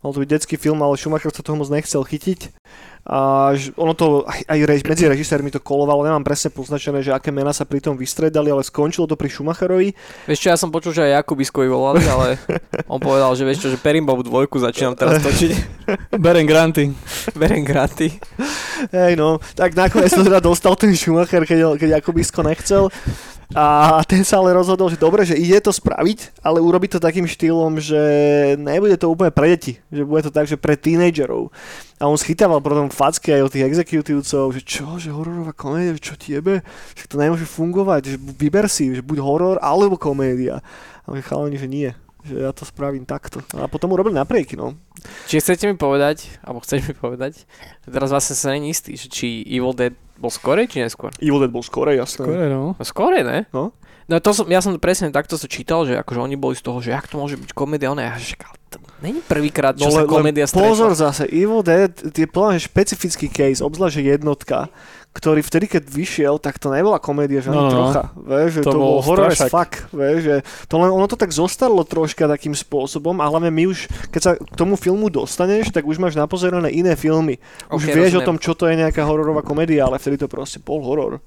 Mal 0.02 0.10
to 0.10 0.22
byť 0.22 0.30
detský 0.30 0.56
film, 0.58 0.78
ale 0.82 0.98
Schumacher 0.98 1.30
sa 1.30 1.42
toho 1.42 1.58
moc 1.58 1.70
nechcel 1.70 2.02
chytiť. 2.02 2.54
A 3.02 3.50
ono 3.74 3.98
to, 3.98 4.22
aj, 4.30 4.46
aj 4.46 4.58
rež, 4.62 4.80
medzi 4.86 5.10
režisérmi 5.10 5.50
to 5.50 5.58
kolovalo, 5.58 6.06
nemám 6.06 6.22
presne 6.22 6.54
poznačené, 6.54 7.02
že 7.02 7.10
aké 7.10 7.34
mená 7.34 7.50
sa 7.50 7.66
pri 7.66 7.82
tom 7.82 7.98
vystredali, 7.98 8.46
ale 8.46 8.62
skončilo 8.62 9.10
to 9.10 9.18
pri 9.18 9.26
Schumacherovi. 9.26 9.90
Vieš 10.30 10.38
čo, 10.38 10.48
ja 10.54 10.58
som 10.58 10.70
počul, 10.70 10.94
že 10.94 11.10
aj 11.10 11.22
Jakubiskovi 11.22 11.66
volali, 11.66 12.06
ale 12.06 12.38
on 12.92 13.02
povedal, 13.02 13.34
že 13.34 13.42
vieš 13.42 13.66
čo, 13.66 13.68
že 13.74 13.78
Perimbovu 13.82 14.22
dvojku 14.22 14.62
začínam 14.62 14.94
teraz 14.94 15.18
točiť. 15.18 15.50
Beren 16.22 16.46
Granty. 16.46 16.94
Berem 17.38 17.64
granty. 17.64 18.12
Hej 18.90 19.14
no, 19.16 19.38
tak 19.54 19.74
nakoniec 19.74 20.10
to 20.10 20.24
teda 20.24 20.40
dostal 20.42 20.74
ten 20.74 20.94
Schumacher, 20.96 21.44
keď, 21.46 21.78
keď 21.78 21.88
Jakubisko 22.00 22.42
nechcel. 22.42 22.90
A 23.52 24.00
ten 24.08 24.24
sa 24.24 24.40
ale 24.40 24.56
rozhodol, 24.56 24.88
že 24.88 24.96
dobre, 24.96 25.28
že 25.28 25.36
ide 25.36 25.60
to 25.60 25.68
spraviť, 25.68 26.40
ale 26.40 26.64
urobiť 26.64 26.96
to 26.96 27.04
takým 27.04 27.28
štýlom, 27.28 27.76
že 27.76 28.00
nebude 28.56 28.96
to 28.96 29.12
úplne 29.12 29.28
pre 29.28 29.52
deti, 29.52 29.76
že 29.92 30.08
bude 30.08 30.24
to 30.24 30.32
tak, 30.32 30.48
že 30.48 30.56
pre 30.56 30.72
tínedžerov. 30.72 31.52
A 32.00 32.08
on 32.08 32.16
schytával 32.16 32.64
potom 32.64 32.88
facky 32.88 33.36
aj 33.36 33.44
od 33.44 33.52
tých 33.52 33.68
exekutívcov, 33.68 34.44
že 34.56 34.60
čo, 34.64 34.96
že 34.96 35.12
hororová 35.12 35.52
komédia, 35.52 36.00
čo 36.00 36.16
ti 36.16 36.32
jebe, 36.32 36.64
že 36.96 37.04
to 37.04 37.20
nemôže 37.20 37.44
fungovať, 37.44 38.16
že 38.16 38.16
vyber 38.16 38.72
si, 38.72 38.96
že 38.96 39.04
buď 39.04 39.20
horor 39.20 39.56
alebo 39.60 40.00
komédia. 40.00 40.64
A 41.04 41.12
my 41.12 41.20
že 41.52 41.68
nie, 41.68 41.92
že 42.22 42.34
ja 42.38 42.50
to 42.54 42.62
spravím 42.62 43.02
takto. 43.02 43.42
A 43.58 43.66
potom 43.66 43.90
urobili 43.92 44.14
naprieky, 44.14 44.54
no. 44.54 44.78
Čiže 45.26 45.42
chcete 45.42 45.64
mi 45.66 45.76
povedať, 45.76 46.30
alebo 46.46 46.62
chceš 46.62 46.90
mi 46.90 46.94
povedať, 46.94 47.44
teraz 47.84 48.14
vlastne 48.14 48.38
sa 48.38 48.54
není 48.54 48.70
istý, 48.70 48.94
že 48.94 49.10
či 49.10 49.42
Evil 49.46 49.74
Dead 49.74 49.94
bol 50.18 50.30
skorej, 50.30 50.70
či 50.70 50.78
neskôr? 50.82 51.10
Evil 51.18 51.42
Dead 51.42 51.52
bol 51.52 51.66
skore, 51.66 51.98
jasné. 51.98 52.22
Skore, 52.22 52.46
no. 52.46 52.78
No 52.78 52.84
skorej, 52.86 53.22
ne? 53.26 53.38
No. 53.50 53.74
No 54.10 54.18
to 54.18 54.34
som, 54.34 54.46
ja 54.50 54.58
som 54.58 54.74
presne 54.82 55.14
takto 55.14 55.38
sa 55.38 55.46
čítal, 55.46 55.86
že 55.86 55.94
akože 55.94 56.18
oni 56.20 56.34
boli 56.34 56.58
z 56.58 56.62
toho, 56.66 56.82
že 56.82 56.90
jak 56.90 57.06
to 57.06 57.16
môže 57.22 57.38
byť 57.38 57.50
komédia, 57.54 57.94
ona 57.94 58.10
ja 58.10 58.14
ale 58.18 58.58
to 58.68 58.78
není 58.98 59.22
prvýkrát, 59.22 59.78
čo 59.78 59.88
sa 59.88 60.02
le- 60.02 60.06
len 60.06 60.10
komédia 60.10 60.46
Pozor 60.50 60.92
stretla. 60.92 61.10
zase, 61.10 61.24
Evil 61.30 61.62
Dead 61.62 61.92
je 61.92 62.26
plne 62.26 62.58
špecifický 62.58 63.30
case, 63.30 63.62
obzvlášť 63.62 64.02
jednotka, 64.02 64.68
ktorý 65.12 65.40
vtedy, 65.40 65.68
keď 65.68 65.84
vyšiel, 65.84 66.34
tak 66.36 66.56
to 66.56 66.68
nebola 66.68 66.96
komédia, 66.96 67.38
že 67.38 67.52
ani 67.52 67.56
No, 67.56 67.62
no, 67.62 67.68
no. 67.68 67.72
trocha. 67.92 68.02
Vieš, 68.16 68.50
že 68.50 68.60
to, 68.60 68.70
To 68.72 68.78
bol 68.80 68.88
bol 68.96 69.00
horor 69.04 69.28
as 69.28 69.44
fuck. 69.44 69.72
Vieš, 69.92 70.18
že 70.24 70.34
to 70.66 70.74
len, 70.76 70.88
ono 70.88 71.04
to 71.04 71.14
tak 71.14 71.28
zostarlo 71.28 71.84
troška 71.84 72.24
takým 72.26 72.52
spôsobom, 72.52 73.16
a 73.16 73.28
hlavne 73.28 73.48
my 73.48 73.68
už, 73.68 73.78
keď 74.08 74.20
sa 74.20 74.30
k 74.34 74.54
tomu 74.56 74.74
filmu 74.74 75.06
dostaneš, 75.06 75.68
tak 75.68 75.84
už 75.84 75.96
máš 75.96 76.16
napozerané 76.16 76.72
iné 76.72 76.96
filmy. 76.96 77.36
Už 77.68 77.84
Ok, 77.84 77.92
vieš 77.92 78.12
o 78.12 78.24
rozumiem. 78.24 78.26
tom, 78.26 78.36
čo 78.36 78.52
to 78.52 78.64
je 78.66 78.74
nejaká 78.74 79.04
hororová 79.04 79.40
komédia, 79.40 79.84
ale 79.84 80.00
vtedy 80.00 80.16
to 80.16 80.26
proste 80.26 80.58
bol 80.58 80.80
horor. 80.80 81.20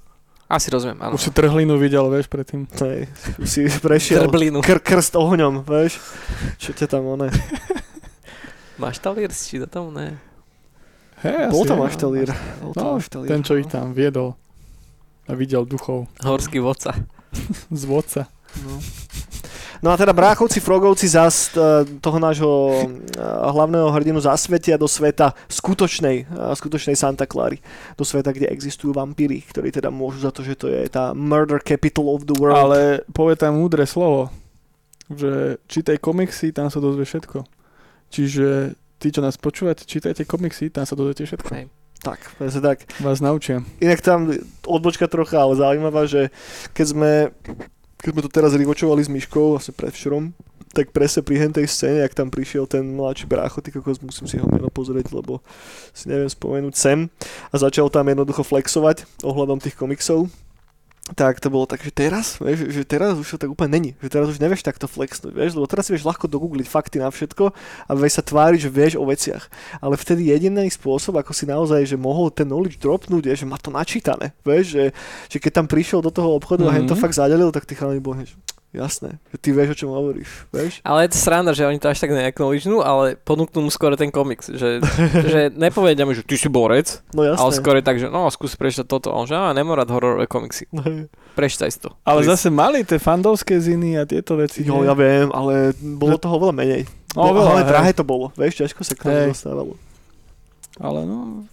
Asi 0.46 0.70
rozumiem, 0.70 1.02
áno. 1.02 1.14
Už 1.14 1.22
si 1.22 1.32
trhlinu 1.32 1.78
videl, 1.78 2.06
vieš, 2.08 2.26
predtým. 2.26 2.70
Hej, 2.78 3.10
si 3.46 3.66
prešiel 3.66 4.26
Trblinu. 4.26 4.62
kr- 4.62 4.78
krst 4.78 5.14
ohňom, 5.14 5.62
vieš. 5.62 5.98
Čo 6.58 6.70
ťa 6.72 6.86
tam 6.88 7.06
one. 7.08 7.34
Máš 8.78 9.00
talír, 9.00 9.30
či 9.30 9.58
to 9.58 9.66
tam 9.66 9.90
ne? 9.90 10.20
Hej, 11.24 11.52
Bol 11.52 11.64
tam. 11.64 11.80
Aštelír. 11.86 12.30
Bol 12.60 12.74
tam 12.76 12.84
No, 12.84 13.00
Aštelír. 13.00 13.30
ten, 13.32 13.42
čo 13.44 13.56
ich 13.56 13.70
tam 13.72 13.96
viedol 13.96 14.36
a 15.26 15.34
videl 15.34 15.66
duchov 15.66 16.06
Horský 16.22 16.60
vodca. 16.62 16.94
z 17.72 17.84
vodca. 17.86 18.30
No. 18.64 18.80
no 19.84 19.88
a 19.92 20.00
teda 20.00 20.16
bráchovci, 20.16 20.64
frogovci 20.64 21.12
zas 21.12 21.52
e, 21.52 21.84
toho 22.00 22.18
nášho 22.24 22.54
e, 22.72 22.88
hlavného 23.52 23.92
hrdinu 23.92 24.24
zasvetia 24.24 24.80
do 24.80 24.88
sveta 24.88 25.36
skutočnej, 25.52 26.24
e, 26.24 26.56
skutočnej 26.56 26.96
Santa 26.96 27.28
Clary. 27.28 27.60
Do 28.00 28.08
sveta, 28.08 28.32
kde 28.32 28.48
existujú 28.48 28.96
vampíry, 28.96 29.44
ktorí 29.44 29.76
teda 29.76 29.92
môžu 29.92 30.24
za 30.24 30.32
to, 30.32 30.40
že 30.40 30.56
to 30.56 30.72
je 30.72 30.88
tá 30.88 31.12
murder 31.12 31.60
capital 31.60 32.08
of 32.16 32.24
the 32.24 32.36
world. 32.40 32.56
Ale 32.56 32.80
povie 33.12 33.36
tam 33.36 33.60
múdre 33.60 33.84
slovo, 33.84 34.32
že 35.12 35.60
čítaj 35.68 36.00
komiksy, 36.00 36.56
tam 36.56 36.72
sa 36.72 36.80
dozvie 36.80 37.04
všetko. 37.04 37.44
Čiže 38.08 38.78
tí, 39.06 39.14
čo 39.14 39.22
nás 39.22 39.38
počúvate, 39.38 39.86
čítajte 39.86 40.26
komiksy, 40.26 40.74
tam 40.74 40.90
sa 40.90 40.98
dozviete 40.98 41.30
všetko. 41.30 41.50
Hej. 41.54 41.70
Tak, 42.02 42.18
presne 42.42 42.62
tak. 42.66 42.90
Vás 42.98 43.22
naučia. 43.22 43.62
Inak 43.78 44.02
tam 44.02 44.34
odbočka 44.66 45.06
trocha, 45.06 45.46
ale 45.46 45.54
zaujímavá, 45.62 46.10
že 46.10 46.34
keď 46.74 46.86
sme, 46.90 47.12
keď 48.02 48.10
sme 48.18 48.22
to 48.26 48.32
teraz 48.34 48.58
rivočovali 48.58 49.06
s 49.06 49.10
Myškou, 49.14 49.62
vlastne 49.62 49.78
predvčerom, 49.78 50.34
tak 50.74 50.90
presne 50.92 51.22
pri 51.22 51.38
hentej 51.40 51.70
scéne, 51.70 52.02
ak 52.02 52.18
tam 52.18 52.34
prišiel 52.34 52.66
ten 52.66 52.84
mladší 52.98 53.30
brácho, 53.30 53.62
ty 53.62 53.70
kokos, 53.70 54.02
musím 54.02 54.26
si 54.26 54.36
ho 54.42 54.50
meno 54.50 54.68
pozrieť, 54.74 55.14
lebo 55.14 55.40
si 55.96 56.10
neviem 56.10 56.28
spomenúť 56.28 56.76
sem 56.76 57.08
a 57.54 57.56
začal 57.56 57.88
tam 57.88 58.10
jednoducho 58.10 58.44
flexovať 58.44 59.08
ohľadom 59.24 59.62
tých 59.64 59.78
komiksov 59.78 60.28
tak 61.14 61.38
to 61.38 61.54
bolo 61.54 61.70
tak, 61.70 61.86
že 61.86 61.94
teraz, 61.94 62.42
vieš, 62.42 62.66
že 62.74 62.82
teraz 62.82 63.14
už 63.14 63.38
to 63.38 63.38
tak 63.38 63.54
úplne 63.54 63.78
není, 63.78 63.92
že 64.02 64.10
teraz 64.10 64.26
už 64.26 64.42
nevieš 64.42 64.66
takto 64.66 64.90
flexnúť, 64.90 65.38
vieš, 65.38 65.54
lebo 65.54 65.70
teraz 65.70 65.86
si 65.86 65.94
vieš 65.94 66.02
ľahko 66.02 66.26
dogoogliť 66.26 66.66
fakty 66.66 66.98
na 66.98 67.14
všetko 67.14 67.54
a 67.86 67.92
vieš 67.94 68.18
sa 68.18 68.24
tváriť, 68.26 68.66
že 68.66 68.70
vieš 68.74 68.94
o 68.98 69.06
veciach. 69.06 69.46
Ale 69.86 70.02
vtedy 70.02 70.34
jediný 70.34 70.66
spôsob, 70.66 71.22
ako 71.22 71.30
si 71.30 71.46
naozaj, 71.46 71.86
že 71.86 71.94
mohol 71.94 72.34
ten 72.34 72.50
knowledge 72.50 72.82
dropnúť, 72.82 73.30
je, 73.30 73.36
že 73.38 73.46
má 73.46 73.62
to 73.62 73.70
načítané, 73.70 74.34
vieš, 74.42 74.74
že, 74.74 74.84
že 75.30 75.38
keď 75.38 75.62
tam 75.62 75.68
prišiel 75.70 76.02
do 76.02 76.10
toho 76.10 76.34
obchodu 76.34 76.66
mm-hmm. 76.66 76.74
a 76.74 76.78
hen 76.82 76.90
to 76.90 76.98
Mhm. 76.98 77.02
fakt 77.06 77.14
zadelil, 77.14 77.54
tak 77.54 77.70
ty 77.70 77.78
chalani 77.78 78.02
bol, 78.02 78.18
že 78.18 78.34
jasné, 78.76 79.18
ty 79.40 79.56
vieš, 79.56 79.74
o 79.74 79.80
čom 79.80 79.90
hovoríš, 79.96 80.30
vieš. 80.52 80.84
Ale 80.84 81.08
je 81.08 81.16
to 81.16 81.20
sranda, 81.20 81.52
že 81.56 81.64
oni 81.64 81.80
to 81.80 81.88
až 81.88 82.04
tak 82.04 82.12
neacknowledgenú, 82.12 82.84
ale 82.84 83.16
ponúknú 83.16 83.64
mu 83.64 83.72
skôr 83.72 83.96
ten 83.96 84.12
komiks. 84.12 84.52
Že, 84.52 84.84
že 85.26 85.42
nepovedia 85.66 86.04
mi, 86.04 86.14
že 86.14 86.22
ty 86.22 86.36
si 86.36 86.52
borec, 86.52 87.00
No 87.16 87.24
jasné. 87.24 87.40
ale 87.40 87.52
skôr 87.56 87.76
je 87.80 87.86
tak, 87.88 87.98
že 87.98 88.12
no 88.12 88.28
skús 88.28 88.54
prečítať 88.54 88.84
toto. 88.86 89.16
A 89.16 89.20
on 89.20 89.26
že 89.26 89.34
á, 89.34 89.56
nemám 89.56 89.80
rád 89.80 89.96
hororové 89.96 90.28
komiksy. 90.28 90.68
Prečítaj 91.34 91.70
si 91.72 91.80
to. 91.80 91.96
Ale 92.04 92.22
Please. 92.24 92.32
zase 92.36 92.48
mali 92.52 92.84
tie 92.84 93.00
fandovské 93.00 93.56
ziny 93.60 94.00
a 94.00 94.04
tieto 94.04 94.36
veci. 94.36 94.64
Jo, 94.64 94.84
nie? 94.84 94.88
ja 94.88 94.96
viem, 94.96 95.32
ale 95.32 95.72
bolo 95.80 96.20
toho 96.20 96.36
veľa 96.38 96.56
menej. 96.56 96.84
No, 97.16 97.32
Bolo, 97.32 97.48
veľa, 97.48 97.52
ale 97.56 97.64
drahé 97.64 97.92
to 97.96 98.04
bolo, 98.04 98.28
vieš, 98.36 98.60
ťažko 98.60 98.84
sa 98.84 98.92
k 98.92 99.08
tomu 99.08 99.32
dostávalo. 99.32 99.74
Ale 100.76 101.08
no, 101.08 101.48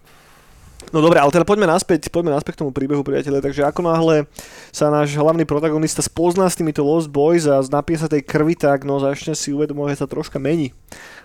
No 0.93 1.01
dobre, 1.01 1.17
ale 1.17 1.33
teda 1.33 1.49
poďme 1.49 1.65
naspäť, 1.65 2.13
poďme 2.13 2.37
naspäť 2.37 2.61
k 2.61 2.61
tomu 2.63 2.71
príbehu, 2.71 3.01
priateľe. 3.01 3.41
Takže 3.41 3.65
ako 3.65 3.81
náhle 3.81 4.29
sa 4.69 4.93
náš 4.93 5.17
hlavný 5.17 5.49
protagonista 5.49 6.05
spozná 6.05 6.45
s 6.45 6.55
týmito 6.61 6.85
Lost 6.85 7.09
Boys 7.09 7.49
a 7.49 7.65
napie 7.73 7.97
sa 7.97 8.13
tej 8.13 8.21
krvi, 8.21 8.53
tak 8.53 8.85
no 8.85 9.01
začne 9.01 9.33
si 9.33 9.57
uvedomovať, 9.57 9.97
že 9.97 10.01
sa 10.05 10.09
troška 10.09 10.37
mení. 10.37 10.77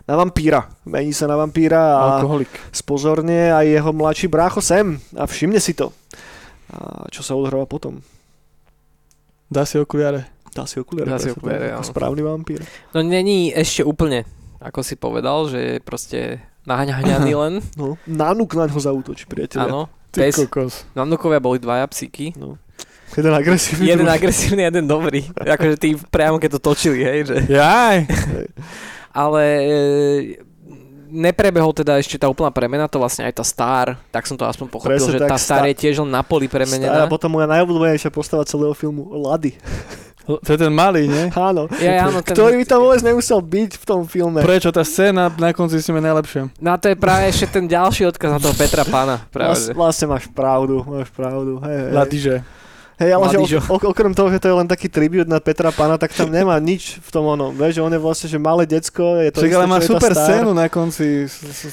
Na 0.08 0.16
vampíra. 0.16 0.72
Mení 0.88 1.12
sa 1.12 1.28
na 1.28 1.36
vampíra 1.36 2.00
a 2.00 2.24
alkoholik. 2.24 2.48
spozorne 2.72 3.52
aj 3.52 3.68
jeho 3.68 3.92
mladší 3.92 4.32
brácho 4.32 4.64
Sam 4.64 5.04
a 5.20 5.28
všimne 5.28 5.60
si 5.60 5.76
to. 5.76 5.92
A 6.72 7.12
čo 7.12 7.20
sa 7.20 7.36
odhráva 7.36 7.68
potom? 7.68 8.00
Dá 9.52 9.68
si 9.68 9.76
okuliare. 9.76 10.32
Dá 10.56 10.64
si 10.64 10.80
okuliare. 10.80 11.12
Dá 11.12 11.20
si 11.20 11.32
okuliare. 11.32 11.76
Správny 11.84 12.24
vampír. 12.24 12.64
No 12.96 13.04
není 13.04 13.52
ešte 13.52 13.84
úplne, 13.84 14.24
ako 14.64 14.80
si 14.80 14.96
povedal, 14.96 15.52
že 15.52 15.84
proste 15.84 16.40
naháňaný 16.68 17.32
len. 17.48 17.54
No, 17.80 17.96
nanúk 18.04 18.54
na 18.54 18.68
ňo 18.68 18.78
zautočí, 18.78 19.24
priateľe. 19.26 19.72
Áno. 19.72 19.88
Ty 20.12 20.28
Pes. 20.28 20.36
kokos. 20.44 20.74
Nanúkovia 20.96 21.40
boli 21.40 21.60
dvaja 21.60 21.88
psíky. 21.88 22.36
No. 22.36 22.60
Jeden 23.16 23.32
agresívny. 23.32 23.88
Jeden 23.88 24.04
druhý. 24.04 24.18
agresívny, 24.20 24.62
jeden 24.68 24.86
dobrý. 24.86 25.22
Akože 25.32 25.76
tí 25.80 25.96
priamo 25.96 26.38
keď 26.44 26.60
to 26.60 26.62
točili, 26.62 27.08
hej, 27.08 27.20
že... 27.24 27.36
Jaj. 27.48 28.04
Ale 29.16 29.44
e, 29.64 29.76
neprebehol 31.10 31.72
teda 31.72 31.98
ešte 31.98 32.20
tá 32.20 32.28
úplná 32.28 32.52
premena, 32.52 32.92
to 32.92 33.00
vlastne 33.00 33.24
aj 33.26 33.40
tá 33.40 33.46
Star, 33.48 33.88
tak 34.12 34.28
som 34.28 34.36
to 34.36 34.44
aspoň 34.44 34.68
pochopil, 34.68 35.00
Presne 35.00 35.18
že 35.18 35.20
tak, 35.24 35.30
tá 35.34 35.38
Star 35.40 35.64
Star- 35.64 35.70
je 35.72 35.76
tiež 35.80 36.04
len 36.04 36.12
na 36.12 36.22
poli 36.22 36.52
premenená. 36.52 37.08
potom 37.08 37.32
moja 37.32 37.48
najobľúbenejšia 37.48 38.12
postava 38.12 38.44
celého 38.44 38.76
filmu, 38.76 39.08
Lady. 39.16 39.56
To 40.28 40.50
je 40.52 40.60
ten 40.60 40.74
malý, 40.76 41.08
nie? 41.08 41.32
Áno. 41.50 41.72
Ja, 41.80 42.12
áno, 42.12 42.20
ten, 42.20 42.36
Ktorý 42.36 42.60
by 42.60 42.66
tam 42.68 42.80
vôbec 42.84 43.00
nemusel 43.00 43.40
byť 43.40 43.72
v 43.80 43.86
tom 43.88 44.04
filme. 44.04 44.44
Prečo 44.44 44.76
tá 44.76 44.84
scéna 44.84 45.32
na 45.32 45.56
konci 45.56 45.80
si 45.80 45.90
mi 45.96 46.04
najlepšia? 46.04 46.52
No 46.60 46.76
a 46.76 46.78
to 46.78 46.92
je 46.92 47.00
práve 47.00 47.32
ešte 47.32 47.48
ten 47.48 47.64
ďalší 47.64 48.04
odkaz 48.12 48.36
na 48.36 48.40
toho 48.44 48.52
Petra 48.60 48.84
Pána. 48.84 49.24
Práve, 49.32 49.56
Vlast, 49.56 49.72
vlastne 49.72 50.06
máš 50.12 50.26
pravdu, 50.28 50.84
máš 50.84 51.08
pravdu. 51.16 51.64
Hej, 51.64 51.78
hej. 51.80 51.92
Ladiže. 51.96 52.36
Hej, 52.98 53.14
ale 53.14 53.26
že 53.46 53.62
ok, 53.62 53.86
okrem 53.86 54.10
toho, 54.10 54.26
že 54.28 54.38
to 54.38 54.50
je 54.50 54.56
len 54.56 54.66
taký 54.66 54.90
tribut 54.90 55.24
na 55.24 55.38
Petra 55.38 55.70
Pana, 55.70 55.96
tak 55.96 56.10
tam 56.12 56.28
nemá 56.28 56.58
nič 56.58 56.98
v 56.98 57.10
tom 57.10 57.26
onom. 57.28 57.54
Vieš, 57.54 57.78
že 57.78 57.82
on 57.84 57.90
je 57.90 57.98
vlastne, 57.98 58.26
že 58.28 58.38
malé 58.38 58.66
decko, 58.66 59.22
je 59.22 59.30
to 59.30 59.40
Však 59.40 59.54
ale 59.54 59.66
má 59.66 59.78
super 59.80 60.12
scénu 60.12 60.50
na 60.52 60.66
konci, 60.66 61.30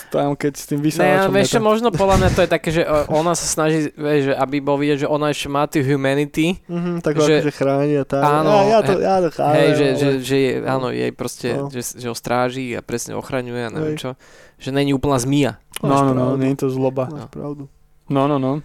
tam 0.09 0.33
keď 0.35 0.53
s 0.53 0.65
tým 0.67 0.79
Ne, 0.79 0.85
vysávačom. 0.85 1.33
vieš 1.33 1.49
čo, 1.49 1.51
je 1.51 1.59
to- 1.59 1.65
možno 1.65 1.89
podľa 1.91 2.17
mňa 2.19 2.29
to 2.31 2.41
je 2.41 2.51
také, 2.51 2.69
že 2.71 2.83
o, 2.83 2.97
ona 3.19 3.33
sa 3.33 3.47
snaží, 3.47 3.89
vieš, 3.91 4.21
že 4.27 4.35
aby 4.35 4.57
bol 4.59 4.77
vidieť, 4.77 4.99
že 4.99 5.09
ona 5.09 5.27
ešte 5.29 5.49
má 5.49 5.65
tú 5.65 5.81
humanity, 5.81 6.61
Mhm, 6.65 7.01
tak 7.01 7.13
ho 7.15 7.25
že- 7.25 7.41
akože 7.41 7.53
chráni 7.55 7.95
a 7.97 8.05
tak. 8.05 8.21
Áno, 8.21 8.51
ja, 8.53 8.61
ja, 8.63 8.79
to, 8.81 8.93
ja 8.95 9.17
to 9.19 9.29
chápem, 9.31 9.57
hej, 9.57 9.69
že, 9.71 9.87
ale- 9.87 9.97
že, 9.97 10.09
že 10.21 10.37
je, 10.37 10.51
áno, 10.63 10.87
jej 10.91 11.11
proste, 11.11 11.49
No. 11.51 11.67
že, 11.67 11.81
že 11.81 12.05
ho 12.05 12.15
stráži 12.15 12.73
a 12.73 12.81
presne 12.81 13.13
ochraňuje 13.15 13.63
a 13.63 13.71
neviem 13.71 13.97
Hej. 13.97 14.03
čo. 14.03 14.11
Že 14.57 14.71
není 14.73 14.93
úplná 14.93 15.17
zmia. 15.17 15.57
No, 15.81 16.05
no, 16.05 16.13
no, 16.13 16.37
nie 16.37 16.53
je 16.53 16.61
to 16.61 16.69
zloba. 16.69 17.09
Máš 17.09 17.27
pravdu. 17.29 17.65
No, 18.07 18.29
no, 18.29 18.37
no. 18.37 18.61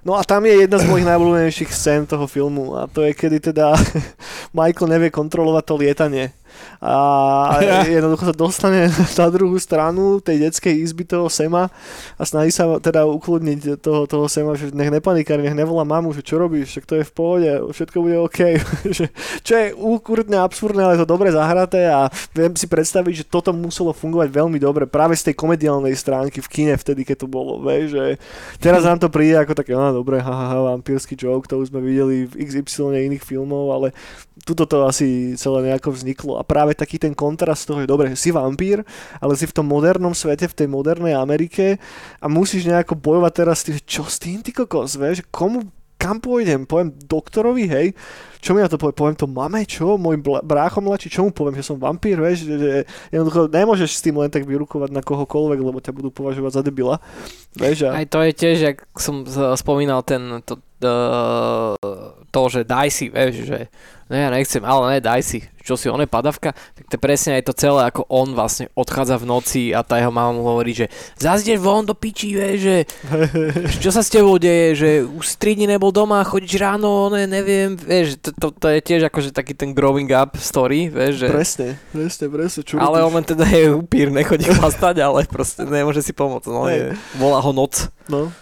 No 0.00 0.16
a 0.16 0.24
tam 0.24 0.48
je 0.48 0.64
jedna 0.64 0.80
z 0.80 0.88
mojich 0.88 1.04
najobľúbenejších 1.04 1.70
scén 1.76 2.08
toho 2.08 2.24
filmu 2.24 2.72
a 2.72 2.88
to 2.88 3.04
je, 3.04 3.12
kedy 3.12 3.52
teda 3.52 3.76
Michael 4.56 4.88
nevie 4.96 5.12
kontrolovať 5.12 5.64
to 5.68 5.74
lietanie. 5.76 6.24
A 6.80 6.94
jednoducho 7.96 8.32
sa 8.32 8.34
dostane 8.36 8.88
na 9.20 9.28
druhú 9.28 9.56
stranu 9.60 10.18
tej 10.18 10.48
detskej 10.48 10.80
izby 10.80 11.04
toho 11.04 11.28
Sema 11.28 11.68
a 12.16 12.22
snaží 12.24 12.52
sa 12.54 12.80
teda 12.80 13.04
ukludniť 13.04 13.80
toho, 13.80 14.08
toho 14.08 14.26
Sema, 14.26 14.56
že 14.56 14.72
nech 14.72 14.88
nepanikári, 14.88 15.44
nech 15.44 15.56
nevolá 15.56 15.84
mamu, 15.84 16.16
že 16.16 16.24
čo 16.24 16.40
robíš, 16.40 16.76
že 16.76 16.80
to 16.82 16.94
je 17.00 17.04
v 17.04 17.12
pohode, 17.12 17.50
všetko 17.72 17.96
bude 18.00 18.16
OK. 18.20 18.40
čo 19.46 19.52
je 19.54 19.76
úkurtne 19.76 20.40
absurdné, 20.40 20.80
ale 20.80 21.00
to 21.00 21.06
dobre 21.08 21.28
zahraté 21.28 21.88
a 21.88 22.08
viem 22.32 22.56
si 22.56 22.64
predstaviť, 22.64 23.24
že 23.24 23.28
toto 23.28 23.52
muselo 23.52 23.92
fungovať 23.92 24.28
veľmi 24.32 24.56
dobre 24.56 24.88
práve 24.88 25.14
z 25.14 25.30
tej 25.30 25.34
komediálnej 25.36 25.92
stránky 25.92 26.40
v 26.40 26.48
kine 26.48 26.74
vtedy, 26.80 27.04
keď 27.04 27.24
to 27.24 27.28
bolo. 27.28 27.60
Vieš, 27.60 27.86
že 27.92 28.04
teraz 28.56 28.88
nám 28.88 28.98
to 28.98 29.12
príde 29.12 29.36
ako 29.36 29.52
také, 29.52 29.76
no 29.76 29.92
dobre, 29.92 30.20
ha, 30.24 30.56
vampírsky 30.74 31.12
joke, 31.12 31.44
to 31.44 31.60
už 31.60 31.68
sme 31.68 31.84
videli 31.84 32.24
v 32.24 32.48
XY 32.48 32.96
iných 33.10 33.24
filmov, 33.24 33.68
ale 33.72 33.88
tuto 34.44 34.64
to 34.64 34.88
asi 34.88 35.36
celé 35.36 35.70
nejako 35.70 35.92
vzniklo 35.92 36.40
a 36.40 36.42
práve 36.50 36.74
taký 36.74 36.98
ten 36.98 37.14
kontrast 37.14 37.70
toho, 37.70 37.86
že 37.86 37.86
dobre, 37.86 38.18
si 38.18 38.34
vampír, 38.34 38.82
ale 39.22 39.38
si 39.38 39.46
v 39.46 39.54
tom 39.54 39.70
modernom 39.70 40.10
svete, 40.10 40.50
v 40.50 40.58
tej 40.58 40.66
modernej 40.66 41.14
Amerike 41.14 41.78
a 42.18 42.26
musíš 42.26 42.66
nejako 42.66 42.98
bojovať 42.98 43.32
teraz 43.38 43.62
že 43.62 43.78
čo 43.86 44.02
s 44.02 44.18
tým 44.18 44.42
ty 44.42 44.50
kokos, 44.50 44.98
vieš, 44.98 45.22
komu 45.30 45.70
kam 46.00 46.18
pôjdem? 46.18 46.64
Poviem 46.64 46.96
doktorovi, 46.96 47.64
hej? 47.68 47.86
Čo 48.40 48.56
mi 48.56 48.64
na 48.64 48.72
to 48.72 48.80
povie? 48.80 48.96
Poviem 48.96 49.16
to 49.16 49.28
mame, 49.28 49.62
čo? 49.68 50.00
Môj 50.00 50.18
brácho 50.24 50.80
mladší, 50.80 51.12
čo 51.12 51.28
mu 51.28 51.30
poviem, 51.30 51.60
že 51.60 51.68
som 51.68 51.76
vampír, 51.76 52.16
vieš? 52.16 52.48
Že, 52.48 52.56
že 52.56 52.72
jednoducho 53.12 53.52
nemôžeš 53.52 54.00
s 54.00 54.04
tým 54.04 54.16
len 54.16 54.32
tak 54.32 54.48
vyrukovať 54.48 54.90
na 54.90 55.04
kohokoľvek, 55.04 55.60
lebo 55.60 55.78
ťa 55.78 55.92
budú 55.92 56.08
považovať 56.08 56.52
za 56.56 56.62
debila. 56.64 56.96
Vieš? 57.54 57.92
A... 57.92 58.00
Aj 58.00 58.06
to 58.08 58.24
je 58.24 58.32
tiež, 58.32 58.56
jak 58.58 58.78
som 58.96 59.28
spomínal 59.54 60.00
ten, 60.00 60.40
to, 60.48 60.56
uh, 60.82 61.76
to, 62.32 62.40
že 62.48 62.64
daj 62.64 62.88
si, 62.88 63.12
vieš, 63.12 63.44
že 63.44 63.58
ne, 64.10 64.18
ja 64.26 64.28
nechcem, 64.32 64.62
ale 64.64 64.96
ne, 64.96 64.98
daj 64.98 65.22
si, 65.22 65.38
čo 65.62 65.78
si, 65.78 65.86
on 65.86 66.00
je 66.02 66.10
padavka, 66.10 66.50
tak 66.54 66.84
to 66.90 66.94
je 66.96 67.00
presne 67.00 67.30
aj 67.38 67.46
to 67.46 67.54
celé, 67.54 67.86
ako 67.86 68.08
on 68.10 68.34
vlastne 68.34 68.66
odchádza 68.74 69.20
v 69.20 69.28
noci 69.28 69.62
a 69.70 69.86
tá 69.86 70.02
jeho 70.02 70.10
mama 70.10 70.34
mu 70.34 70.42
hovorí, 70.42 70.74
že 70.74 70.90
zase 71.14 71.46
ideš 71.46 71.62
von 71.62 71.86
do 71.86 71.94
piči, 71.94 72.34
vieš, 72.34 72.58
že 72.58 72.76
čo 73.84 73.90
sa 73.94 74.02
s 74.02 74.10
tebou 74.10 74.34
deje, 74.40 74.66
že 74.74 74.90
už 75.06 75.24
si 75.26 75.36
3 75.38 75.58
dní 75.62 75.66
nebol 75.70 75.94
doma, 75.94 76.26
chodíš 76.26 76.58
ráno, 76.58 77.12
ne, 77.12 77.28
neviem, 77.30 77.78
vieš, 77.78 78.18
to, 78.18 78.29
to, 78.36 78.52
to 78.54 78.66
je 78.70 78.78
tiež 78.82 79.00
akože 79.10 79.30
taký 79.34 79.56
ten 79.56 79.74
growing 79.74 80.10
up 80.10 80.38
story, 80.38 80.90
vieš, 80.90 81.24
že... 81.24 81.26
Presne, 81.30 81.68
presne, 81.90 82.26
presne. 82.30 82.60
Čo 82.62 82.78
ale 82.78 83.02
on 83.02 83.24
teda 83.24 83.46
je 83.48 83.74
upír, 83.74 84.12
nechodí 84.12 84.46
chlastať, 84.46 85.02
ale 85.02 85.26
proste 85.26 85.66
nemôže 85.66 86.04
si 86.04 86.12
pomôcť, 86.14 86.48
no, 86.50 86.68
je, 86.70 86.94
volá 87.18 87.42
ho 87.42 87.52
noc. 87.54 87.90
No. 88.10 88.34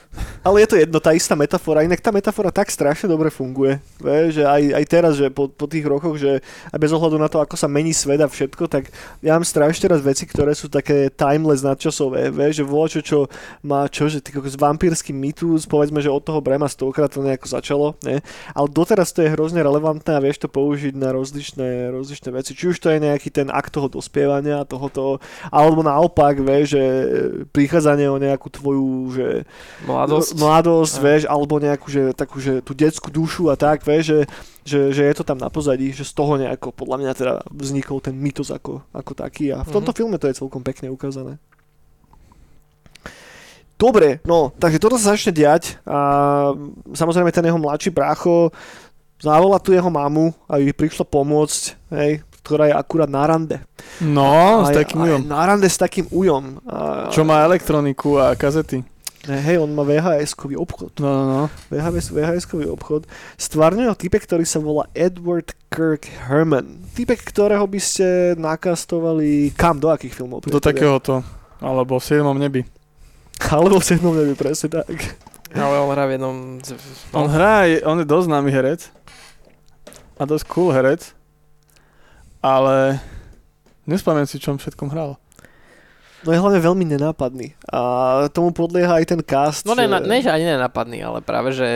Ale 0.42 0.64
je 0.64 0.68
to 0.70 0.76
jedno, 0.78 0.98
tá 1.02 1.12
istá 1.12 1.34
metafora, 1.34 1.84
inak 1.84 2.00
tá 2.00 2.14
metafora 2.14 2.54
tak 2.54 2.70
strašne 2.70 3.10
dobre 3.10 3.28
funguje, 3.28 3.82
vieš, 4.00 4.40
že 4.40 4.44
aj, 4.46 4.62
aj 4.80 4.84
teraz, 4.86 5.12
že 5.18 5.26
po, 5.28 5.50
po 5.50 5.66
tých 5.66 5.84
rokoch, 5.84 6.16
že 6.16 6.40
aj 6.70 6.78
bez 6.78 6.90
ohľadu 6.94 7.18
na 7.18 7.26
to, 7.26 7.42
ako 7.42 7.58
sa 7.58 7.66
mení 7.66 7.90
svet 7.92 8.22
a 8.22 8.30
všetko, 8.30 8.70
tak 8.70 8.88
ja 9.20 9.34
mám 9.34 9.44
strašne 9.44 9.90
teraz 9.90 10.00
veci, 10.00 10.24
ktoré 10.24 10.54
sú 10.54 10.70
také 10.70 11.10
timeless 11.10 11.66
nadčasové, 11.66 12.30
vieš, 12.30 12.62
že 12.62 12.64
voľačo, 12.64 13.00
čo 13.02 13.18
má 13.66 13.84
čo, 13.90 14.06
že 14.06 14.22
ty 14.22 14.30
kokos 14.30 14.54
vampírsky 14.54 15.10
mýtus, 15.10 15.66
povedzme, 15.66 15.98
že 15.98 16.12
od 16.12 16.22
toho 16.22 16.40
Brema 16.40 16.70
stokrát 16.70 17.10
to 17.10 17.20
nejako 17.20 17.46
začalo, 17.50 17.86
ne? 18.06 18.22
ale 18.54 18.66
doteraz 18.70 19.10
to 19.10 19.26
je 19.26 19.32
hrozne 19.34 19.60
relevantné 19.60 20.16
a 20.16 20.22
vieš 20.22 20.44
to 20.44 20.48
použiť 20.48 20.94
na 20.94 21.10
rozličné, 21.12 21.90
rozličné 21.92 22.30
veci, 22.32 22.54
či 22.54 22.70
už 22.70 22.78
to 22.78 22.88
je 22.94 23.02
nejaký 23.02 23.28
ten 23.28 23.50
akt 23.50 23.74
toho 23.74 23.90
dospievania, 23.90 24.64
tohoto, 24.64 25.18
alebo 25.50 25.82
naopak, 25.82 26.40
vieš, 26.40 26.78
že 26.78 26.82
prichádzanie 27.50 28.06
o 28.06 28.22
nejakú 28.22 28.48
tvoju, 28.48 28.88
že 29.12 29.28
Mladosť. 29.86 30.07
Mladosť, 30.34 30.94
Aj. 30.94 31.02
vieš, 31.02 31.22
alebo 31.24 31.54
nejakú, 31.56 31.86
že 31.86 32.02
takú, 32.12 32.36
že 32.36 32.60
tú 32.60 32.72
detskú 32.72 33.08
dušu 33.08 33.46
a 33.46 33.54
tak, 33.54 33.82
vieš, 33.82 34.04
že, 34.04 34.20
že, 34.64 34.78
že 34.90 35.02
je 35.02 35.14
to 35.14 35.22
tam 35.22 35.36
na 35.36 35.46
pozadí, 35.46 35.90
že 35.90 36.02
z 36.02 36.12
toho 36.12 36.34
nejako, 36.34 36.72
podľa 36.72 36.96
mňa 36.98 37.12
teda 37.14 37.34
vznikol 37.48 37.98
ten 37.98 38.14
mytos 38.14 38.48
ako, 38.48 38.80
ako 38.90 39.12
taký 39.14 39.50
a 39.50 39.60
v 39.60 39.70
tomto 39.70 39.90
Mhm. 39.90 39.96
filme 39.96 40.16
to 40.16 40.26
je 40.26 40.36
celkom 40.36 40.60
pekne 40.60 40.88
ukázané. 40.88 41.36
Dobre, 43.74 44.18
no, 44.24 44.50
takže 44.52 44.78
toto 44.78 44.98
sa 44.98 45.14
začne 45.14 45.30
diať 45.30 45.78
a 45.86 45.98
samozrejme 46.90 47.30
ten 47.30 47.46
jeho 47.46 47.54
mladší 47.56 47.94
brácho 47.94 48.50
zavolá 49.18 49.62
tu 49.62 49.70
jeho 49.70 49.86
mamu, 49.86 50.34
aby 50.46 50.74
prišla 50.74 51.06
pomôcť, 51.06 51.62
hej, 51.94 52.12
ktorá 52.42 52.66
je 52.66 52.74
akurát 52.74 53.06
na 53.06 53.22
rande. 53.22 53.62
No, 54.02 54.66
s 54.66 54.70
A 54.70 54.74
je- 54.74 54.78
takým 54.82 54.98
ujom. 55.00 55.20
Na 55.22 55.46
rande 55.46 55.66
s 55.66 55.78
takým 55.78 56.10
ujom. 56.10 56.58
A, 56.64 57.06
Čo 57.08 57.22
má 57.22 57.38
elektroniku 57.40 58.18
a 58.18 58.34
kazety. 58.34 58.82
Hej, 59.28 59.60
on 59.60 59.70
má 59.70 59.84
VHS-kový 59.84 60.56
obchod. 60.56 60.96
No, 60.98 61.06
no, 61.06 61.24
no. 61.28 61.42
VHS, 61.68 62.08
VHS-kový 62.08 62.64
obchod. 62.66 63.04
Stvárňuje 63.36 63.86
ho 63.86 63.94
typek, 63.94 64.24
ktorý 64.24 64.42
sa 64.42 64.56
volá 64.56 64.88
Edward 64.92 65.52
Kirk 65.68 66.08
Herman. 66.24 66.80
Typek, 66.96 67.20
ktorého 67.22 67.68
by 67.68 67.76
ste 67.76 68.06
nakastovali 68.34 69.52
kam, 69.52 69.76
do 69.76 69.92
akých 69.92 70.16
filmov? 70.16 70.48
Do 70.48 70.56
takéhoto. 70.56 71.20
Alebo 71.60 72.00
v 72.00 72.04
7. 72.04 72.24
nebi. 72.34 72.64
Alebo 73.52 73.76
v 73.76 73.84
7. 73.84 74.00
nebi, 74.00 74.32
presne 74.32 74.72
tak. 74.72 74.96
Ale 75.52 75.76
on 75.76 75.92
hrá 75.92 76.08
v 76.08 76.12
jednom... 76.16 76.36
On 77.12 77.24
No, 77.24 77.28
hrá, 77.28 77.68
je- 77.68 77.84
on 77.84 78.00
je 78.00 78.08
dosť 78.08 78.26
známy 78.32 78.48
herec. 78.48 78.80
A 80.16 80.24
dosť 80.24 80.44
cool 80.48 80.72
herec. 80.72 81.12
Ale 82.40 82.96
nespomínam 83.84 84.24
si, 84.24 84.40
čom 84.40 84.56
všetkom 84.56 84.88
hral. 84.88 85.20
No 86.18 86.34
je 86.34 86.38
hlavne 86.38 86.58
veľmi 86.58 86.84
nenápadný. 86.88 87.54
A 87.70 87.80
tomu 88.34 88.50
podlieha 88.50 88.98
aj 88.98 89.06
ten 89.06 89.20
cast. 89.22 89.62
no 89.62 89.72
ne, 89.72 89.86
ne, 89.86 90.18
že 90.18 90.30
ani 90.30 90.50
nenapadný, 90.50 90.98
ale 90.98 91.22
práve, 91.22 91.54
že 91.54 91.68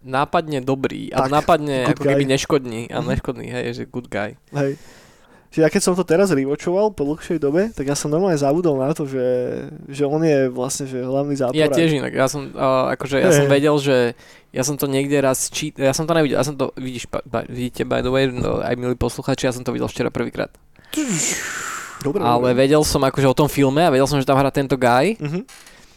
nápadne 0.00 0.64
dobrý 0.64 1.12
a 1.12 1.28
Tak, 1.28 1.30
nápadne 1.30 1.76
ako 1.92 2.08
keby 2.08 2.24
neškodný 2.24 2.88
a 2.88 3.04
Mhm. 3.04 3.06
neškodný, 3.06 3.46
hej, 3.46 3.64
že 3.76 3.82
good 3.84 4.08
guy. 4.08 4.32
Hej. 4.56 4.80
Čiže 5.50 5.60
ja 5.60 5.68
keď 5.68 5.82
som 5.82 5.98
to 5.98 6.06
teraz 6.06 6.30
rewatchoval 6.30 6.94
po 6.94 7.02
dlhšej 7.04 7.42
dobe, 7.42 7.74
tak 7.74 7.82
ja 7.84 7.98
som 7.98 8.06
normálne 8.06 8.38
zabudol 8.38 8.78
na 8.78 8.94
to, 8.94 9.02
že, 9.02 9.26
že 9.90 10.06
on 10.06 10.22
je 10.22 10.46
vlastne 10.46 10.86
že 10.86 11.02
hlavný 11.02 11.34
záporák. 11.34 11.58
Ja 11.58 11.66
tiež 11.66 11.90
inak, 11.98 12.14
ja 12.14 12.30
som, 12.30 12.54
uh, 12.54 12.94
akože 12.94 13.18
ja 13.18 13.34
som 13.34 13.44
Hej. 13.44 13.52
vedel, 13.52 13.74
že 13.76 13.96
ja 14.54 14.62
som 14.62 14.78
to 14.78 14.86
niekde 14.86 15.18
raz 15.18 15.50
čítal, 15.50 15.84
ja 15.84 15.92
som 15.92 16.06
to 16.06 16.14
nevidel, 16.14 16.38
ja 16.38 16.46
som 16.46 16.54
to, 16.54 16.70
vidíš, 16.78 17.10
ba, 17.26 17.42
vidíte 17.44 17.82
by 17.82 17.98
the 17.98 18.08
way, 18.08 18.30
no, 18.30 18.62
aj 18.62 18.78
milí 18.78 18.94
posluchači, 18.94 19.44
ja 19.44 19.52
som 19.52 19.66
to 19.66 19.74
videl 19.74 19.90
včera 19.90 20.08
prvýkrát. 20.08 20.54
Dobre, 22.00 22.20
Ale 22.20 22.48
dobre. 22.48 22.58
vedel 22.58 22.82
som 22.82 23.00
akože 23.00 23.26
o 23.26 23.36
tom 23.36 23.46
filme 23.46 23.80
a 23.80 23.88
vedel 23.88 24.04
som, 24.04 24.16
že 24.16 24.24
tam 24.24 24.34
hrá 24.34 24.48
tento 24.48 24.74
guy 24.74 25.14
Mhm. 25.16 25.44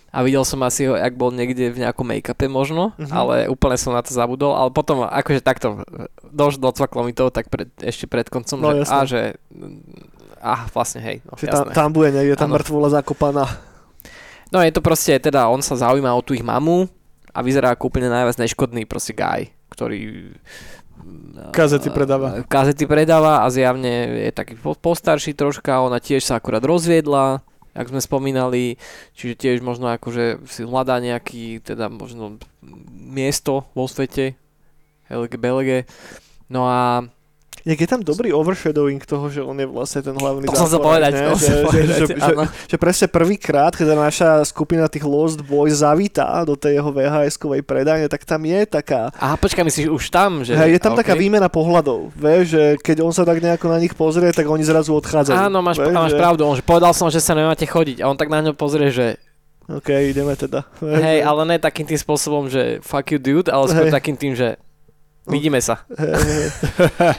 a 0.09 0.17
videl 0.19 0.43
som 0.43 0.59
asi 0.61 0.83
ho, 0.83 0.93
ak 0.93 1.11
bol 1.11 1.29
niekde 1.29 1.69
v 1.69 1.79
nejakom 1.79 2.05
make-upe 2.05 2.45
možno, 2.45 2.91
Mhm. 2.95 3.09
ale 3.09 3.35
úplne 3.47 3.75
som 3.75 3.89
na 3.89 3.99
to 3.99 4.09
zabudol, 4.09 4.51
ale 4.51 4.69
potom 4.69 5.01
akože 5.01 5.39
takto, 5.39 5.81
doš, 6.25 6.55
docvaklo 6.55 7.01
mi 7.01 7.11
to 7.11 7.27
tak 7.27 7.47
pred, 7.47 7.71
ešte 7.77 8.03
pred 8.03 8.25
koncom, 8.25 8.57
No, 8.57 8.69
že, 8.69 8.77
jasné. 8.79 8.93
a 8.93 8.99
že, 9.03 9.21
a 10.37 10.53
vlastne 10.67 10.99
hej, 10.99 11.17
no, 11.23 11.33
Že 11.33 11.47
tam, 11.47 11.65
tam 11.71 11.89
bude 11.89 12.11
niekde 12.11 12.35
tá 12.35 12.45
mŕtvola 12.45 12.91
zakopaná. 12.91 13.47
No 14.49 14.59
je 14.59 14.69
to 14.69 14.79
proste, 14.79 15.17
teda 15.17 15.47
on 15.47 15.59
sa 15.59 15.73
zaujíma 15.73 16.11
o 16.11 16.21
tú 16.21 16.31
ich 16.31 16.43
mamu 16.43 16.85
a 17.31 17.39
vyzerá 17.39 17.73
ako 17.73 17.89
úplne 17.89 18.05
najviac 18.05 18.37
neškodný 18.37 18.85
proste 18.85 19.09
guy, 19.09 19.49
ktorý 19.67 20.29
Kazety 21.53 21.89
predáva. 21.89 22.41
Kazety 22.45 22.85
predáva 22.89 23.43
a 23.43 23.47
zjavne 23.49 24.25
je 24.29 24.31
taký 24.33 24.57
po- 24.57 24.77
postarší 24.77 25.37
troška, 25.37 25.83
ona 25.83 26.01
tiež 26.01 26.25
sa 26.25 26.39
akurát 26.39 26.63
rozviedla, 26.63 27.43
jak 27.73 27.89
sme 27.89 28.01
spomínali, 28.01 28.77
čiže 29.17 29.33
tiež 29.37 29.57
možno 29.65 29.89
akože 29.93 30.45
si 30.45 30.61
hľadá 30.65 31.01
nejaký, 31.01 31.61
teda 31.61 31.89
možno 31.89 32.37
miesto 32.93 33.65
vo 33.73 33.89
svete, 33.89 34.37
LG, 35.09 35.33
BLG. 35.37 35.69
No 36.49 36.69
a 36.69 37.09
Jak 37.63 37.79
je 37.79 37.87
tam 37.87 38.03
dobrý 38.03 38.35
overshadowing 38.35 38.99
toho, 39.07 39.31
že 39.31 39.39
on 39.39 39.55
je 39.55 39.63
vlastne 39.63 40.03
ten 40.03 40.11
hlavný 40.11 40.51
To 40.51 40.67
záporák, 40.67 40.83
povedať, 40.83 41.11
ne? 41.15 41.23
to 41.31 41.35
že, 41.39 41.47
že, 41.47 41.55
povedať, 41.63 41.87
že, 41.87 42.05
že, 42.11 42.15
áno. 42.19 42.43
že 42.67 42.75
presne 42.75 43.07
prvýkrát, 43.07 43.71
keď 43.71 43.87
naša 43.95 44.43
skupina 44.43 44.91
tých 44.91 45.07
Lost 45.07 45.39
Boys 45.39 45.79
zavítá 45.79 46.43
do 46.43 46.59
tej 46.59 46.83
jeho 46.83 46.91
VHS-kovej 46.91 47.63
predajne, 47.63 48.11
tak 48.11 48.27
tam 48.27 48.43
je 48.43 48.67
taká 48.67 49.15
Aha, 49.15 49.39
počkaj, 49.39 49.63
myslíš 49.63 49.87
už 49.87 50.03
tam, 50.11 50.43
že... 50.43 50.59
Hej, 50.59 50.75
je 50.75 50.81
tam 50.83 50.99
okay. 50.99 51.07
taká 51.07 51.13
výmena 51.15 51.47
pohľadov, 51.47 52.11
vieš, 52.11 52.59
že 52.59 52.63
keď 52.83 52.97
on 52.99 53.15
sa 53.15 53.23
tak 53.23 53.39
nejako 53.39 53.71
na 53.71 53.79
nich 53.79 53.95
pozrie, 53.95 54.35
tak 54.35 54.43
oni 54.43 54.67
zrazu 54.67 54.91
odchádzajú. 54.99 55.47
Áno, 55.47 55.63
máš, 55.63 55.79
vieš, 55.79 55.95
máš 55.95 56.11
že, 56.11 56.19
pravdu, 56.19 56.43
on 56.43 56.59
že 56.59 56.67
povedal 56.67 56.91
som, 56.91 57.07
že 57.07 57.23
sa 57.23 57.31
nemáte 57.31 57.63
chodiť 57.63 58.03
a 58.03 58.11
on 58.11 58.19
tak 58.19 58.27
na 58.27 58.43
ňo 58.43 58.59
pozrie, 58.59 58.91
že 58.91 59.15
OK, 59.71 59.87
ideme 60.11 60.35
teda. 60.35 60.67
hej, 60.83 61.23
ale 61.23 61.47
ne 61.47 61.55
takým 61.55 61.87
tým 61.87 61.95
spôsobom, 61.95 62.51
že 62.51 62.83
fuck 62.83 63.07
you 63.15 63.19
dude, 63.19 63.47
ale 63.47 63.71
skôr 63.71 63.87
Hej. 63.87 63.95
takým 63.95 64.19
tým, 64.19 64.35
že 64.35 64.59
vidíme 65.23 65.59
sa. 65.63 65.87
Hej, 65.87 66.13
hej. 66.19 66.47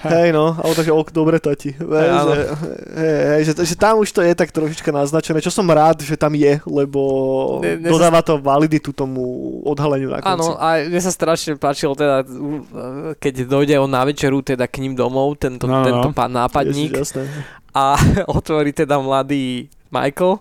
hej, 0.05 0.29
no, 0.31 0.53
ale 0.61 0.73
takže 0.77 0.93
ok, 0.93 1.09
dobre 1.09 1.41
tati. 1.41 1.73
Vieš, 1.73 2.13
áno. 2.13 2.33
že, 2.37 2.43
hej, 2.93 3.21
hej, 3.25 3.43
že, 3.49 3.53
že, 3.65 3.75
tam 3.75 4.01
už 4.01 4.13
to 4.13 4.21
je 4.21 4.33
tak 4.37 4.53
trošička 4.53 4.93
naznačené, 4.93 5.41
čo 5.41 5.49
som 5.49 5.65
rád, 5.65 6.05
že 6.05 6.15
tam 6.15 6.37
je, 6.37 6.61
lebo 6.69 7.01
Ne- 7.65 7.81
ne- 7.81 7.89
dodáva 7.89 8.21
to 8.21 8.37
validitu 8.37 8.93
tomu 8.93 9.25
odhaleniu 9.65 10.13
na 10.13 10.21
konci. 10.21 10.31
Áno, 10.37 10.61
a 10.61 10.85
mne 10.85 11.01
sa 11.01 11.13
strašne 11.13 11.57
páčilo 11.57 11.97
teda, 11.97 12.23
keď 13.17 13.35
dojde 13.49 13.75
on 13.81 13.89
na 13.89 14.05
večeru 14.05 14.45
teda 14.45 14.69
k 14.69 14.85
ním 14.85 14.93
domov, 14.93 15.41
tento, 15.41 15.65
No, 15.65 15.81
no. 15.81 15.87
tento 15.89 16.09
pán 16.13 16.33
nápadník 16.33 16.93
Ježiš, 17.01 17.25
a 17.75 17.97
otvorí 18.39 18.71
teda 18.71 19.01
mladý 19.01 19.67
Michael 19.89 20.39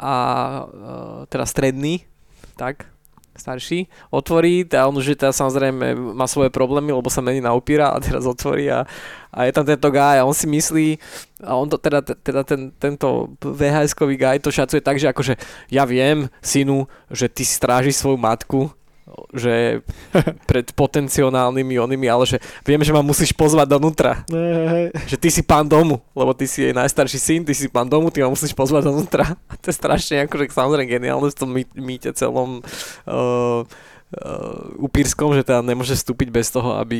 a 0.00 0.12
e, 0.64 1.28
teda 1.28 1.44
stredný, 1.44 2.02
tak, 2.56 2.88
starší, 3.40 3.88
otvorí 4.12 4.68
a 4.76 4.84
on 4.84 5.00
už 5.00 5.16
teda 5.16 5.32
samozrejme 5.32 5.96
má 6.12 6.28
svoje 6.28 6.52
problémy, 6.52 6.92
lebo 6.92 7.08
sa 7.08 7.24
mení 7.24 7.40
na 7.40 7.56
upíra 7.56 7.88
a 7.88 7.98
teraz 7.98 8.28
otvorí 8.28 8.68
a, 8.68 8.84
a 9.32 9.48
je 9.48 9.52
tam 9.56 9.64
tento 9.64 9.88
guy 9.88 10.20
a 10.20 10.28
on 10.28 10.36
si 10.36 10.44
myslí, 10.44 10.88
a 11.40 11.56
on 11.56 11.72
to 11.72 11.80
teda, 11.80 12.04
teda 12.04 12.44
ten, 12.44 12.68
tento 12.76 13.32
VHS-kový 13.40 14.20
guy 14.20 14.36
to 14.36 14.52
šacuje 14.52 14.84
tak, 14.84 15.00
že 15.00 15.08
akože 15.08 15.34
ja 15.72 15.88
viem, 15.88 16.28
synu, 16.44 16.84
že 17.08 17.32
ty 17.32 17.48
strážiš 17.48 17.96
svoju 17.96 18.20
matku, 18.20 18.68
že 19.34 19.84
pred 20.50 20.66
potenciálnymi 20.74 21.74
onými, 21.80 22.06
ale 22.06 22.24
že 22.26 22.38
viem, 22.62 22.80
že 22.82 22.94
ma 22.94 23.02
musíš 23.02 23.34
pozvať 23.34 23.66
donútra 23.78 24.22
že 25.06 25.16
ty 25.18 25.28
si 25.30 25.42
pán 25.42 25.66
domu, 25.66 26.00
lebo 26.14 26.32
ty 26.34 26.46
si 26.46 26.62
jej 26.62 26.74
najstarší 26.74 27.18
syn, 27.18 27.40
ty 27.44 27.54
si 27.54 27.66
pán 27.68 27.88
domu, 27.88 28.10
ty 28.10 28.22
ma 28.22 28.30
musíš 28.30 28.54
pozvať 28.54 28.86
dovnútra. 28.88 29.36
A 29.50 29.52
to 29.58 29.70
je 29.70 29.76
strašne 29.76 30.26
akože 30.26 30.50
samozrejme 30.50 30.86
geniálne 30.88 31.28
v 31.30 31.38
tom 31.38 31.50
mý- 31.50 31.76
mýte 31.76 32.14
celom 32.14 32.62
uh, 33.06 33.60
uh, 33.62 34.64
upírskom, 34.78 35.34
že 35.34 35.46
teda 35.46 35.62
nemôže 35.62 35.96
vstúpiť 35.96 36.28
bez 36.30 36.50
toho, 36.50 36.78
aby, 36.78 36.98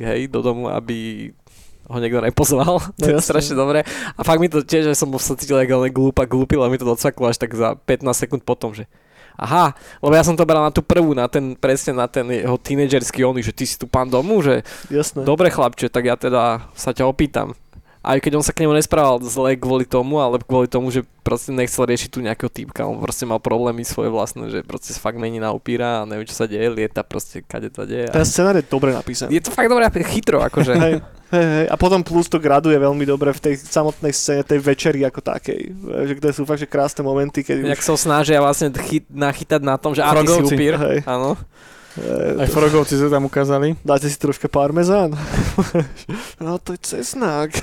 hej, 0.00 0.20
do 0.28 0.40
domu, 0.40 0.68
aby 0.72 1.30
ho 1.90 1.98
niekto 1.98 2.22
nepozval. 2.22 2.78
No 2.78 2.96
to 3.00 3.10
je 3.10 3.16
jasné. 3.18 3.26
strašne 3.26 3.54
dobré. 3.58 3.82
A 4.14 4.20
fakt 4.22 4.38
mi 4.38 4.46
to 4.46 4.62
tiež, 4.62 4.90
že 4.90 4.94
som 4.98 5.10
sa 5.18 5.34
cítil 5.34 5.58
ako 5.58 5.86
len 5.86 5.92
glúpa, 5.92 6.22
glúpil 6.28 6.62
a 6.62 6.70
mi 6.70 6.78
to 6.78 6.86
docvaklo 6.86 7.30
až 7.30 7.38
tak 7.38 7.52
za 7.52 7.74
15 7.74 8.06
sekúnd 8.14 8.42
potom, 8.46 8.72
že 8.72 8.86
Aha, 9.40 9.72
lebo 10.04 10.12
ja 10.12 10.20
som 10.20 10.36
to 10.36 10.44
bral 10.44 10.60
na 10.60 10.68
tú 10.68 10.84
prvú, 10.84 11.16
na 11.16 11.24
ten, 11.24 11.56
presne 11.56 11.96
na 11.96 12.04
ten 12.04 12.28
jeho 12.28 12.60
tínedžerský 12.60 13.24
oný, 13.24 13.40
že 13.40 13.56
ty 13.56 13.64
si 13.64 13.80
tu 13.80 13.88
pán 13.88 14.04
domu, 14.04 14.44
že 14.44 14.60
Jasné. 14.92 15.24
Dobre 15.24 15.48
chlapče, 15.48 15.88
tak 15.88 16.04
ja 16.04 16.20
teda 16.20 16.68
sa 16.76 16.92
ťa 16.92 17.08
opýtam. 17.08 17.56
Aj 18.00 18.16
keď 18.16 18.40
on 18.40 18.44
sa 18.44 18.56
k 18.56 18.64
nemu 18.64 18.72
nesprával 18.72 19.20
zle 19.20 19.60
kvôli 19.60 19.84
tomu, 19.84 20.16
ale 20.24 20.40
kvôli 20.40 20.64
tomu, 20.64 20.88
že 20.88 21.04
proste 21.20 21.52
nechcel 21.52 21.84
riešiť 21.84 22.08
tu 22.08 22.24
nejakého 22.24 22.48
týpka, 22.48 22.88
on 22.88 22.96
proste 22.96 23.28
mal 23.28 23.36
problémy 23.36 23.84
svoje 23.84 24.08
vlastné, 24.08 24.48
že 24.48 24.64
proste 24.64 24.96
sa 24.96 25.00
fakt 25.04 25.20
mení 25.20 25.36
na 25.36 25.52
upíra 25.52 26.00
a 26.00 26.08
nevie 26.08 26.24
čo 26.24 26.32
sa 26.32 26.48
deje, 26.48 26.64
lieta 26.72 27.04
proste 27.04 27.44
kade 27.44 27.68
to 27.68 27.84
deje. 27.84 28.08
Ten 28.08 28.24
A... 28.24 28.28
scenár 28.28 28.56
je 28.56 28.64
dobre 28.64 28.96
napísaný. 28.96 29.36
Je 29.36 29.44
to 29.44 29.52
fakt 29.52 29.68
dobré, 29.68 29.84
chytro, 30.00 30.40
akože. 30.40 30.72
Hej, 30.80 30.94
hej, 31.28 31.46
hej. 31.60 31.66
A 31.68 31.76
potom 31.76 32.00
plus 32.00 32.24
to 32.24 32.40
graduje 32.40 32.80
veľmi 32.80 33.04
dobre 33.04 33.36
v 33.36 33.40
tej 33.52 33.54
samotnej 33.60 34.16
scéne, 34.16 34.48
tej 34.48 34.64
večeri 34.64 35.04
ako 35.04 35.20
takej. 35.20 35.60
Že 36.08 36.12
kde 36.16 36.30
sú 36.32 36.42
fakt 36.48 36.64
že 36.64 36.68
krásne 36.72 37.04
momenty, 37.04 37.44
keď 37.44 37.68
Jak 37.68 37.84
už... 37.84 37.84
sa 37.84 37.94
snažia 38.00 38.40
vlastne 38.40 38.72
chyt, 38.80 39.04
nachytať 39.12 39.60
na 39.60 39.76
tom, 39.76 39.92
že 39.92 40.00
a 40.00 40.16
ty 40.16 40.24
si 40.24 40.40
upír. 40.40 40.72
Hej. 40.80 41.04
Áno. 41.04 41.36
Aj 42.38 42.46
frogovci 42.46 42.94
sa 42.94 43.10
tam 43.10 43.26
ukázali. 43.26 43.74
Dáte 43.82 44.06
si 44.06 44.14
troška 44.14 44.46
parmezán? 44.46 45.10
no 46.44 46.56
to 46.62 46.78
je 46.78 46.80
cesnák. 46.80 47.50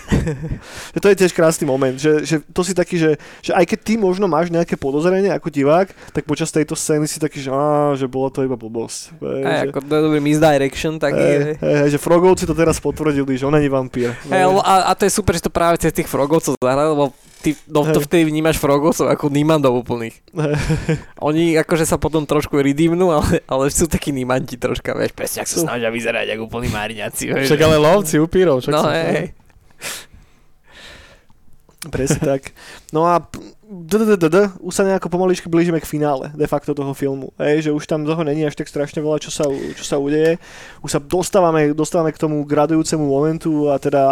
To 0.98 1.14
je 1.14 1.20
tiež 1.24 1.32
krásny 1.32 1.64
moment, 1.70 1.94
že, 1.94 2.26
že 2.26 2.42
to 2.42 2.66
si 2.66 2.74
taký, 2.74 2.98
že, 2.98 3.22
že 3.40 3.54
aj 3.54 3.70
keď 3.70 3.80
ty 3.86 3.94
možno 4.02 4.26
máš 4.26 4.50
nejaké 4.50 4.74
podozrenie 4.76 5.30
ako 5.30 5.54
divák, 5.54 5.94
tak 6.10 6.26
počas 6.26 6.50
tejto 6.50 6.74
scény 6.74 7.06
si 7.06 7.22
taký, 7.22 7.38
že, 7.38 7.54
á, 7.54 7.94
že 7.94 8.10
bolo 8.10 8.34
to 8.34 8.42
iba 8.42 8.58
blbosť. 8.58 9.14
Aj, 9.46 9.64
že- 9.64 9.70
ako 9.72 9.78
to 9.86 9.94
je 9.94 10.02
dobrý 10.10 10.20
misdirection, 10.20 10.98
tak 10.98 11.14
Hej, 11.14 11.62
hej, 11.62 11.76
hej, 11.86 11.88
že 11.94 12.02
Frogovci 12.02 12.50
to 12.50 12.58
teraz 12.58 12.82
potvrdili, 12.82 13.38
že 13.38 13.46
on 13.46 13.54
není 13.54 13.70
vampír. 13.70 14.18
A, 14.66 14.90
a 14.90 14.92
to 14.98 15.06
je 15.06 15.14
super, 15.14 15.38
že 15.38 15.46
to 15.46 15.54
práve 15.54 15.78
cez 15.78 15.94
tých 15.94 16.10
frogovcov 16.10 16.58
zahrali, 16.58 16.90
lebo 16.92 17.14
ty 17.42 17.56
no, 17.68 17.86
to 17.86 18.00
vtedy 18.02 18.26
vnímaš 18.26 18.58
frogovcov 18.58 19.08
ako 19.08 19.30
nímandov 19.30 19.78
úplných. 19.80 20.16
Oni 21.22 21.54
akože 21.56 21.86
sa 21.86 21.96
potom 21.96 22.26
trošku 22.26 22.58
redeemnú, 22.58 23.14
ale, 23.14 23.42
ale 23.46 23.70
sú 23.70 23.86
takí 23.86 24.10
nímanti 24.12 24.58
troška, 24.58 24.94
vieš, 24.94 25.14
presne 25.14 25.44
ak 25.44 25.50
sa 25.50 25.64
snažia 25.64 25.90
vyzerať 25.90 26.34
ako 26.36 26.50
úplní 26.50 26.70
máriňaci. 26.70 27.34
Však 27.46 27.62
ale 27.62 27.78
lovci 27.78 28.18
upírov. 28.18 28.62
Však 28.62 28.74
No 28.74 28.82
sa- 28.84 28.94
hej, 28.94 29.32
Presne 31.88 32.20
tak. 32.20 32.52
No 32.92 33.06
a 33.06 33.22
už 34.60 34.74
sa 34.74 34.88
nejako 34.88 35.12
pomaličky 35.12 35.46
blížime 35.52 35.78
k 35.78 35.88
finále 35.88 36.32
de 36.34 36.48
facto 36.48 36.74
toho 36.74 36.96
filmu. 36.96 37.36
Hej, 37.38 37.70
že 37.70 37.72
už 37.76 37.84
tam 37.86 38.02
toho 38.08 38.24
není 38.24 38.44
až 38.48 38.56
tak 38.56 38.68
strašne 38.72 39.04
veľa, 39.04 39.20
čo 39.22 39.30
sa, 39.32 39.46
čo 39.48 39.84
sa 39.86 40.00
udeje. 40.02 40.40
Už 40.82 40.90
sa 40.90 41.00
dostávame, 41.04 41.76
dostávame 41.76 42.16
k 42.16 42.20
tomu 42.20 42.42
gradujúcemu 42.48 43.04
momentu 43.06 43.70
a 43.70 43.78
teda 43.78 44.04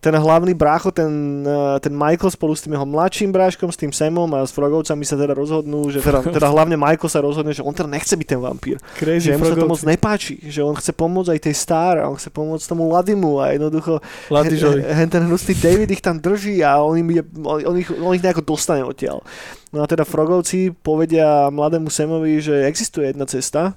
ten 0.00 0.16
hlavný 0.16 0.56
brácho, 0.56 0.88
ten, 0.88 1.44
eh, 1.44 1.76
ten 1.84 1.92
Michael 1.92 2.32
spolu 2.32 2.56
s 2.56 2.64
tým 2.64 2.72
jeho 2.72 2.88
mladším 2.88 3.30
bráškom, 3.36 3.68
s 3.68 3.76
tým 3.76 3.92
Samom 3.92 4.32
a 4.32 4.48
s 4.48 4.52
Frogovcami 4.56 5.04
sa 5.04 5.20
teda 5.20 5.36
rozhodnú, 5.36 5.92
že 5.92 6.00
teda, 6.00 6.24
teda 6.24 6.48
hlavne 6.48 6.80
Michael 6.80 7.12
sa 7.12 7.20
rozhodne, 7.20 7.52
že 7.52 7.60
on 7.60 7.76
teda 7.76 7.92
nechce 7.92 8.16
byť 8.16 8.26
ten 8.26 8.40
vampír. 8.40 8.80
Crazy 8.96 9.28
Že 9.28 9.36
mu 9.36 9.44
sa 9.44 9.56
to 9.60 9.68
moc 9.68 9.82
nepáči, 9.84 10.40
že 10.48 10.64
on 10.64 10.72
chce 10.72 10.96
pomôcť 10.96 11.36
aj 11.36 11.40
tej 11.44 11.54
star 11.54 12.00
a 12.00 12.08
on 12.08 12.16
chce 12.16 12.32
pomôcť 12.32 12.64
tomu 12.64 12.88
Ladimu 12.88 13.44
a 13.44 13.52
jednoducho 13.52 14.00
Latižovi. 14.32 14.80
Hen, 14.88 15.08
ten 15.12 15.22
hnusný 15.28 15.52
David 15.60 15.92
ich 15.92 16.00
tam 16.00 16.16
drží 16.16 16.64
a 16.64 16.80
on, 16.80 16.96
im 16.96 17.20
je, 17.20 17.22
on, 17.44 17.60
on, 17.60 17.76
ich, 17.76 17.92
on 17.92 18.12
ich 18.16 18.24
nejako 18.24 18.56
dostane 18.56 18.80
odtiaľ. 18.80 19.20
No 19.70 19.84
a 19.84 19.86
teda 19.86 20.08
Frogovci 20.08 20.72
povedia 20.72 21.52
mladému 21.52 21.92
Samovi, 21.92 22.40
že 22.40 22.66
existuje 22.66 23.12
jedna 23.12 23.28
cesta, 23.28 23.76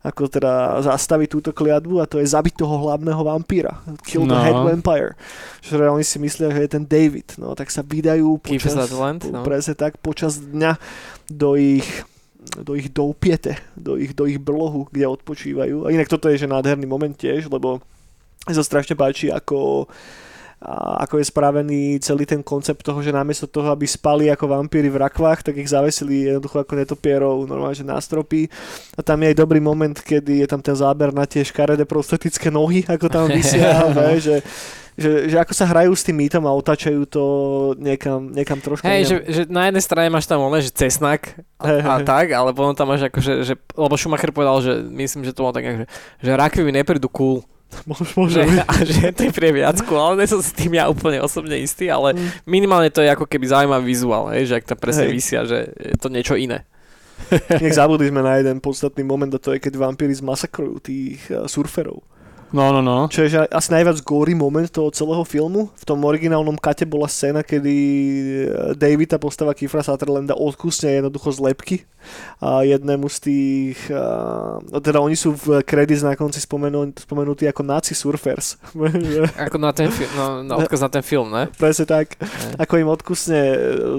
ako 0.00 0.32
teda 0.32 0.80
zastaviť 0.80 1.28
túto 1.28 1.50
kliatbu 1.52 2.00
a 2.00 2.08
to 2.08 2.24
je 2.24 2.28
zabiť 2.28 2.56
toho 2.56 2.72
hlavného 2.80 3.20
vampíra. 3.20 3.84
Kill 4.08 4.24
the 4.24 4.32
No. 4.32 4.40
head 4.40 4.56
vampire. 4.56 5.12
Že 5.60 5.68
teda 5.76 5.92
oni 5.92 6.04
si 6.08 6.16
myslia, 6.16 6.48
že 6.56 6.60
je 6.64 6.70
ten 6.72 6.84
David. 6.88 7.36
No 7.36 7.52
tak 7.52 7.68
sa 7.68 7.84
vydajú 7.84 8.40
počas, 8.40 8.72
Sutherland, 8.72 9.28
no. 9.28 9.44
presne 9.44 9.76
tak, 9.76 10.00
počas 10.00 10.40
dňa 10.40 10.80
do 11.28 11.52
ich 11.54 11.84
do 12.40 12.72
ich 12.72 12.88
doupiete, 12.88 13.60
do 13.76 14.00
ich, 14.00 14.16
do 14.16 14.24
ich 14.24 14.40
brlohu, 14.40 14.88
kde 14.88 15.04
odpočívajú. 15.04 15.84
A 15.84 15.92
inak 15.92 16.08
toto 16.08 16.32
je 16.32 16.40
že 16.40 16.48
nádherný 16.48 16.88
moment 16.88 17.12
tiež, 17.12 17.52
lebo 17.52 17.84
sa 18.48 18.64
strašne 18.64 18.96
páči, 18.96 19.28
ako 19.28 19.84
ako 21.00 21.16
je 21.16 21.30
spravený 21.32 21.80
celý 22.04 22.28
ten 22.28 22.44
koncept 22.44 22.84
toho, 22.84 23.00
že 23.00 23.16
namiesto 23.16 23.48
toho, 23.48 23.72
aby 23.72 23.88
spali 23.88 24.28
ako 24.28 24.44
vampíry 24.44 24.92
v 24.92 25.00
rakvách, 25.00 25.40
tak 25.40 25.56
ich 25.56 25.72
zavesili 25.72 26.28
jednoducho 26.28 26.60
ako 26.60 26.76
netopierov 26.76 27.48
normálne, 27.48 27.72
že 27.72 27.88
na 27.88 27.96
stropy. 27.96 28.44
A 28.92 29.00
tam 29.00 29.24
je 29.24 29.32
aj 29.32 29.40
dobrý 29.40 29.56
moment, 29.56 29.96
kedy 29.96 30.44
je 30.44 30.46
tam 30.46 30.60
ten 30.60 30.76
záber 30.76 31.16
na 31.16 31.24
tie 31.24 31.40
škaredé 31.40 31.88
prostatické 31.88 32.52
nohy, 32.52 32.84
ako 32.84 33.08
tam 33.08 33.32
vysia, 33.32 33.88
že, 34.20 34.44
že, 35.00 35.32
že 35.32 35.36
ako 35.40 35.52
sa 35.56 35.64
hrajú 35.64 35.96
s 35.96 36.04
tým 36.04 36.20
mýtom 36.20 36.44
a 36.44 36.52
otáčajú 36.52 37.08
to 37.08 37.24
niekam, 37.80 38.28
niekam 38.28 38.60
trošku. 38.60 38.84
Hej, 38.84 39.08
že, 39.08 39.16
že, 39.32 39.42
na 39.48 39.72
jednej 39.72 39.80
strane 39.80 40.12
máš 40.12 40.28
tam 40.28 40.44
ono, 40.44 40.60
že 40.60 40.68
cesnak 40.68 41.40
a, 41.56 41.64
hey, 41.64 41.80
a 41.80 41.94
hey. 41.96 42.04
tak, 42.04 42.26
ale 42.36 42.52
potom 42.52 42.76
tam 42.76 42.92
máš 42.92 43.08
ako, 43.08 43.18
že, 43.24 43.34
že 43.48 43.54
lebo 43.56 43.96
Schumacher 43.96 44.28
povedal, 44.28 44.60
že 44.60 44.84
myslím, 44.92 45.24
že 45.24 45.32
to 45.32 45.40
bolo 45.40 45.56
tak, 45.56 45.64
že, 45.64 45.84
že 46.20 46.30
rakvy 46.36 46.68
mi 46.68 46.76
neprídu 46.76 47.08
cool. 47.08 47.40
Môže, 47.88 48.04
môže 48.18 48.40
že, 48.42 48.62
a 48.66 48.74
že 48.82 49.14
to 49.14 49.20
je 49.28 49.32
pre 49.32 49.54
viac 49.54 49.78
ale 49.86 50.14
nie 50.18 50.28
som 50.28 50.42
s 50.42 50.52
tým 50.52 50.74
ja 50.74 50.90
úplne 50.90 51.22
osobne 51.22 51.54
istý, 51.56 51.86
ale 51.86 52.18
mm. 52.18 52.44
minimálne 52.44 52.90
to 52.90 53.00
je 53.00 53.10
ako 53.10 53.24
keby 53.24 53.46
zaujímavý 53.46 53.84
vizuál, 53.86 54.30
hej, 54.34 54.50
že 54.50 54.54
ak 54.58 54.68
tam 54.68 54.78
presne 54.78 55.06
hej. 55.08 55.14
vysia, 55.14 55.40
že 55.46 55.70
je 55.78 55.96
to 55.96 56.10
niečo 56.10 56.34
iné. 56.34 56.66
Nech 57.62 57.76
zabudli 57.76 58.10
sme 58.10 58.26
na 58.26 58.40
jeden 58.42 58.58
podstatný 58.58 59.06
moment 59.06 59.30
a 59.30 59.38
to 59.38 59.54
je, 59.54 59.62
keď 59.62 59.78
vampíry 59.78 60.12
zmasakrujú 60.12 60.74
tých 60.82 61.20
uh, 61.30 61.46
surferov. 61.46 62.02
No, 62.50 62.74
no, 62.74 62.82
no. 62.82 63.06
Čo 63.06 63.30
je 63.30 63.46
asi 63.46 63.70
najviac 63.70 64.02
gory 64.02 64.34
moment 64.34 64.66
toho 64.66 64.90
celého 64.90 65.22
filmu. 65.22 65.70
V 65.70 65.84
tom 65.86 66.02
originálnom 66.02 66.58
kate 66.58 66.82
bola 66.82 67.06
scéna, 67.06 67.46
kedy 67.46 67.76
eh, 67.78 68.74
David, 68.74 69.14
a 69.14 69.22
postava 69.22 69.54
Kifra 69.54 69.86
Sutherlanda, 69.86 70.34
odkusne 70.34 70.98
jednoducho 70.98 71.30
z 71.30 71.40
lepky 71.46 71.76
a 72.40 72.62
jednému 72.64 73.08
z 73.08 73.18
tých, 73.20 73.78
a, 73.92 74.58
no 74.60 74.78
teda 74.80 75.00
oni 75.00 75.16
sú 75.16 75.36
v 75.36 75.60
kredits 75.64 76.04
na 76.04 76.16
konci 76.16 76.40
spomenú, 76.40 76.92
spomenutí 76.96 77.46
ako 77.48 77.62
Nazi 77.62 77.92
Surfers. 77.92 78.56
ako 79.46 79.56
na 79.60 79.70
ten 79.72 79.88
film, 79.92 80.12
no, 80.16 80.26
no 80.42 80.54
odkaz 80.60 80.80
na 80.84 80.90
ten 80.90 81.04
film, 81.04 81.28
ne? 81.30 81.48
Presne 81.56 81.84
tak. 81.84 82.16
Ne. 82.20 82.60
Ako 82.60 82.80
im 82.80 82.88
odkusne 82.88 83.40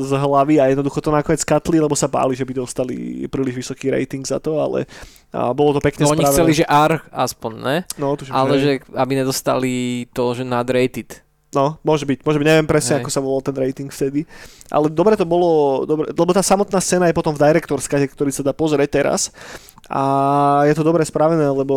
z 0.02 0.12
hlavy 0.12 0.58
a 0.58 0.70
jednoducho 0.74 1.00
to 1.02 1.14
nakoniec 1.14 1.42
katli, 1.46 1.78
lebo 1.78 1.94
sa 1.94 2.10
báli, 2.10 2.34
že 2.34 2.46
by 2.48 2.54
dostali 2.58 3.26
príliš 3.30 3.66
vysoký 3.66 3.94
rating 3.94 4.26
za 4.26 4.42
to, 4.42 4.58
ale 4.58 4.90
a 5.32 5.56
bolo 5.56 5.80
to 5.80 5.82
pekne 5.82 6.04
no, 6.04 6.12
spravené. 6.12 6.28
oni 6.28 6.34
chceli, 6.36 6.52
že 6.60 6.66
R 6.68 6.94
aspoň, 7.08 7.52
ne? 7.64 7.78
No, 7.96 8.20
tuším, 8.20 8.36
Ale 8.36 8.54
že 8.60 8.72
aby 8.92 9.14
nedostali 9.16 9.72
to, 10.12 10.36
že 10.36 10.44
rated. 10.44 11.24
No, 11.52 11.76
môže 11.84 12.08
byť, 12.08 12.24
môže 12.24 12.40
byť, 12.40 12.48
neviem 12.48 12.64
presne, 12.64 12.96
Hej. 12.96 13.04
ako 13.04 13.12
sa 13.12 13.20
volal 13.20 13.44
ten 13.44 13.52
rating 13.52 13.92
vtedy. 13.92 14.24
Ale 14.72 14.88
dobre 14.88 15.20
to 15.20 15.28
bolo, 15.28 15.84
dobre, 15.84 16.08
lebo 16.16 16.32
tá 16.32 16.40
samotná 16.40 16.80
scéna 16.80 17.12
je 17.12 17.18
potom 17.20 17.36
v 17.36 17.44
Director's 17.44 17.92
ktorý 17.92 18.32
sa 18.32 18.40
dá 18.40 18.56
pozrieť 18.56 19.04
teraz. 19.04 19.36
A 19.92 20.04
je 20.72 20.76
to 20.76 20.88
dobre 20.88 21.04
spravené, 21.04 21.52
lebo 21.52 21.76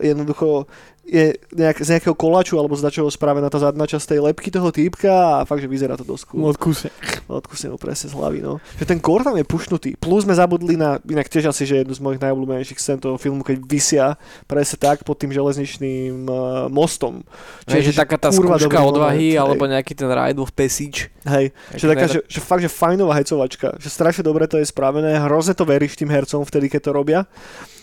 jednoducho 0.00 0.64
je 1.06 1.38
nejak, 1.54 1.78
z 1.86 1.88
nejakého 1.96 2.18
koláču 2.18 2.58
alebo 2.58 2.74
z 2.74 2.82
dačoho 2.82 3.06
spravená 3.06 3.46
tá 3.46 3.62
zadná 3.62 3.86
časť 3.86 4.10
tej 4.10 4.20
lepky 4.26 4.50
toho 4.50 4.74
týpka 4.74 5.38
a 5.38 5.46
fakt, 5.46 5.62
že 5.62 5.70
vyzerá 5.70 5.94
to 5.94 6.02
dosť 6.02 6.34
cool. 6.34 6.50
Odkúse. 6.50 6.90
Odkúse, 7.30 7.70
no 7.70 7.78
presne 7.78 8.10
z 8.10 8.14
hlavy, 8.18 8.42
no. 8.42 8.58
Že 8.82 8.90
ten 8.90 8.98
kor 8.98 9.22
tam 9.22 9.38
je 9.38 9.46
pušnutý. 9.46 9.94
Plus 10.02 10.26
sme 10.26 10.34
zabudli 10.34 10.74
na, 10.74 10.98
inak 11.06 11.30
tiež 11.30 11.54
asi, 11.54 11.62
že 11.62 11.86
jednu 11.86 11.94
z 11.94 12.02
mojich 12.02 12.18
najobľúbenejších 12.18 12.82
scén 12.82 12.98
toho 12.98 13.14
filmu, 13.22 13.46
keď 13.46 13.56
vysia 13.62 14.06
presne 14.50 14.82
tak 14.82 15.06
pod 15.06 15.14
tým 15.22 15.30
železničným 15.30 16.26
uh, 16.26 16.66
mostom. 16.74 17.22
Čiže 17.70 17.94
že 17.94 18.02
taká 18.02 18.18
tá 18.18 18.34
skúška 18.34 18.82
odvahy 18.82 19.38
moment, 19.38 19.42
alebo 19.46 19.62
nejaký 19.70 19.94
ten 19.94 20.10
ride 20.10 20.42
of 20.42 20.50
passage. 20.50 21.14
Hej, 21.22 21.54
že, 21.74 21.86
taká, 21.86 22.06
že, 22.10 22.18
že, 22.26 22.40
fakt, 22.42 22.62
že 22.66 22.70
fajnová 22.70 23.14
hecovačka. 23.14 23.78
Že 23.78 23.88
strašne 23.90 24.22
dobre 24.26 24.50
to 24.50 24.58
je 24.58 24.66
spravené, 24.66 25.22
hrozne 25.22 25.54
to 25.54 25.62
veríš 25.62 25.94
tým 25.94 26.10
hercom 26.10 26.42
vtedy, 26.42 26.66
keď 26.66 26.90
to 26.90 26.90
robia. 26.90 27.20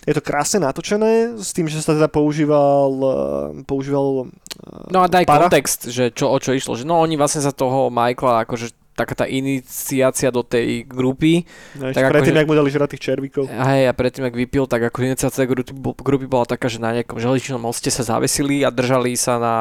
Je 0.04 0.12
to 0.12 0.20
krásne 0.20 0.60
natočené, 0.60 1.40
s 1.40 1.56
tým, 1.56 1.72
že 1.72 1.80
sa 1.80 1.96
teda 1.96 2.12
používal, 2.12 2.92
eh, 2.92 3.64
používal 3.64 4.28
eh, 4.28 4.92
No 4.92 5.04
a 5.04 5.08
daj 5.08 5.24
para. 5.24 5.48
kontext, 5.48 5.88
že 5.88 6.12
čo, 6.12 6.28
o 6.28 6.38
čo 6.44 6.52
išlo. 6.52 6.76
Že 6.76 6.84
no 6.84 7.00
oni 7.00 7.16
vlastne 7.16 7.40
za 7.40 7.56
toho 7.56 7.88
Michaela 7.88 8.44
akože 8.44 8.76
taká 8.94 9.18
tá 9.18 9.26
iniciácia 9.26 10.30
do 10.30 10.46
tej 10.46 10.86
grupy. 10.86 11.50
No, 11.74 11.90
tak 11.90 12.14
predtým, 12.14 12.38
ako, 12.38 12.42
ak 12.46 12.50
mu 12.50 12.56
dali 12.62 12.70
žrať 12.70 12.90
tých 12.94 13.04
červíkov. 13.10 13.50
Hej, 13.50 13.90
a 13.90 13.94
predtým, 13.94 14.30
ak 14.30 14.38
vypil, 14.38 14.70
tak 14.70 14.86
ako 14.86 14.98
iniciácia 15.02 15.50
grupy, 15.50 15.74
grupy 15.98 16.26
bola 16.30 16.46
taká, 16.46 16.70
že 16.70 16.78
na 16.78 16.94
nejakom 16.94 17.18
železničnom 17.18 17.58
moste 17.58 17.90
sa 17.90 18.06
zavesili 18.06 18.62
a 18.62 18.70
držali 18.70 19.18
sa 19.18 19.42
na, 19.42 19.58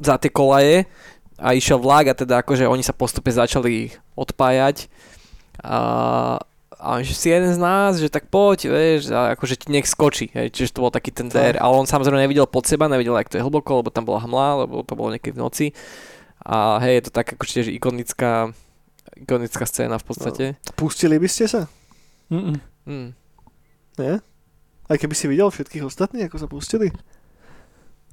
za 0.00 0.16
tie 0.16 0.32
kolaje 0.32 0.88
a 1.36 1.52
išiel 1.52 1.76
vlak 1.76 2.08
a 2.08 2.14
teda 2.16 2.40
akože 2.40 2.64
oni 2.64 2.80
sa 2.80 2.96
postupne 2.96 3.28
začali 3.28 3.92
odpájať. 4.16 4.88
A, 5.60 6.40
a 6.76 7.00
že 7.00 7.16
si 7.16 7.32
jeden 7.32 7.48
z 7.48 7.56
nás, 7.56 7.96
že 7.96 8.12
tak 8.12 8.28
poď, 8.28 8.68
vieš, 8.68 9.08
a 9.08 9.32
akože 9.32 9.64
ti 9.64 9.72
nech 9.72 9.88
skočí, 9.88 10.28
hej, 10.36 10.52
čiže 10.52 10.76
to 10.76 10.84
bol 10.84 10.92
taký 10.92 11.08
ten 11.08 11.32
der, 11.32 11.56
ale 11.56 11.72
on 11.72 11.88
samozrejme 11.88 12.20
nevidel 12.20 12.44
pod 12.44 12.68
seba, 12.68 12.84
nevidel, 12.86 13.16
jak 13.16 13.32
to 13.32 13.40
je 13.40 13.44
hlboko, 13.44 13.80
lebo 13.80 13.88
tam 13.88 14.04
bola 14.04 14.20
hmla, 14.20 14.68
lebo 14.68 14.84
to 14.84 14.92
bolo 14.92 15.16
niekedy 15.16 15.32
v 15.32 15.40
noci. 15.40 15.66
A 16.44 16.78
hej, 16.84 17.00
je 17.00 17.02
to 17.08 17.10
tak 17.16 17.32
akože 17.32 17.52
tiež 17.60 17.68
ikonická, 17.72 18.52
ikonická 19.16 19.64
scéna 19.64 19.96
v 19.96 20.04
podstate. 20.04 20.44
No. 20.54 20.72
Pustili 20.76 21.16
by 21.16 21.28
ste 21.32 21.48
sa? 21.48 21.62
Mm-mm. 22.28 22.60
Mm. 22.86 23.10
Nie? 23.96 24.20
Aj 24.86 24.96
keby 25.00 25.14
si 25.18 25.26
videl 25.26 25.50
všetkých 25.50 25.82
ostatných, 25.82 26.28
ako 26.30 26.38
sa 26.38 26.46
pustili? 26.46 26.92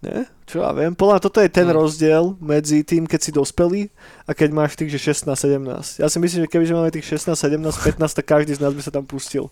Nie? 0.04 0.28
Čo 0.43 0.68
ja 0.68 0.76
viem. 0.76 0.91
Podľa 0.91 1.24
toto 1.24 1.39
je 1.39 1.47
ten 1.47 1.64
hmm. 1.64 1.78
rozdiel 1.80 2.36
medzi 2.43 2.84
tým, 2.84 3.08
keď 3.08 3.20
si 3.24 3.32
dospelý 3.32 3.88
a 4.28 4.36
keď 4.36 4.49
máš 4.51 4.76
tých, 4.76 4.91
že 4.99 5.16
16-17. 5.16 6.04
Ja 6.04 6.12
si 6.12 6.18
myslím, 6.20 6.43
že 6.43 6.51
keby 6.51 6.68
máme 6.76 6.91
tých 6.91 7.08
16, 7.08 7.39
17, 7.39 7.64
15, 7.64 8.20
tak 8.20 8.26
každý 8.28 8.60
z 8.60 8.62
nás 8.62 8.76
by 8.76 8.82
sa 8.84 8.91
tam 8.91 9.08
pustil. 9.08 9.47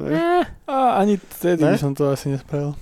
Nie? 0.00 0.48
A 0.64 0.96
ani 0.96 1.20
vtedy 1.20 1.60
by 1.60 1.76
som 1.76 1.92
to 1.92 2.08
asi 2.08 2.32
nespravil. 2.32 2.72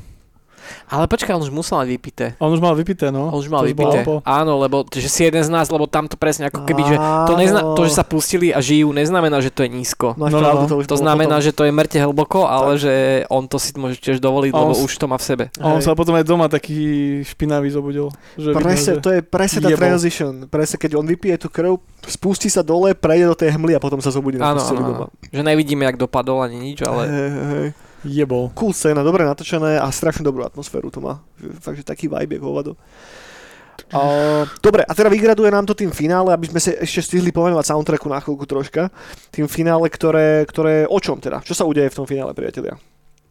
Ale 0.89 1.05
počkaj, 1.05 1.37
on 1.37 1.45
už 1.45 1.53
musel 1.53 1.85
mať 1.85 1.89
vypité. 1.89 2.27
On 2.41 2.49
už 2.49 2.61
mal 2.61 2.73
vypité, 2.73 3.13
no. 3.13 3.29
On 3.29 3.39
už 3.41 3.49
mal 3.53 3.65
to 3.65 3.71
vypité. 3.73 4.05
Áno, 4.25 4.61
lebo 4.61 4.85
že 4.89 5.09
si 5.09 5.25
jeden 5.25 5.45
z 5.45 5.51
nás, 5.53 5.69
lebo 5.69 5.85
tam 5.85 6.09
to 6.09 6.17
presne 6.17 6.49
ako 6.49 6.65
keby, 6.65 6.83
že 6.85 6.97
to, 7.29 7.33
nezna, 7.37 7.61
to, 7.77 7.83
že 7.89 7.93
sa 7.97 8.05
pustili 8.05 8.53
a 8.53 8.61
žijú, 8.61 8.93
neznamená, 8.93 9.41
že 9.45 9.53
to 9.53 9.65
je 9.65 9.71
nízko. 9.73 10.17
No, 10.17 10.33
no, 10.33 10.39
no. 10.41 10.65
To, 10.69 10.81
to 10.85 10.97
znamená, 10.97 11.41
potom. 11.41 11.47
že 11.47 11.53
to 11.53 11.63
je 11.69 11.73
mŕte 11.73 11.99
hlboko, 12.01 12.49
ale 12.49 12.77
tak. 12.77 12.89
že 12.89 12.95
on 13.29 13.45
to 13.49 13.57
si 13.61 13.71
môže 13.77 14.01
tiež 14.01 14.21
dovoliť, 14.21 14.53
lebo 14.53 14.73
už 14.81 14.93
to 14.97 15.07
má 15.09 15.17
v 15.21 15.25
sebe. 15.25 15.45
A 15.61 15.77
on 15.77 15.81
sa 15.85 15.93
potom 15.93 16.17
aj 16.17 16.25
doma 16.25 16.49
taký 16.49 17.21
špinavý 17.25 17.69
zobudil. 17.69 18.09
Že 18.37 18.57
presne, 18.57 18.93
vidno, 18.97 19.05
to 19.05 19.11
je 19.13 19.21
presne 19.25 19.59
tá 19.65 19.71
transition. 19.77 20.33
Presne, 20.49 20.77
keď 20.81 20.91
on 20.97 21.07
vypije 21.09 21.37
tú 21.41 21.49
krv, 21.53 21.81
spustí 22.09 22.49
sa 22.49 22.65
dole, 22.65 22.97
prejde 22.97 23.27
do 23.29 23.37
tej 23.37 23.57
hmly 23.57 23.77
a 23.77 23.81
potom 23.81 24.01
sa 24.01 24.09
zobudí 24.09 24.41
na 24.41 24.57
doma. 24.57 25.13
Že 25.29 25.43
nevidíme, 25.45 25.85
jak 25.85 26.01
dopadol 26.01 26.41
ani 26.45 26.57
nič, 26.61 26.85
ale... 26.85 27.03
Hey, 27.09 27.29
hey 27.29 27.88
jebol. 28.09 28.51
Cool 28.57 28.73
scéna, 28.73 29.05
dobre 29.05 29.29
natočené 29.29 29.77
a 29.77 29.87
strašne 29.93 30.25
dobrú 30.25 30.43
atmosféru 30.43 30.89
to 30.89 31.05
má. 31.05 31.21
Takže 31.61 31.85
taký 31.85 32.09
vibe 32.09 32.37
je 32.37 32.43
hovado. 32.43 32.73
Uh, 33.89 34.45
dobre, 34.61 34.85
a 34.85 34.93
teda 34.93 35.09
vygraduje 35.09 35.49
nám 35.49 35.65
to 35.65 35.73
tým 35.73 35.89
finále, 35.89 36.35
aby 36.35 36.51
sme 36.51 36.61
sa 36.61 36.77
ešte 36.77 37.01
stihli 37.09 37.33
pomenovať 37.33 37.73
soundtracku 37.73 38.11
na 38.11 38.21
chvíľku 38.21 38.45
troška. 38.45 38.93
Tým 39.33 39.49
finále, 39.49 39.89
ktoré, 39.89 40.45
ktoré 40.45 40.85
o 40.85 40.99
čom 41.01 41.23
teda? 41.23 41.41
Čo 41.41 41.55
sa 41.57 41.65
udeje 41.65 41.89
v 41.89 41.97
tom 41.97 42.05
finále, 42.05 42.37
priatelia? 42.37 42.77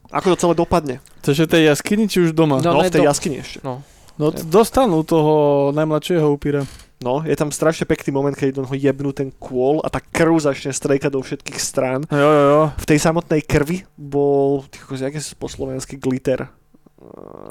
Ako 0.10 0.34
to 0.34 0.48
celé 0.48 0.54
dopadne? 0.56 0.96
Takže 1.22 1.52
tej 1.52 1.68
jaskyni 1.68 2.08
či 2.08 2.24
už 2.26 2.32
doma? 2.32 2.64
No, 2.64 2.80
no 2.80 2.82
v 2.82 2.90
tej 2.90 3.04
do... 3.04 3.10
jaskyni 3.12 3.44
ešte. 3.44 3.60
No. 3.62 3.84
No 4.18 4.34
dostanú 4.34 5.06
toho 5.06 5.70
najmladšieho 5.78 6.26
upíra. 6.26 6.66
No, 6.98 7.22
je 7.22 7.38
tam 7.38 7.54
strašne 7.54 7.86
pekný 7.86 8.10
moment, 8.10 8.34
keď 8.34 8.58
ho 8.58 8.74
jebnú 8.74 9.14
ten 9.14 9.30
kôl 9.30 9.86
a 9.86 9.88
tá 9.94 10.02
krv 10.02 10.42
začne 10.42 10.74
strejkať 10.74 11.14
do 11.14 11.22
všetkých 11.22 11.60
strán. 11.62 12.02
Jo, 12.10 12.30
jo, 12.34 12.44
jo. 12.50 12.64
V 12.74 12.86
tej 12.90 13.00
samotnej 13.06 13.46
krvi 13.46 13.86
bol, 13.94 14.66
tyko, 14.66 14.98
jaký 14.98 15.22
po 15.38 15.46
slovensky, 15.46 16.02
glitter. 16.02 16.50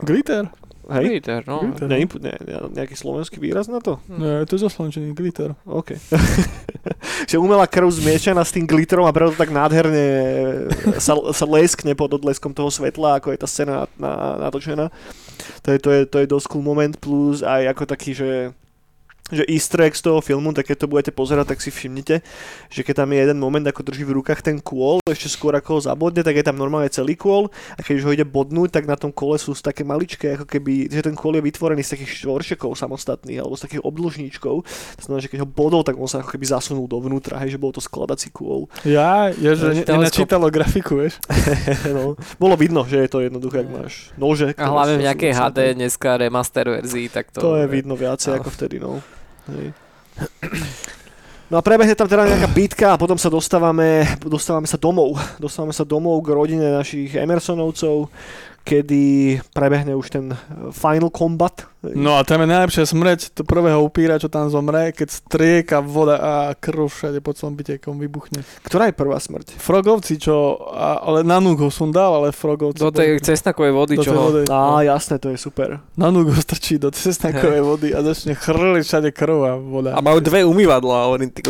Glitter? 0.02 0.50
Hej? 0.90 1.04
Glitter, 1.18 1.40
no. 1.46 1.62
Glitter, 1.62 1.86
ne, 1.86 1.98
ne, 2.02 2.34
ne, 2.42 2.56
nejaký 2.74 2.98
slovenský 2.98 3.38
výraz 3.38 3.70
na 3.70 3.78
to? 3.78 4.02
Nie, 4.10 4.42
to 4.50 4.58
je 4.58 4.66
zaslančený 4.66 5.14
glitter. 5.14 5.54
OK. 5.62 5.94
že 7.30 7.38
umelá 7.38 7.70
krv 7.70 7.86
zmiešaná 7.86 8.42
s 8.42 8.54
tým 8.54 8.66
glitterom 8.66 9.06
a 9.06 9.14
preto 9.14 9.34
tak 9.38 9.54
nádherne 9.54 10.06
sa, 10.98 11.14
sa 11.30 11.46
leskne 11.46 11.94
pod 11.94 12.14
odleskom 12.18 12.50
toho 12.50 12.70
svetla, 12.70 13.22
ako 13.22 13.30
je 13.30 13.38
tá 13.38 13.46
scéna 13.46 13.86
natočená. 14.42 14.90
To 15.62 15.68
je, 15.70 15.78
to, 15.78 15.88
je, 15.94 16.00
to 16.06 16.16
je 16.22 16.26
dosť 16.30 16.46
cool 16.50 16.66
moment, 16.66 16.94
plus 16.98 17.46
aj 17.46 17.70
ako 17.74 17.82
taký, 17.86 18.10
že 18.14 18.50
že 19.30 19.42
easter 19.50 19.90
egg 19.90 19.98
z 19.98 20.06
toho 20.06 20.22
filmu, 20.22 20.54
tak 20.54 20.70
keď 20.70 20.86
to 20.86 20.90
budete 20.90 21.12
pozerať, 21.14 21.54
tak 21.54 21.58
si 21.58 21.74
všimnite, 21.74 22.22
že 22.70 22.80
keď 22.86 23.02
tam 23.02 23.10
je 23.10 23.18
jeden 23.18 23.38
moment, 23.42 23.66
ako 23.66 23.82
drží 23.82 24.06
v 24.06 24.22
rukách 24.22 24.42
ten 24.42 24.62
kôl, 24.62 25.02
ešte 25.10 25.26
skôr 25.32 25.54
ako 25.58 25.78
ho 25.78 25.80
zabodne, 25.82 26.22
tak 26.22 26.38
je 26.38 26.44
tam 26.46 26.54
normálne 26.54 26.86
celý 26.92 27.18
kôl 27.18 27.50
a 27.74 27.80
keď 27.82 27.94
už 27.98 28.04
ho 28.06 28.14
ide 28.14 28.26
bodnúť, 28.26 28.70
tak 28.70 28.86
na 28.86 28.94
tom 28.94 29.10
kole 29.10 29.34
sú 29.38 29.50
také 29.58 29.82
maličké, 29.82 30.38
ako 30.38 30.46
keby, 30.46 30.86
že 30.86 31.02
ten 31.02 31.18
kôl 31.18 31.34
je 31.34 31.42
vytvorený 31.42 31.82
z 31.82 31.98
takých 31.98 32.22
štvoršekov 32.22 32.78
samostatných 32.78 33.42
alebo 33.42 33.58
z 33.58 33.62
takých 33.66 33.82
obdĺžníčkov. 33.82 34.54
To 34.62 35.02
znamená, 35.02 35.20
že 35.22 35.30
keď 35.32 35.42
ho 35.42 35.48
bodol, 35.48 35.82
tak 35.82 35.98
on 35.98 36.06
sa 36.06 36.22
ako 36.22 36.30
keby 36.36 36.46
zasunul 36.46 36.86
dovnútra, 36.86 37.42
hej, 37.42 37.56
že 37.56 37.62
bol 37.62 37.74
to 37.74 37.82
skladací 37.82 38.30
kôl. 38.30 38.70
Ja, 38.86 39.34
ja 39.34 39.52
že 39.58 39.82
nenačítalo 39.82 40.46
grafiku, 40.54 41.02
vieš. 41.02 41.18
no, 41.96 42.14
bolo 42.38 42.54
vidno, 42.54 42.86
že 42.86 43.02
je 43.02 43.10
to 43.10 43.18
jednoduché, 43.24 43.66
ak 43.66 43.68
máš 43.70 43.92
nože. 44.14 44.54
A 44.54 44.70
hlavne 44.70 45.02
v 45.02 45.06
nejakej 45.10 45.32
HD 45.34 45.58
dneska 45.74 46.14
remaster 46.20 46.68
verzii, 46.70 47.10
tak 47.10 47.34
to... 47.34 47.42
To 47.42 47.52
je 47.58 47.66
vidno 47.66 47.98
viacej 47.98 48.38
ako 48.38 48.48
vtedy, 48.52 48.78
no. 48.78 49.00
No 51.46 51.58
a 51.58 51.62
prebehne 51.62 51.94
tam 51.94 52.10
teda 52.10 52.26
nejaká 52.26 52.48
bitka 52.50 52.86
a 52.90 52.98
potom 52.98 53.14
sa 53.14 53.30
dostávame, 53.30 54.02
dostávame 54.18 54.66
sa 54.66 54.74
domov. 54.74 55.14
Dostávame 55.38 55.70
sa 55.70 55.86
domov 55.86 56.18
k 56.26 56.34
rodine 56.34 56.74
našich 56.74 57.14
Emersonovcov, 57.14 58.10
kedy 58.66 59.38
prebehne 59.54 59.94
už 59.94 60.10
ten 60.10 60.34
final 60.74 61.14
combat. 61.14 61.70
No 61.86 62.18
a 62.18 62.26
tam 62.26 62.42
je 62.42 62.50
najlepšia 62.50 62.82
smrť 62.82 63.30
to 63.30 63.46
prvého 63.46 63.78
upíra, 63.78 64.18
čo 64.18 64.26
tam 64.26 64.50
zomre, 64.50 64.90
keď 64.90 65.06
strieka 65.06 65.78
voda 65.78 66.18
a 66.18 66.32
krv 66.58 66.90
všade 66.90 67.22
po 67.22 67.30
celom 67.30 67.54
byte, 67.54 67.78
kom 67.78 68.02
vybuchne. 68.02 68.42
Ktorá 68.66 68.90
je 68.90 68.98
prvá 68.98 69.22
smrť? 69.22 69.54
Frogovci, 69.54 70.18
čo, 70.18 70.66
a, 70.66 70.98
ale 70.98 71.22
na 71.22 71.38
núk 71.38 71.62
ho 71.62 71.70
som 71.70 71.94
dal, 71.94 72.10
ale 72.18 72.34
Frogovci... 72.34 72.82
Do 72.82 72.90
tej 72.90 73.22
cestnakovej 73.22 73.70
vody, 73.70 73.94
do 73.94 74.02
čo 74.02 74.10
tej 74.10 74.18
ho... 74.18 74.24
vody. 74.26 74.40
Á, 74.50 74.82
jasné, 74.82 75.22
to 75.22 75.30
je 75.30 75.38
super. 75.38 75.78
Na 75.94 76.10
núk 76.10 76.34
ho 76.34 76.40
strčí 76.42 76.74
do 76.82 76.90
cestnakovej 76.90 77.62
vody 77.62 77.88
a 77.94 78.02
začne 78.02 78.34
chrliť 78.34 78.82
všade 78.82 79.08
krv 79.14 79.38
a 79.46 79.52
voda. 79.54 79.90
A 79.94 80.02
majú 80.02 80.18
dve 80.18 80.42
umývadla, 80.42 81.06
hovorím, 81.06 81.30
ty. 81.30 81.46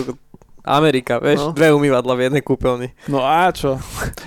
Amerika, 0.66 1.22
vieš, 1.22 1.46
No. 1.48 1.54
dve 1.54 1.70
umývadla 1.72 2.12
v 2.12 2.24
jednej 2.26 2.42
kúpeľni. 2.42 2.88
No 3.06 3.22
a 3.22 3.48
čo? 3.54 3.78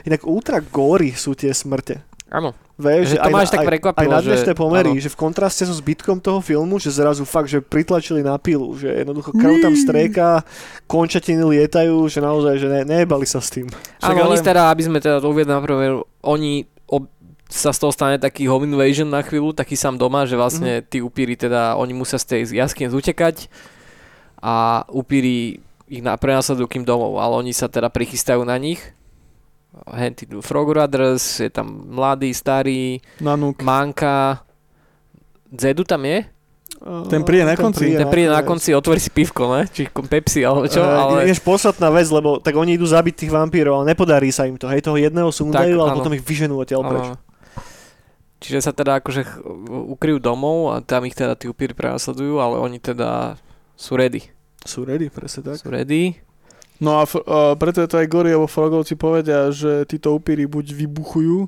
Inak 0.07 0.23
ultra 0.23 0.63
gory 0.63 1.11
sú 1.11 1.35
tie 1.35 1.51
smrte. 1.51 2.08
Áno. 2.29 2.53
Vieš, 2.79 3.11
Že 3.11 3.17
to 3.19 3.29
až 3.35 3.49
tak 3.51 3.67
prekvapilo, 3.67 4.07
aj 4.07 4.07
na 4.07 4.19
že- 4.23 4.29
dnešné 4.31 4.53
pomery, 4.55 4.91
áno. 4.95 5.03
že 5.03 5.09
v 5.11 5.17
kontraste 5.19 5.67
so 5.67 5.75
zbytkom 5.75 6.23
toho 6.23 6.39
filmu, 6.39 6.79
že 6.79 6.93
zrazu 6.95 7.27
fakt, 7.27 7.51
že 7.51 7.59
pritlačili 7.59 8.23
na 8.23 8.39
pilu, 8.39 8.71
že 8.77 8.87
jednoducho 8.87 9.35
krv 9.35 9.59
tam 9.59 9.75
strieka, 9.75 10.47
končatiny 10.87 11.43
lietajú, 11.43 12.07
že 12.07 12.23
naozaj, 12.23 12.55
že 12.55 12.67
ne, 12.71 12.81
nejebali 12.87 13.27
sa 13.27 13.43
s 13.43 13.51
tým. 13.51 13.67
Áno, 13.99 14.31
oni 14.31 14.39
teda, 14.39 14.71
aby 14.71 14.87
sme 14.87 15.03
teda 15.03 15.19
to 15.19 15.27
uviedli 15.27 15.51
na 15.51 15.59
prvé, 15.59 15.99
oni 16.23 16.63
ob, 16.87 17.11
sa 17.51 17.75
z 17.75 17.83
toho 17.83 17.91
stane 17.91 18.15
taký 18.15 18.47
home 18.47 18.69
invasion 18.69 19.09
na 19.11 19.25
chvíľu, 19.25 19.51
taký 19.51 19.75
sám 19.75 19.99
doma, 19.99 20.23
že 20.23 20.39
vlastne 20.39 20.85
tí 20.85 21.03
upíry 21.03 21.35
teda, 21.35 21.75
oni 21.75 21.91
musia 21.91 22.15
z 22.15 22.31
tej 22.31 22.41
jaskyne 22.55 22.93
zutekať 22.93 23.51
a 24.39 24.85
upíry 24.87 25.59
ich 25.89 26.05
na, 26.05 26.15
prenasledujú 26.15 26.69
kým 26.69 26.85
domov, 26.85 27.17
ale 27.17 27.41
oni 27.41 27.51
sa 27.51 27.65
teda 27.65 27.89
prichystajú 27.89 28.45
na 28.45 28.55
nich. 28.55 28.79
Henty 29.69 30.25
Frog 30.41 30.73
Brothers, 30.73 31.39
je 31.39 31.49
tam 31.53 31.85
mladý, 31.93 32.33
starý, 32.33 32.97
Na 33.21 33.37
núk. 33.37 33.61
Manka, 33.61 34.41
Zedu 35.53 35.85
tam 35.85 36.05
je? 36.05 36.25
Ten 37.11 37.27
príde 37.27 37.43
na 37.43 37.59
konci. 37.59 37.91
Ten 37.91 38.07
príde 38.07 38.31
na 38.31 38.39
konci, 38.39 38.71
otvorí 38.71 39.03
si 39.03 39.11
pivko, 39.11 39.51
ne? 39.51 39.67
Či 39.67 39.91
Pepsi, 39.91 40.47
alebo 40.47 40.63
čo? 40.63 40.79
Eh, 40.79 40.87
Ale... 40.87 41.27
Vieš, 41.27 41.43
posledná 41.43 41.91
vec, 41.91 42.07
lebo 42.07 42.39
tak 42.39 42.55
oni 42.55 42.79
idú 42.79 42.87
zabiť 42.87 43.27
tých 43.27 43.31
vampírov, 43.35 43.83
ale 43.83 43.91
nepodarí 43.91 44.31
sa 44.31 44.47
im 44.47 44.55
to. 44.55 44.71
Hej, 44.71 44.87
toho 44.87 44.95
jedného 44.95 45.27
sundajú, 45.27 45.75
ale 45.75 45.91
áno. 45.91 45.97
potom 45.99 46.15
ich 46.15 46.23
vyženú 46.23 46.55
odtiaľ 46.55 46.81
preč. 46.87 47.07
Čiže 48.39 48.59
sa 48.63 48.71
teda 48.71 49.03
akože 49.03 49.43
ukryjú 49.91 50.23
domov 50.23 50.71
a 50.71 50.79
tam 50.79 51.03
ich 51.03 51.11
teda 51.11 51.35
tí 51.35 51.51
upíry 51.51 51.75
prenasledujú, 51.75 52.39
ale 52.39 52.55
oni 52.63 52.79
teda 52.79 53.35
sú 53.75 53.99
ready. 53.99 54.31
Sú 54.63 54.87
ready, 54.87 55.11
presne 55.11 55.51
tak. 55.51 55.59
Sú 55.59 55.67
ready. 55.67 56.15
No 56.79 56.99
a 56.99 57.03
f- 57.03 57.19
uh, 57.19 57.59
preto 57.59 57.83
je 57.83 57.89
to 57.91 57.99
aj 57.99 58.07
Gory, 58.07 58.31
alebo 58.31 58.47
Frogovci 58.47 58.95
povedia, 58.95 59.51
že 59.51 59.83
títo 59.83 60.15
upíry 60.15 60.47
buď 60.47 60.71
vybuchujú, 60.71 61.47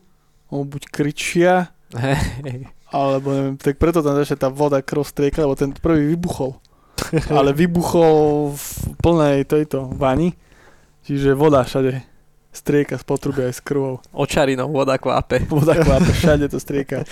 alebo 0.51 0.63
buď 0.75 0.83
kričia, 0.91 1.71
alebo 2.91 3.27
neviem, 3.31 3.55
tak 3.55 3.79
preto 3.79 4.03
tam 4.03 4.19
začne 4.19 4.35
tá 4.35 4.51
voda 4.51 4.83
krv 4.83 5.07
strieka, 5.07 5.47
lebo 5.47 5.55
ten 5.55 5.71
prvý 5.71 6.11
vybuchol. 6.15 6.59
Ale 7.33 7.55
vybuchol 7.55 8.51
v 8.53 8.65
plnej 8.99 9.47
tejto 9.47 9.87
vani, 9.95 10.35
čiže 11.07 11.31
voda 11.33 11.63
všade 11.63 12.10
strieka 12.51 12.99
z 12.99 13.03
potrubia 13.07 13.47
aj 13.47 13.55
s 13.57 13.61
krvou. 13.63 14.03
Očarinou 14.11 14.67
voda 14.67 14.99
kvápe. 14.99 15.47
Voda 15.51 15.75
kvápe, 15.75 16.11
všade 16.11 16.51
to 16.51 16.59
strieka. 16.59 17.07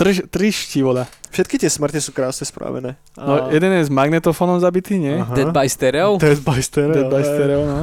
Trž, 0.00 0.26
triští 0.32 0.80
voda. 0.80 1.04
Všetky 1.30 1.60
tie 1.60 1.70
smrte 1.70 2.00
sú 2.00 2.10
krásne 2.10 2.48
spravené. 2.48 2.96
No, 3.14 3.52
jeden 3.52 3.70
je 3.76 3.86
s 3.86 3.92
magnetofónom 3.92 4.58
zabitý, 4.58 4.98
nie? 4.98 5.20
Aha. 5.20 5.30
Dead 5.36 5.52
by 5.52 5.68
Stereo. 5.68 6.16
Dead 6.18 6.40
by 6.40 6.58
stereo. 6.58 6.96
Dead 6.96 7.08
by 7.12 7.22
stereo, 7.22 7.62
no. 7.68 7.80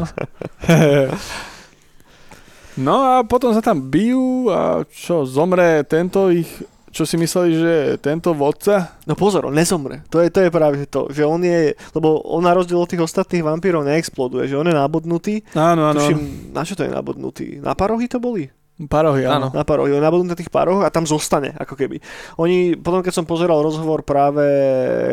no 2.90 2.96
a 3.06 3.14
potom 3.24 3.54
sa 3.54 3.62
tam 3.64 3.88
bijú 3.88 4.52
a 4.52 4.84
čo, 4.90 5.24
zomre 5.24 5.86
tento 5.88 6.28
ich, 6.34 6.50
čo 6.98 7.06
si 7.06 7.14
mysleli, 7.22 7.50
že 7.54 7.74
tento 8.02 8.34
vodca? 8.34 8.98
No 9.06 9.14
pozor, 9.14 9.46
on 9.46 9.54
nezomre. 9.54 10.02
To 10.10 10.18
je, 10.18 10.34
to 10.34 10.42
je 10.42 10.50
práve 10.50 10.90
to, 10.90 11.14
že 11.14 11.22
on 11.22 11.38
je, 11.46 11.78
lebo 11.94 12.26
on 12.26 12.42
na 12.42 12.58
rozdiel 12.58 12.82
od 12.82 12.90
tých 12.90 13.06
ostatných 13.06 13.46
vampírov 13.46 13.86
neexploduje, 13.86 14.50
že 14.50 14.58
on 14.58 14.66
je 14.66 14.74
nabodnutý. 14.74 15.46
Áno, 15.54 15.94
áno. 15.94 16.02
Tuším, 16.02 16.50
na 16.58 16.66
čo 16.66 16.74
to 16.74 16.82
je 16.82 16.90
nabodnutý? 16.90 17.62
Na 17.62 17.78
parohy 17.78 18.10
to 18.10 18.18
boli? 18.18 18.50
Parohy, 18.90 19.26
áno. 19.30 19.54
Na 19.54 19.62
parohy. 19.62 19.94
On 19.94 20.02
nabodnutý 20.02 20.34
na 20.34 20.40
tých 20.42 20.54
paroch 20.54 20.82
a 20.82 20.90
tam 20.90 21.06
zostane, 21.06 21.54
ako 21.58 21.78
keby. 21.78 22.02
Oni, 22.42 22.74
potom 22.78 23.06
keď 23.06 23.14
som 23.14 23.30
pozeral 23.30 23.62
rozhovor 23.62 24.02
práve 24.02 24.46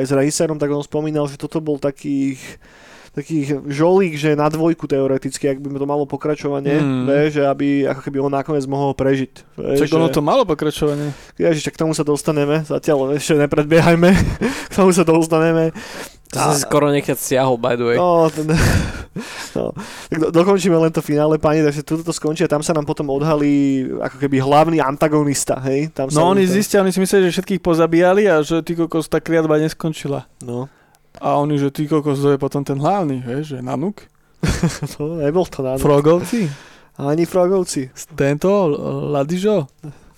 s 0.01 0.09
režisérom, 0.09 0.57
tak 0.57 0.73
on 0.73 0.85
spomínal, 0.85 1.29
že 1.29 1.37
toto 1.37 1.61
bol 1.65 1.77
takých 1.77 2.41
takých 3.15 3.63
žolík, 3.65 4.15
že 4.15 4.35
na 4.35 4.47
dvojku 4.47 4.85
teoreticky, 4.85 5.47
ak 5.47 5.59
by 5.59 5.71
to 5.73 5.87
malo 5.87 6.03
pokračovanie, 6.05 6.75
Mm. 6.75 7.07
mm. 7.07 7.31
že 7.31 7.43
aby 7.43 7.67
ako 7.85 8.01
keby 8.03 8.19
on 8.19 8.33
nakoniec 8.33 8.63
mohol 8.65 8.91
prežiť. 8.91 9.55
Však 9.55 9.91
ono 9.93 10.09
že- 10.09 10.15
to 10.15 10.21
malo 10.21 10.43
pokračovanie. 10.43 11.15
Ježiš, 11.35 11.69
k 11.69 11.79
tomu 11.79 11.93
sa 11.93 12.03
dostaneme, 12.03 12.61
zatiaľ 12.61 13.15
ešte 13.15 13.39
nepredbiehajme, 13.39 14.11
k 14.69 14.73
tomu 14.73 14.91
sa 14.91 15.03
dostaneme. 15.03 15.71
To 16.29 16.43
som 16.43 16.51
si 16.53 16.67
skoro 16.67 16.91
nechťať 16.91 17.15
stiahol, 17.17 17.55
by 17.55 17.75
the 17.75 17.87
way. 17.87 17.95
No, 17.95 18.27
ten, 18.27 18.51
no. 19.57 19.71
Tak 20.11 20.19
do, 20.19 20.27
dokončíme 20.35 20.75
len 20.75 20.91
to 20.91 20.99
finále, 20.99 21.39
pani, 21.39 21.63
takže 21.63 21.81
tuto 21.81 22.03
to 22.03 22.11
skončí 22.11 22.43
a 22.43 22.51
tam 22.51 22.59
sa 22.59 22.75
nám 22.75 22.83
potom 22.83 23.07
odhalí 23.09 23.87
ako 23.97 24.19
keby 24.19 24.43
hlavný 24.43 24.79
antagonista, 24.81 25.63
hej? 25.63 25.89
Tam 25.89 26.11
sa 26.11 26.19
No 26.19 26.35
oni 26.35 26.43
tam- 26.43 26.51
zistia, 26.53 26.83
oni 26.83 26.91
si 26.91 26.99
mysleli, 26.99 27.31
že 27.31 27.39
všetkých 27.39 27.63
pozabíjali 27.63 28.27
a 28.27 28.43
že 28.43 28.59
ty 28.61 28.75
kokos, 28.75 29.07
tá 29.07 29.19
kliatba 29.19 29.55
neskončila. 29.57 30.27
No, 30.41 30.67
A 31.23 31.39
oni, 31.39 31.59
že 31.59 31.71
ty 31.71 31.87
kokos, 31.87 32.19
to 32.19 32.35
je 32.35 32.39
potom 32.39 32.67
ten 32.67 32.79
hlavný, 32.79 33.23
vieš, 33.23 33.55
že 33.55 33.59
Nanuk, 33.63 34.03
to 34.99 35.19
nebol 35.23 35.47
to 35.47 35.63
na 35.63 35.79
Frogovci, 35.79 36.51
Ani 36.95 37.27
frogovci. 37.27 37.91
tento, 38.15 38.71
Ladižo, 39.11 39.67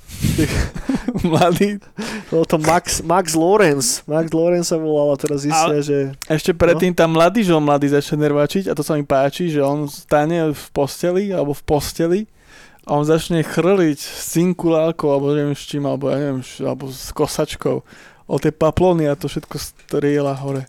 mladý. 1.25 1.79
Bol 2.31 2.45
to 2.45 2.59
Max, 2.59 3.01
Max 3.03 3.35
Lorenz. 3.35 4.03
Max 4.05 4.33
Lorenz 4.33 4.69
sa 4.73 4.77
volal 4.77 5.15
a 5.15 5.19
teraz 5.19 5.45
zistia, 5.45 5.81
že... 5.83 6.13
Ešte 6.29 6.53
predtým 6.57 6.93
tam 6.93 7.17
mladý, 7.17 7.45
že 7.45 7.57
on 7.57 7.65
mladý 7.65 7.91
začne 7.91 8.25
nervačiť 8.29 8.69
a 8.71 8.77
to 8.77 8.83
sa 8.85 8.97
mi 8.97 9.05
páči, 9.05 9.49
že 9.53 9.61
on 9.65 9.89
stane 9.89 10.53
v 10.53 10.65
posteli 10.73 11.33
alebo 11.33 11.53
v 11.53 11.63
posteli 11.65 12.21
a 12.87 12.95
on 12.97 13.03
začne 13.03 13.43
chrliť 13.43 13.99
s 13.99 14.37
cinkulálkou 14.37 15.11
alebo 15.11 15.35
neviem 15.35 15.59
s 15.59 15.67
čím, 15.67 15.89
alebo 15.89 16.07
ja 16.13 16.17
neviem, 16.23 16.41
alebo 16.63 16.93
s 16.93 17.11
kosačkou 17.11 17.77
o 18.27 18.37
tie 18.39 18.55
paplony 18.55 19.11
a 19.11 19.19
to 19.19 19.27
všetko 19.27 19.57
strieľa 19.59 20.35
hore. 20.43 20.63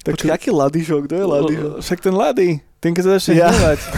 Počkaj, 0.00 0.30
aký 0.32 0.48
Ladižo? 0.48 1.04
Kto 1.04 1.14
je 1.14 1.26
Ladižo? 1.26 1.68
Však 1.84 1.98
ten 2.00 2.12
mladý, 2.16 2.48
ten 2.80 2.96
keď 2.96 3.02
sa 3.04 3.10
začne 3.20 3.34
Ja. 3.36 3.48
hnevať. 3.52 3.80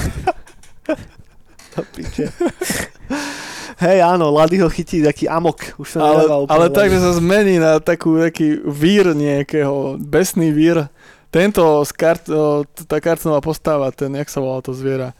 Hej, 3.83 3.99
áno, 3.99 4.31
Lady 4.31 4.63
ho 4.63 4.71
chytí 4.71 5.03
taký 5.03 5.27
amok. 5.27 5.75
Už 5.75 5.99
sa 5.99 6.07
Ale, 6.07 6.47
ale 6.47 6.67
Lady. 6.71 6.75
tak, 6.77 6.87
že 6.93 7.01
sa 7.03 7.13
zmení 7.19 7.59
na 7.59 7.83
takú, 7.83 8.15
taký 8.15 8.63
vír 8.63 9.11
nejakého, 9.11 9.99
besný 9.99 10.55
vír. 10.55 10.87
Tento 11.33 11.83
z 11.83 11.91
kart, 11.97 12.23
o, 12.29 12.63
t- 12.63 12.85
tá 12.85 13.01
kartnová 13.01 13.41
postava, 13.41 13.89
ten, 13.91 14.13
jak 14.15 14.29
sa 14.29 14.39
volá 14.39 14.61
to 14.61 14.71
zviera? 14.77 15.17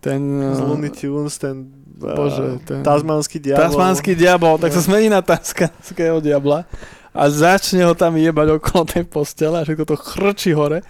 Ten... 0.00 0.18
Z 0.50 0.58
eh, 0.58 0.66
Looney 0.66 0.90
Tunes, 0.90 1.36
ten... 1.38 1.68
Bože, 2.02 2.58
eh, 2.58 2.64
ten- 2.64 2.82
Tasmanský 2.82 3.38
diabol. 3.38 3.60
Tasmanský 3.70 4.12
diabol, 4.16 4.56
tak 4.58 4.72
sa 4.74 4.80
zmení 4.82 5.12
na 5.12 5.20
tasmanského 5.22 6.18
diabla 6.18 6.64
a 7.12 7.22
začne 7.28 7.84
ho 7.84 7.92
tam 7.92 8.16
jebať 8.16 8.48
okolo 8.56 8.82
tej 8.88 9.04
postele 9.04 9.60
a 9.60 9.64
všetko 9.64 9.84
to 9.84 9.96
chrčí 10.00 10.50
hore. 10.56 10.80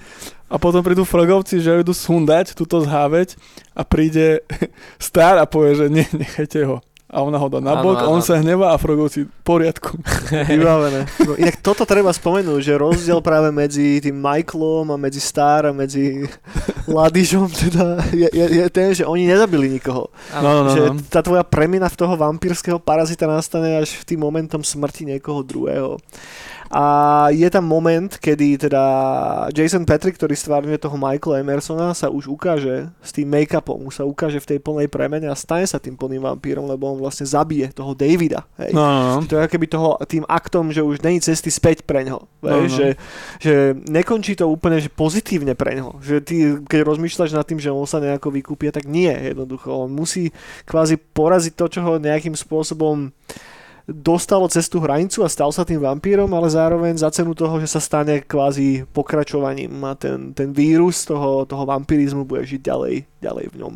A 0.53 0.61
potom 0.61 0.85
prídu 0.85 1.03
frogovci, 1.03 1.59
že 1.59 1.73
ho 1.73 1.81
idú 1.83 1.97
sundať, 1.97 2.55
túto 2.55 2.79
zháveť 2.85 3.41
a 3.75 3.83
príde 3.83 4.47
star 5.03 5.41
a 5.41 5.49
povie, 5.49 5.75
že 5.75 5.87
ne, 5.91 6.05
nechajte 6.13 6.63
ho. 6.69 6.85
A 7.13 7.21
ona 7.21 7.37
ho 7.37 7.45
dá 7.53 7.61
na 7.61 7.77
bok, 7.77 8.09
on 8.09 8.25
sa 8.25 8.41
hnevá 8.41 8.73
a 8.73 8.81
frogovci 8.81 9.29
v 9.29 9.33
poriadku. 9.45 10.01
Vybavené. 10.49 11.05
No, 11.21 11.37
inak 11.37 11.61
toto 11.61 11.85
treba 11.85 12.09
spomenúť, 12.09 12.61
že 12.65 12.81
rozdiel 12.81 13.21
práve 13.21 13.53
medzi 13.53 14.01
tým 14.01 14.17
Michaelom 14.17 14.89
a 14.89 14.97
medzi 14.97 15.21
Star 15.21 15.69
a 15.69 15.77
medzi 15.77 16.25
Ladižom 16.89 17.53
teda 17.53 18.01
je, 18.17 18.33
je, 18.33 18.47
je 18.49 18.67
ten, 18.73 18.97
že 18.97 19.05
oni 19.05 19.29
nezabili 19.29 19.69
nikoho. 19.69 20.09
No, 20.41 20.41
no, 20.41 20.61
no, 20.65 20.71
že 20.73 20.81
no. 20.89 20.97
tá 21.05 21.21
tvoja 21.21 21.45
premina 21.45 21.93
v 21.93 22.01
toho 22.01 22.17
vampírskeho 22.17 22.81
parazita 22.81 23.29
nastane 23.29 23.77
až 23.77 23.93
v 24.01 24.09
tým 24.09 24.21
momentom 24.25 24.65
smrti 24.65 25.05
niekoho 25.05 25.45
druhého. 25.45 26.01
A 26.73 27.29
je 27.29 27.45
tam 27.53 27.69
moment, 27.69 28.09
kedy 28.09 28.57
teda 28.57 28.83
Jason 29.53 29.85
Patrick, 29.85 30.17
ktorý 30.17 30.33
stvárňuje 30.33 30.81
toho 30.81 30.97
Michaela 30.97 31.45
Emersona, 31.45 31.93
sa 31.93 32.09
už 32.09 32.33
ukáže 32.33 32.89
s 33.05 33.13
tým 33.13 33.29
make-upom, 33.29 33.93
už 33.93 34.01
sa 34.01 34.05
ukáže 34.09 34.41
v 34.41 34.57
tej 34.57 34.59
plnej 34.65 34.89
premene 34.89 35.29
a 35.29 35.37
stane 35.37 35.69
sa 35.69 35.77
tým 35.77 36.01
plným 36.01 36.25
vampírom, 36.25 36.65
lebo 36.65 36.89
on 36.89 36.97
vlastne 36.97 37.29
zabije 37.29 37.77
toho 37.77 37.93
Davida. 37.93 38.49
Hej. 38.57 38.73
No, 38.73 38.89
no, 38.89 39.01
no. 39.05 39.17
To 39.29 39.37
je 39.37 39.53
keby 39.53 39.67
toho, 39.69 40.01
tým 40.09 40.25
aktom, 40.25 40.73
že 40.73 40.81
už 40.81 41.05
není 41.05 41.21
cesty 41.21 41.53
späť 41.53 41.85
pre 41.85 42.09
ňo. 42.09 42.25
No, 42.41 42.49
No, 42.53 42.65
no. 42.65 42.69
Že, 42.69 42.87
že 43.41 43.55
nekončí 43.89 44.33
to 44.39 44.49
úplne 44.49 44.81
že 44.81 44.89
pozitívne 44.89 45.53
pre 45.53 45.77
ňo. 45.77 46.01
Že 46.01 46.17
ty, 46.25 46.37
keď 46.65 46.81
rozmýšľaš 46.89 47.37
nad 47.37 47.45
tým, 47.45 47.61
že 47.61 47.69
on 47.69 47.85
sa 47.85 48.01
nejako 48.01 48.33
vykúpie, 48.33 48.73
tak 48.73 48.89
nie 48.89 49.13
jednoducho. 49.13 49.69
On 49.69 49.91
musí 49.93 50.33
kvázi 50.65 50.97
poraziť 50.97 51.53
to, 51.53 51.67
čo 51.69 51.81
ho 51.85 52.01
nejakým 52.01 52.33
spôsobom 52.33 53.13
dostalo 53.89 54.47
cez 54.47 54.71
tú 54.71 54.79
hranicu 54.79 55.27
a 55.27 55.33
stal 55.33 55.51
sa 55.51 55.67
tým 55.67 55.83
vampírom, 55.83 56.31
ale 56.31 56.49
zároveň 56.51 56.95
za 56.99 57.11
cenu 57.11 57.35
toho, 57.35 57.59
že 57.59 57.69
sa 57.71 57.81
stane 57.83 58.23
kvázi 58.23 58.87
pokračovaním 58.95 59.73
a 59.83 59.99
ten, 59.99 60.31
ten 60.35 60.55
vírus 60.55 61.03
toho, 61.03 61.43
toho 61.45 61.65
vampirizmu 61.67 62.23
bude 62.23 62.47
žiť 62.47 62.61
ďalej, 62.63 62.95
ďalej 63.19 63.47
v 63.51 63.57
ňom. 63.59 63.75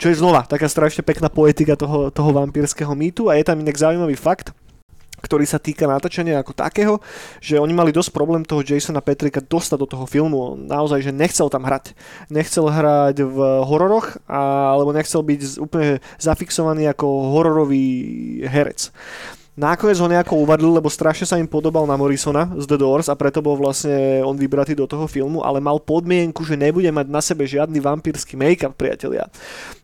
Čo 0.00 0.06
je 0.08 0.20
znova 0.20 0.48
taká 0.48 0.64
strašne 0.64 1.04
pekná 1.04 1.28
poetika 1.28 1.76
toho, 1.76 2.08
toho 2.08 2.30
vampírskeho 2.32 2.96
mýtu 2.96 3.28
a 3.28 3.36
je 3.36 3.44
tam 3.44 3.60
inak 3.60 3.76
zaujímavý 3.76 4.16
fakt, 4.16 4.56
ktorý 5.30 5.46
sa 5.46 5.62
týka 5.62 5.86
natáčania 5.86 6.42
ako 6.42 6.58
takého, 6.58 6.98
že 7.38 7.62
oni 7.62 7.70
mali 7.70 7.94
dosť 7.94 8.10
problém 8.10 8.42
toho 8.42 8.66
Jasona 8.66 8.98
Petrika 8.98 9.38
dostať 9.38 9.78
do 9.78 9.86
toho 9.86 10.02
filmu. 10.10 10.58
Naozaj, 10.58 11.06
že 11.06 11.14
nechcel 11.14 11.46
tam 11.46 11.62
hrať. 11.62 11.94
Nechcel 12.34 12.66
hrať 12.66 13.22
v 13.22 13.38
hororoch, 13.62 14.18
alebo 14.26 14.90
nechcel 14.90 15.22
byť 15.22 15.62
úplne 15.62 16.02
zafixovaný 16.18 16.90
ako 16.90 17.06
hororový 17.30 17.86
herec. 18.50 18.90
Nakoniec 19.60 20.00
ho 20.00 20.08
nejako 20.08 20.40
uvadli, 20.40 20.64
lebo 20.64 20.88
strašne 20.88 21.28
sa 21.28 21.36
im 21.36 21.44
podobal 21.44 21.84
na 21.84 21.92
Morrisona 21.92 22.48
z 22.56 22.64
The 22.64 22.80
Doors 22.80 23.12
a 23.12 23.14
preto 23.14 23.44
bol 23.44 23.60
vlastne 23.60 24.24
on 24.24 24.32
vybratý 24.32 24.72
do 24.72 24.88
toho 24.88 25.04
filmu, 25.04 25.44
ale 25.44 25.60
mal 25.60 25.76
podmienku, 25.76 26.40
že 26.48 26.56
nebude 26.56 26.88
mať 26.88 27.06
na 27.12 27.20
sebe 27.20 27.44
žiadny 27.44 27.76
vampírsky 27.76 28.40
make-up, 28.40 28.72
priatelia. 28.72 29.28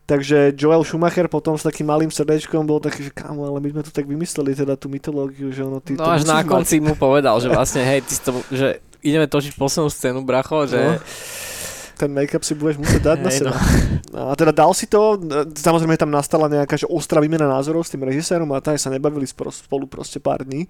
Takže 0.09 0.57
Joel 0.57 0.81
Schumacher 0.81 1.29
potom 1.29 1.53
s 1.53 1.61
takým 1.61 1.85
malým 1.85 2.09
srdečkom 2.09 2.65
bol 2.65 2.81
taký, 2.81 3.05
že 3.05 3.13
kámo, 3.13 3.45
ale 3.45 3.61
my 3.61 3.69
sme 3.69 3.81
to 3.85 3.93
tak 3.93 4.09
vymysleli, 4.09 4.57
teda 4.57 4.73
tú 4.73 4.89
mytológiu, 4.89 5.53
že 5.53 5.61
ono 5.61 5.77
ty 5.77 5.93
No 5.93 6.09
až 6.09 6.25
na 6.25 6.41
konci 6.41 6.81
mu 6.81 6.97
povedal, 6.97 7.37
že 7.37 7.51
vlastne 7.53 7.85
hej, 7.85 8.01
ty 8.01 8.17
to, 8.17 8.41
že 8.49 8.81
ideme 9.05 9.29
točiť 9.29 9.53
poslednú 9.53 9.93
scénu, 9.93 10.25
bracho, 10.25 10.65
že... 10.65 10.81
No. 10.81 10.97
Ten 11.97 12.13
make-up 12.13 12.45
si 12.45 12.53
budeš 12.53 12.77
musieť 12.77 13.01
dať 13.13 13.17
na 13.19 13.31
seba. 13.33 13.57
no. 13.57 13.87
No. 14.13 14.31
A 14.31 14.33
teda 14.39 14.55
dal 14.55 14.71
si 14.71 14.87
to, 14.87 15.19
samozrejme 15.51 15.99
tam 15.99 16.13
nastala 16.13 16.47
nejaká 16.47 16.79
že 16.79 16.87
ostrá 16.87 17.19
výmena 17.19 17.49
názorov 17.49 17.83
s 17.83 17.91
tým 17.91 18.05
režisérom 18.05 18.47
a 18.55 18.63
tak 18.63 18.79
sa 18.79 18.93
nebavili 18.93 19.27
spolu 19.27 19.85
proste 19.89 20.21
pár 20.21 20.47
dní, 20.47 20.69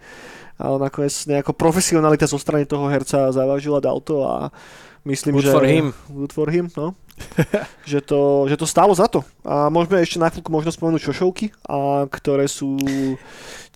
ale 0.57 0.81
nakoniec 0.81 1.13
nejako 1.29 1.53
profesionalita 1.53 2.25
zo 2.25 2.41
strany 2.41 2.65
toho 2.65 2.89
herca 2.89 3.29
zavážila, 3.29 3.83
dal 3.83 4.01
to 4.01 4.25
a 4.25 4.49
myslím, 5.07 5.39
Good 5.39 5.47
že... 5.47 5.53
for 5.55 5.63
him. 5.63 5.85
Good 6.11 6.33
for 6.35 6.47
him, 6.51 6.67
no. 6.75 6.91
že, 7.91 7.99
to, 8.05 8.45
že 8.45 8.55
to 8.57 8.69
stálo 8.69 8.93
za 8.93 9.09
to. 9.09 9.25
A 9.41 9.73
môžeme 9.73 9.97
ešte 10.03 10.21
na 10.21 10.29
chvíľku 10.29 10.53
možno 10.53 10.69
spomenúť 10.69 11.01
šošovky, 11.01 11.49
a, 11.65 12.05
ktoré 12.05 12.45
sú 12.45 12.77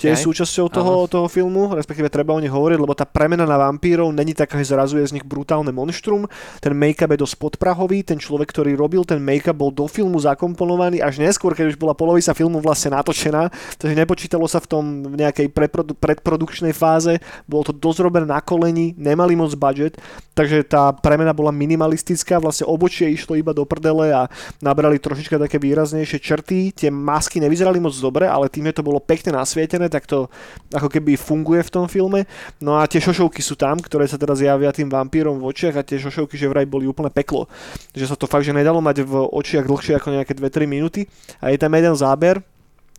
tiež 0.01 0.17
Jaj. 0.17 0.25
súčasťou 0.25 0.65
toho, 0.73 0.93
toho 1.05 1.29
filmu, 1.29 1.77
respektíve 1.77 2.09
treba 2.09 2.33
o 2.33 2.41
nich 2.41 2.49
hovoriť, 2.49 2.77
lebo 2.81 2.97
tá 2.97 3.05
premena 3.05 3.45
na 3.45 3.53
vampírov 3.61 4.09
není 4.09 4.33
taká, 4.33 4.57
že 4.57 4.73
zrazu 4.73 4.97
je 4.97 5.05
z 5.05 5.13
nich 5.21 5.25
brutálne 5.25 5.69
monštrum. 5.69 6.25
Ten 6.57 6.73
make-up 6.73 7.13
je 7.13 7.21
dosť 7.21 7.37
podprahový, 7.37 8.01
ten 8.01 8.17
človek, 8.17 8.49
ktorý 8.49 8.73
robil 8.73 9.05
ten 9.05 9.21
make-up, 9.21 9.53
bol 9.53 9.69
do 9.69 9.85
filmu 9.85 10.17
zakomponovaný 10.17 11.05
až 11.05 11.21
neskôr, 11.21 11.53
keď 11.53 11.77
už 11.77 11.77
bola 11.77 11.93
polovica 11.93 12.33
filmu 12.33 12.57
vlastne 12.57 12.97
natočená, 12.97 13.53
takže 13.77 13.93
nepočítalo 13.93 14.49
sa 14.49 14.57
v 14.57 14.67
tom 14.73 14.83
v 15.05 15.21
nejakej 15.21 15.53
preprodu- 15.53 15.93
predprodukčnej 15.93 16.73
fáze, 16.73 17.21
bolo 17.45 17.69
to 17.69 17.73
dosť 17.77 18.01
robené 18.01 18.25
na 18.25 18.41
koleni, 18.41 18.97
nemali 18.97 19.37
moc 19.37 19.53
budget, 19.53 20.01
takže 20.33 20.65
tá 20.65 20.97
premena 20.97 21.20
bola 21.29 21.53
minimalistická, 21.53 22.41
vlastne 22.41 22.65
obočie 22.65 23.13
išlo 23.13 23.37
iba 23.37 23.53
do 23.53 23.61
prdele 23.61 24.09
a 24.09 24.25
nabrali 24.57 24.97
trošička 24.97 25.37
také 25.37 25.61
výraznejšie 25.61 26.17
črty, 26.17 26.73
tie 26.73 26.89
masky 26.89 27.37
nevyzerali 27.37 27.77
moc 27.77 27.93
dobre, 28.01 28.25
ale 28.25 28.49
tým, 28.49 28.65
že 28.73 28.81
to 28.81 28.87
bolo 28.89 28.97
pekne 28.97 29.37
nasvietené, 29.37 29.85
tak 29.93 30.09
to 30.09 30.25
ako 30.73 30.89
keby 30.89 31.13
funguje 31.13 31.61
v 31.61 31.73
tom 31.73 31.85
filme. 31.85 32.25
No 32.57 32.81
a 32.81 32.89
tie 32.89 32.97
šošovky 32.97 33.45
sú 33.45 33.53
tam, 33.53 33.77
ktoré 33.77 34.09
sa 34.09 34.17
teraz 34.17 34.41
javia 34.41 34.73
tým 34.73 34.89
vampírom 34.89 35.37
v 35.37 35.53
očiach 35.53 35.77
a 35.77 35.85
tie 35.85 36.01
šošovky 36.01 36.33
že 36.33 36.49
vraj 36.49 36.65
boli 36.65 36.89
úplne 36.89 37.13
peklo. 37.13 37.45
Že 37.93 38.09
sa 38.09 38.15
to 38.17 38.25
fakt, 38.25 38.49
že 38.49 38.57
nedalo 38.57 38.81
mať 38.81 39.05
v 39.05 39.13
očiach 39.29 39.69
dlhšie 39.69 40.01
ako 40.01 40.17
nejaké 40.17 40.33
2-3 40.33 40.65
minúty. 40.65 41.05
A 41.37 41.53
je 41.53 41.61
tam 41.61 41.69
jeden 41.77 41.93
záber, 41.93 42.41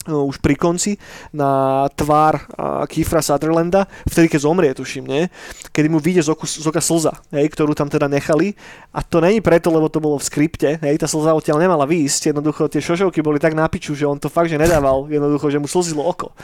už 0.07 0.43
pri 0.43 0.59
konci 0.59 0.99
na 1.31 1.87
tvár 1.95 2.43
Kifra 2.91 3.23
Sutherlanda, 3.23 3.87
vtedy 4.09 4.27
keď 4.27 4.41
zomrie, 4.43 4.71
tuším, 4.75 5.07
nie? 5.07 5.23
Kedy 5.71 5.89
mu 5.89 6.03
vyjde 6.03 6.27
z, 6.27 6.29
oku, 6.35 6.45
z 6.47 6.67
oka 6.67 6.83
slza, 6.83 7.23
hej, 7.31 7.47
ktorú 7.53 7.73
tam 7.79 7.87
teda 7.87 8.11
nechali. 8.11 8.59
A 8.91 9.01
to 9.07 9.23
není 9.23 9.39
preto, 9.39 9.71
lebo 9.71 9.87
to 9.87 10.03
bolo 10.03 10.19
v 10.19 10.27
skripte, 10.27 10.83
hej, 10.83 10.97
tá 10.99 11.07
slza 11.07 11.33
odtiaľ 11.33 11.63
nemala 11.63 11.87
výjsť, 11.87 12.35
jednoducho 12.35 12.67
tie 12.67 12.83
šošovky 12.83 13.23
boli 13.23 13.39
tak 13.39 13.55
na 13.55 13.71
piču, 13.71 13.95
že 13.95 14.05
on 14.05 14.19
to 14.19 14.27
fakt, 14.27 14.51
že 14.51 14.59
nedával, 14.59 15.07
jednoducho, 15.07 15.49
že 15.49 15.63
mu 15.63 15.71
slzilo 15.71 16.03
oko. 16.03 16.35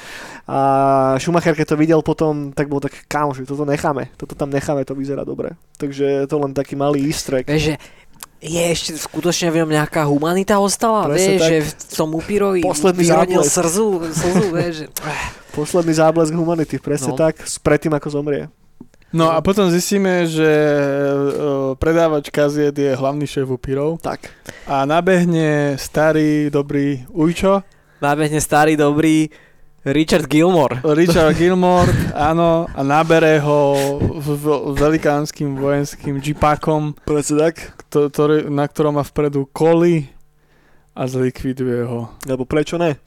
A 0.47 1.19
Schumacher, 1.19 1.59
keď 1.59 1.75
to 1.75 1.77
videl 1.77 2.01
potom, 2.01 2.55
tak 2.55 2.71
bol 2.71 2.79
tak, 2.79 2.95
kámo, 3.11 3.35
že 3.35 3.43
toto 3.45 3.67
necháme, 3.67 4.15
toto 4.15 4.39
tam 4.39 4.49
necháme, 4.49 4.87
to 4.87 4.95
vyzerá 4.95 5.27
dobre. 5.27 5.59
Takže 5.77 6.31
to 6.31 6.37
len 6.39 6.55
taký 6.55 6.75
malý 6.79 7.05
easter 7.05 7.43
egg. 7.43 7.51
Vieš, 7.51 7.75
že 7.75 7.77
je 8.39 8.63
ešte 8.65 8.95
skutočne 8.95 9.51
v 9.51 9.61
ňom 9.61 9.71
nejaká 9.73 10.03
humanita 10.05 10.57
ostala, 10.57 11.07
Presne 11.07 11.27
vieš, 11.33 11.41
tak. 11.41 11.49
že 11.49 11.57
v 11.61 11.73
tom 11.93 12.11
upírovi 12.13 12.61
Posledný 12.61 13.03
vyrodil 13.03 13.43
záblesk. 13.43 13.55
slzu, 13.67 13.87
vieš, 14.49 14.75
že... 14.77 14.87
Posledný 15.59 15.93
záblesk 15.93 16.31
humanity, 16.33 16.77
presne 16.77 17.11
No. 17.11 17.19
tak, 17.19 17.41
s- 17.41 17.59
predtým 17.59 17.91
ako 17.91 18.09
zomrie. 18.13 18.47
No 19.09 19.27
a 19.27 19.41
potom 19.41 19.67
zistíme, 19.67 20.23
že 20.25 20.45
uh, 20.45 21.73
predávač 21.75 22.29
kaziet 22.29 22.73
je 22.73 22.93
hlavný 22.93 23.25
šéf 23.25 23.49
upírov 23.49 23.97
Tak. 23.99 24.29
a 24.69 24.85
nabehne 24.85 25.75
starý, 25.75 26.47
dobrý 26.49 27.09
Ujčo, 27.09 27.65
Nábehne 27.99 28.39
starý, 28.39 28.77
dobrý 28.77 29.27
Richard 29.91 30.29
Gilmore. 30.29 30.81
Richard 30.85 31.35
Gilmore, 31.35 31.89
áno, 32.13 32.69
a 32.69 32.81
nabere 32.83 33.41
ho 33.41 33.61
v, 33.99 34.27
v, 34.35 34.45
velikánskym 34.77 35.57
vojenským 35.57 36.21
džipákom, 36.21 36.95
Presne 37.05 37.51
tak. 37.51 37.55
kto- 37.87 38.09
ktorý, 38.09 38.37
na 38.49 38.69
ktorom 38.69 39.01
má 39.01 39.05
vpredu 39.05 39.49
koli 39.49 40.09
a 40.93 41.07
zlikviduje 41.07 41.87
ho. 41.87 42.13
Lebo 42.27 42.45
prečo 42.45 42.77
ne? 42.77 42.99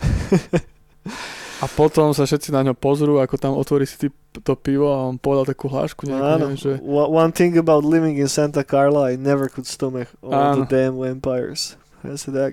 A 1.61 1.69
potom 1.69 2.09
sa 2.09 2.25
všetci 2.25 2.49
na 2.49 2.65
ňo 2.65 2.73
pozrú, 2.73 3.21
ako 3.21 3.37
tam 3.37 3.53
otvorí 3.53 3.85
si 3.85 3.93
ty- 4.01 4.15
to 4.41 4.57
pivo 4.57 4.89
a 4.89 5.05
on 5.05 5.21
povedal 5.21 5.45
takú 5.53 5.69
hlášku, 5.69 6.09
nejakú, 6.09 6.25
Áno. 6.25 6.37
neviem, 6.49 6.57
že... 6.57 6.71
One 6.81 7.29
one 7.29 7.31
thing 7.35 7.53
about 7.53 7.85
living 7.85 8.17
in 8.17 8.25
Santa 8.25 8.65
Carla, 8.65 9.13
I 9.13 9.19
never 9.19 9.45
could 9.45 9.69
stomach 9.69 10.09
all 10.25 10.33
Áno. 10.33 10.65
the 10.65 10.65
damn 10.65 10.97
vampires. 10.97 11.77
Presne 12.01 12.33
tak. 12.33 12.51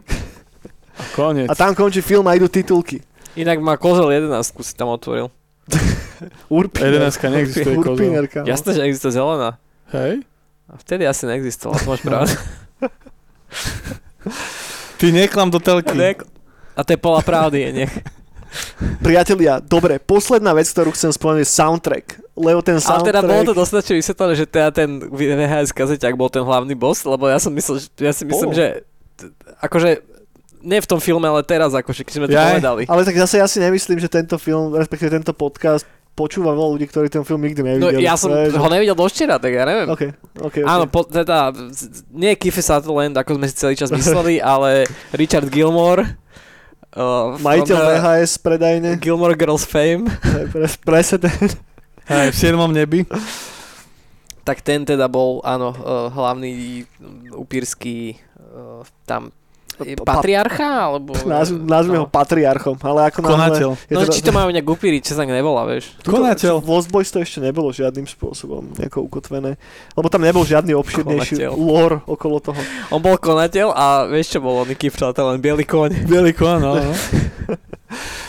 A 0.98 1.04
koniec. 1.16 1.48
A 1.48 1.56
tam 1.56 1.72
končí 1.72 2.04
film 2.04 2.28
a 2.28 2.36
idú 2.36 2.52
titulky. 2.52 3.00
Inak 3.36 3.58
má 3.60 3.76
kozel 3.76 4.08
11, 4.08 4.54
si 4.64 4.74
tam 4.76 4.88
otvoril. 4.88 5.28
Urpiner. 6.48 7.12
11 7.12 7.28
neexistuje 7.28 7.76
kozel. 7.76 8.28
Jasné, 8.48 8.70
že 8.74 8.80
existuje 8.88 9.12
zelená. 9.12 9.58
Hej? 9.92 10.24
A 10.68 10.76
vtedy 10.76 11.08
asi 11.08 11.24
neexistovala, 11.24 11.80
to 11.80 11.88
máš 11.88 12.02
pravdu. 12.04 12.32
Ty 15.00 15.06
neklam 15.12 15.48
do 15.48 15.56
telky. 15.60 15.96
A 16.76 16.80
to 16.84 16.92
je 16.92 17.00
pola 17.00 17.24
pravdy, 17.24 17.58
je 17.60 17.70
nech. 17.72 17.94
Priatelia, 19.04 19.60
dobre, 19.60 20.00
posledná 20.00 20.56
vec, 20.56 20.68
ktorú 20.72 20.92
chcem 20.96 21.12
spomenúť, 21.12 21.44
je 21.44 21.50
soundtrack. 21.52 22.06
Lebo 22.38 22.60
ten 22.64 22.80
Ale 22.80 22.84
soundtrack... 22.84 23.08
teda 23.12 23.20
bolo 23.24 23.42
to 23.44 23.54
dostatočne 23.56 23.94
vysvetlené, 24.00 24.32
že 24.36 24.46
teda 24.48 24.68
ten 24.72 24.88
VHS 25.10 25.72
kazeťák 25.74 26.14
bol 26.16 26.32
ten 26.32 26.44
hlavný 26.44 26.72
boss, 26.76 27.04
lebo 27.04 27.28
ja 27.28 27.36
som 27.40 27.52
myslel, 27.52 27.82
že, 27.82 27.88
ja 27.98 28.12
si 28.12 28.24
myslím, 28.24 28.50
Bol. 28.52 28.56
že 28.56 28.66
akože 29.60 29.90
nie 30.60 30.78
v 30.78 30.86
tom 30.86 30.98
filme, 30.98 31.24
ale 31.24 31.40
teraz, 31.40 31.70
akože 31.70 32.02
keď 32.02 32.12
sme 32.12 32.26
to 32.26 32.34
Jaj. 32.34 32.46
povedali. 32.54 32.82
Ale 32.86 33.02
tak 33.02 33.16
zase 33.18 33.38
ja 33.38 33.46
si 33.46 33.58
nemyslím, 33.58 33.98
že 33.98 34.06
tento 34.06 34.36
film, 34.36 34.72
respektíve 34.72 35.08
tento 35.08 35.30
podcast 35.30 35.82
počúva 36.12 36.50
veľa 36.50 36.70
ľudí, 36.74 36.86
ktorí 36.86 37.06
ten 37.06 37.22
film 37.22 37.38
nikdy 37.40 37.62
No 37.62 37.68
nevideli. 37.86 38.02
ja 38.02 38.18
som 38.18 38.26
že- 38.28 38.50
ho 38.52 38.66
nevidel 38.66 38.92
do 38.92 39.06
včera, 39.06 39.38
tak 39.38 39.54
ja 39.54 39.62
neviem. 39.62 39.86
OK, 39.86 40.02
OK, 40.42 40.56
OK. 40.58 40.66
Áno, 40.66 40.84
po, 40.84 41.06
teda, 41.06 41.54
nie 42.10 42.34
Kiefer 42.34 42.58
Sutherland, 42.60 43.14
ako 43.14 43.38
sme 43.38 43.46
si 43.46 43.54
celý 43.54 43.74
čas 43.74 43.88
mysleli, 43.88 44.42
ale 44.44 44.90
Richard 45.14 45.46
Gilmore. 45.46 46.18
Uh, 46.90 47.38
Majiteľ 47.38 47.76
VHS 47.78 48.42
predajne. 48.42 48.90
Gilmore 48.98 49.38
Girls 49.38 49.62
fame. 49.62 50.10
Presne 50.82 51.22
ten. 51.22 51.36
Hej, 52.08 52.32
v 52.32 52.36
7. 52.50 52.58
nebi. 52.72 53.04
Tak 54.42 54.64
ten 54.64 54.82
teda 54.82 55.06
bol, 55.06 55.44
áno, 55.44 55.70
uh, 55.70 56.08
hlavný 56.08 56.82
upírsky 57.30 58.16
uh, 58.40 58.80
tam 59.04 59.28
patriarcha, 60.02 60.90
alebo... 60.90 61.14
Nazv- 61.38 61.60
Nazvime 61.62 61.98
ho 62.02 62.06
no. 62.06 62.10
patriarchom, 62.10 62.76
ale 62.82 63.10
ako 63.12 63.18
náhle... 63.22 63.34
Konateľ. 63.34 63.70
je 63.86 63.94
No, 63.94 64.00
teda- 64.02 64.14
či 64.14 64.22
to 64.24 64.32
majú 64.34 64.48
nejak 64.50 64.68
upíriť, 64.68 65.02
čo 65.06 65.14
sa 65.14 65.22
nevolá, 65.22 65.62
vieš. 65.68 65.94
Tuto- 66.02 66.18
Konateľ. 66.18 66.54
V 66.62 66.68
Lost 66.68 66.88
Boys 66.90 67.10
to 67.12 67.22
ešte 67.22 67.38
nebolo 67.38 67.70
žiadnym 67.70 68.06
spôsobom 68.08 68.74
nejako 68.74 69.06
ukotvené, 69.06 69.54
lebo 69.94 70.06
tam 70.10 70.22
nebol 70.22 70.42
žiadny 70.42 70.74
obširnejší 70.74 71.34
Konateľ. 71.38 71.52
lore 71.54 71.98
okolo 72.08 72.36
toho. 72.42 72.60
On 72.90 72.98
bol 72.98 73.14
konateľ 73.18 73.70
a 73.74 73.86
vieš 74.10 74.36
čo 74.36 74.40
bol, 74.42 74.62
on 74.62 74.70
Kiefer 74.74 75.10
len 75.14 75.38
biely 75.38 75.64
koň. 75.64 76.06
Bielý 76.06 76.32
kon, 76.34 76.58
no. 76.62 76.74
no. 76.78 76.92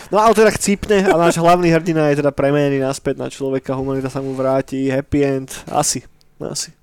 No 0.10 0.18
ale 0.18 0.34
teda 0.34 0.50
chcípne 0.50 1.06
a 1.06 1.16
náš 1.20 1.38
hlavný 1.38 1.70
hrdina 1.70 2.10
je 2.10 2.26
teda 2.26 2.34
premenený 2.34 2.82
naspäť 2.82 3.22
na 3.22 3.28
človeka, 3.30 3.78
humanita 3.78 4.10
sa 4.10 4.26
mu 4.26 4.34
vráti, 4.34 4.90
happy 4.90 5.20
end, 5.22 5.50
asi, 5.70 6.02
asi. 6.42 6.79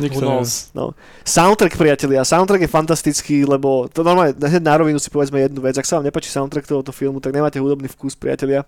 Nikto 0.00 0.24
knows? 0.24 0.72
No. 0.72 0.96
Soundtrack, 1.24 1.76
priatelia, 1.76 2.24
soundtrack 2.24 2.64
je 2.64 2.70
fantastický, 2.70 3.36
lebo 3.44 3.88
to 3.92 4.00
normálne, 4.00 4.32
hneď 4.32 4.62
na 4.64 4.74
rovinu 4.80 4.96
si 4.96 5.12
povedzme 5.12 5.40
jednu 5.40 5.60
vec, 5.60 5.76
ak 5.76 5.84
sa 5.84 6.00
vám 6.00 6.08
nepáči 6.08 6.32
soundtrack 6.32 6.64
tohoto 6.64 6.92
filmu, 6.96 7.20
tak 7.20 7.36
nemáte 7.36 7.60
hudobný 7.60 7.92
vkus, 7.92 8.16
priatelia, 8.16 8.64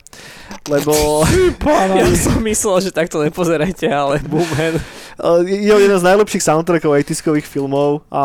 lebo 0.69 1.25
Ja 1.99 2.05
som 2.17 2.45
myslel, 2.45 2.89
že 2.89 2.91
takto 2.93 3.25
nepozerajte, 3.25 3.89
ale 3.89 4.21
Boomhead. 4.25 4.77
Je 5.47 5.71
je 5.71 5.71
jeden 5.71 5.95
z 5.95 6.09
najlepších 6.11 6.43
soundtrackov 6.43 6.91
80 6.91 7.47
filmov 7.47 8.03
a 8.11 8.23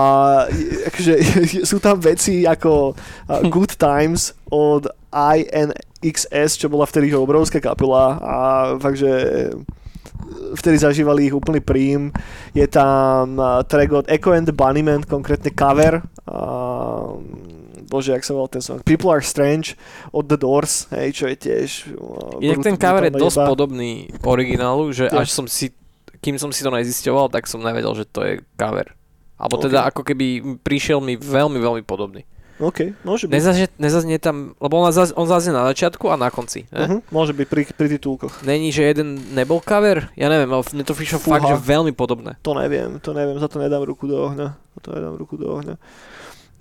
akože, 0.90 1.14
sú 1.70 1.78
tam 1.78 2.02
veci 2.02 2.50
ako 2.50 2.98
Good 3.46 3.78
Times 3.78 4.34
od 4.50 4.90
IN, 5.14 5.70
XS, 6.02 6.58
čo 6.58 6.68
bola 6.72 6.90
vtedy 6.90 7.14
obrovská 7.14 7.62
kapela 7.62 8.18
a 8.18 8.36
fakt, 8.82 8.98
že 8.98 9.12
vtedy 10.56 10.78
zažívali 10.78 11.30
ich 11.30 11.36
úplný 11.36 11.60
príjm. 11.64 12.12
Je 12.54 12.66
tam 12.68 13.38
uh, 13.38 13.64
track 13.64 13.92
od 13.92 14.06
Echo 14.10 14.34
and 14.36 14.46
the 14.50 14.56
Bunnymen, 14.56 15.06
konkrétne 15.06 15.52
cover. 15.54 16.04
Uh, 16.28 17.22
bože, 17.90 18.14
jak 18.14 18.22
sa 18.22 18.38
volal 18.38 18.50
ten 18.54 18.62
song, 18.62 18.86
People 18.86 19.10
Are 19.10 19.24
Strange 19.26 19.74
od 20.14 20.30
The 20.30 20.38
Doors, 20.38 20.86
hej, 20.94 21.10
čo 21.14 21.26
je 21.26 21.36
tiež... 21.36 21.70
Uh, 21.98 22.38
Inak 22.44 22.62
ten 22.62 22.78
cover 22.78 23.10
je 23.10 23.14
dosť 23.14 23.38
jeba. 23.42 23.48
podobný 23.50 23.92
originálu, 24.22 24.94
že 24.94 25.10
Ja. 25.10 25.26
až 25.26 25.34
som 25.34 25.50
si, 25.50 25.74
kým 26.22 26.38
som 26.38 26.54
si 26.54 26.62
to 26.62 26.70
nezisťoval, 26.70 27.34
tak 27.34 27.50
som 27.50 27.64
nevedel, 27.66 27.94
že 27.98 28.06
to 28.06 28.22
je 28.22 28.34
cover. 28.58 28.94
Alebo 29.40 29.56
Ok. 29.58 29.72
teda 29.72 29.88
ako 29.88 30.04
keby 30.04 30.60
prišiel 30.62 31.00
mi 31.00 31.16
veľmi, 31.16 31.58
veľmi 31.58 31.84
podobný. 31.88 32.28
OK, 32.60 32.92
môže 33.08 33.32
byť. 33.32 33.34
Nezaznie, 33.40 33.68
nezaznie 33.80 34.18
tam, 34.20 34.52
lebo 34.60 34.84
on, 34.84 34.92
zaz, 34.92 35.16
on 35.16 35.24
zaznie 35.32 35.56
na 35.56 35.64
začiatku 35.72 36.12
a 36.12 36.20
na 36.20 36.28
konci. 36.28 36.68
Ne? 36.76 37.00
Uh-huh, 37.00 37.00
môže 37.08 37.32
byť 37.32 37.48
pri, 37.48 37.64
pri 37.72 37.88
titulkoch. 37.96 38.44
Není, 38.44 38.76
že 38.76 38.84
jeden 38.84 39.16
nebol 39.32 39.64
cover? 39.64 40.12
Ja 40.20 40.28
neviem, 40.28 40.52
ale 40.52 40.68
mne 40.76 40.84
to 40.84 40.92
prišlo 40.92 41.24
Fúha. 41.24 41.40
fakt, 41.40 41.48
že 41.48 41.56
veľmi 41.56 41.96
podobné. 41.96 42.36
To 42.44 42.52
neviem, 42.52 43.00
to 43.00 43.16
neviem, 43.16 43.40
za 43.40 43.48
to 43.48 43.64
nedám 43.64 43.88
ruku 43.88 44.12
do 44.12 44.28
ohňa. 44.28 44.60
Za 44.76 44.80
to 44.84 44.90
nedám 44.92 45.16
ruku 45.16 45.40
do 45.40 45.48
ohňa. 45.56 45.80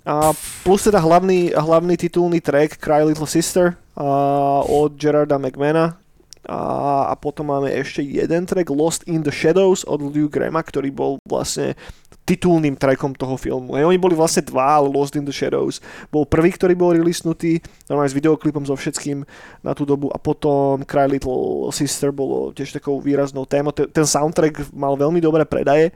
A 0.07 0.31
plus 0.63 0.87
teda 0.87 1.03
hlavný, 1.03 1.51
hlavný 1.51 1.99
titulný 1.99 2.39
track 2.39 2.79
Cry 2.79 3.03
Little 3.03 3.27
Sister 3.27 3.75
a, 3.99 4.07
od 4.63 4.95
Gerarda 4.95 5.35
McMahona 5.35 5.99
a, 6.49 6.59
a 7.11 7.13
potom 7.13 7.51
máme 7.51 7.69
ešte 7.69 8.01
jeden 8.01 8.47
track 8.49 8.71
Lost 8.73 9.03
in 9.05 9.21
the 9.21 9.29
Shadows 9.29 9.85
od 9.85 10.01
Lou 10.01 10.31
Grama, 10.31 10.63
ktorý 10.63 10.89
bol 10.89 11.21
vlastne 11.27 11.77
titulným 12.29 12.77
trackom 12.77 13.17
toho 13.17 13.33
filmu. 13.41 13.73
Hej, 13.73 13.89
oni 13.89 13.97
boli 13.97 14.13
vlastne 14.13 14.45
dva, 14.45 14.77
Lost 14.77 15.17
in 15.17 15.25
the 15.25 15.33
Shadows 15.33 15.81
bol 16.13 16.29
prvý, 16.29 16.53
ktorý 16.53 16.77
bol 16.77 16.93
releasnutý, 16.93 17.57
normálne 17.89 18.13
s 18.13 18.17
videoklipom 18.17 18.61
so 18.69 18.77
všetkým 18.77 19.25
na 19.65 19.73
tú 19.73 19.89
dobu 19.89 20.13
a 20.13 20.21
potom 20.21 20.85
Cry 20.85 21.09
Little 21.09 21.73
Sister 21.73 22.13
bolo 22.13 22.53
tiež 22.53 22.77
takou 22.77 23.01
výraznou 23.01 23.49
témou. 23.49 23.73
Ten, 23.73 23.89
ten 23.89 24.05
soundtrack 24.05 24.69
mal 24.77 24.93
veľmi 24.93 25.17
dobré 25.17 25.41
predaje 25.49 25.89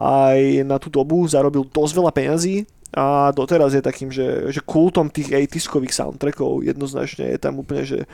aj 0.00 0.64
na 0.64 0.80
tú 0.80 0.88
dobu 0.88 1.24
zarobil 1.28 1.68
dosť 1.68 1.92
veľa 1.92 2.12
peňazí 2.12 2.64
a 2.96 3.28
doteraz 3.32 3.76
je 3.76 3.84
takým, 3.84 4.08
že, 4.08 4.48
že 4.48 4.64
kultom 4.64 5.12
tých 5.12 5.28
80 5.32 5.92
soundtrackov 5.92 6.64
jednoznačne 6.64 7.36
je 7.36 7.38
tam 7.40 7.60
úplne, 7.60 7.84
že 7.84 8.08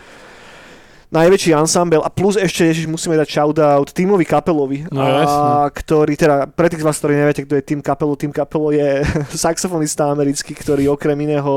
najväčší 1.13 1.53
ensemble 1.53 2.01
a 2.01 2.09
plus 2.09 2.41
ešte, 2.41 2.65
ježiš, 2.65 2.89
musíme 2.89 3.15
dať 3.15 3.29
shoutout 3.29 3.93
Timovi 3.93 4.25
Kapelovi, 4.25 4.89
No, 4.89 5.05
a, 5.05 5.09
jasne. 5.21 5.45
ktorý 5.77 6.13
teda, 6.17 6.37
pre 6.49 6.73
tých 6.73 6.81
z 6.81 6.87
vás, 6.89 6.97
ktorí 6.99 7.15
neviete, 7.15 7.45
kto 7.45 7.61
je 7.61 7.63
Tim 7.63 7.81
Kapelo, 7.85 8.17
Tim 8.17 8.33
Kapelo 8.33 8.73
je 8.73 9.05
saxofonista 9.45 10.09
americký, 10.09 10.57
ktorý 10.57 10.89
okrem 10.91 11.21
iného 11.21 11.53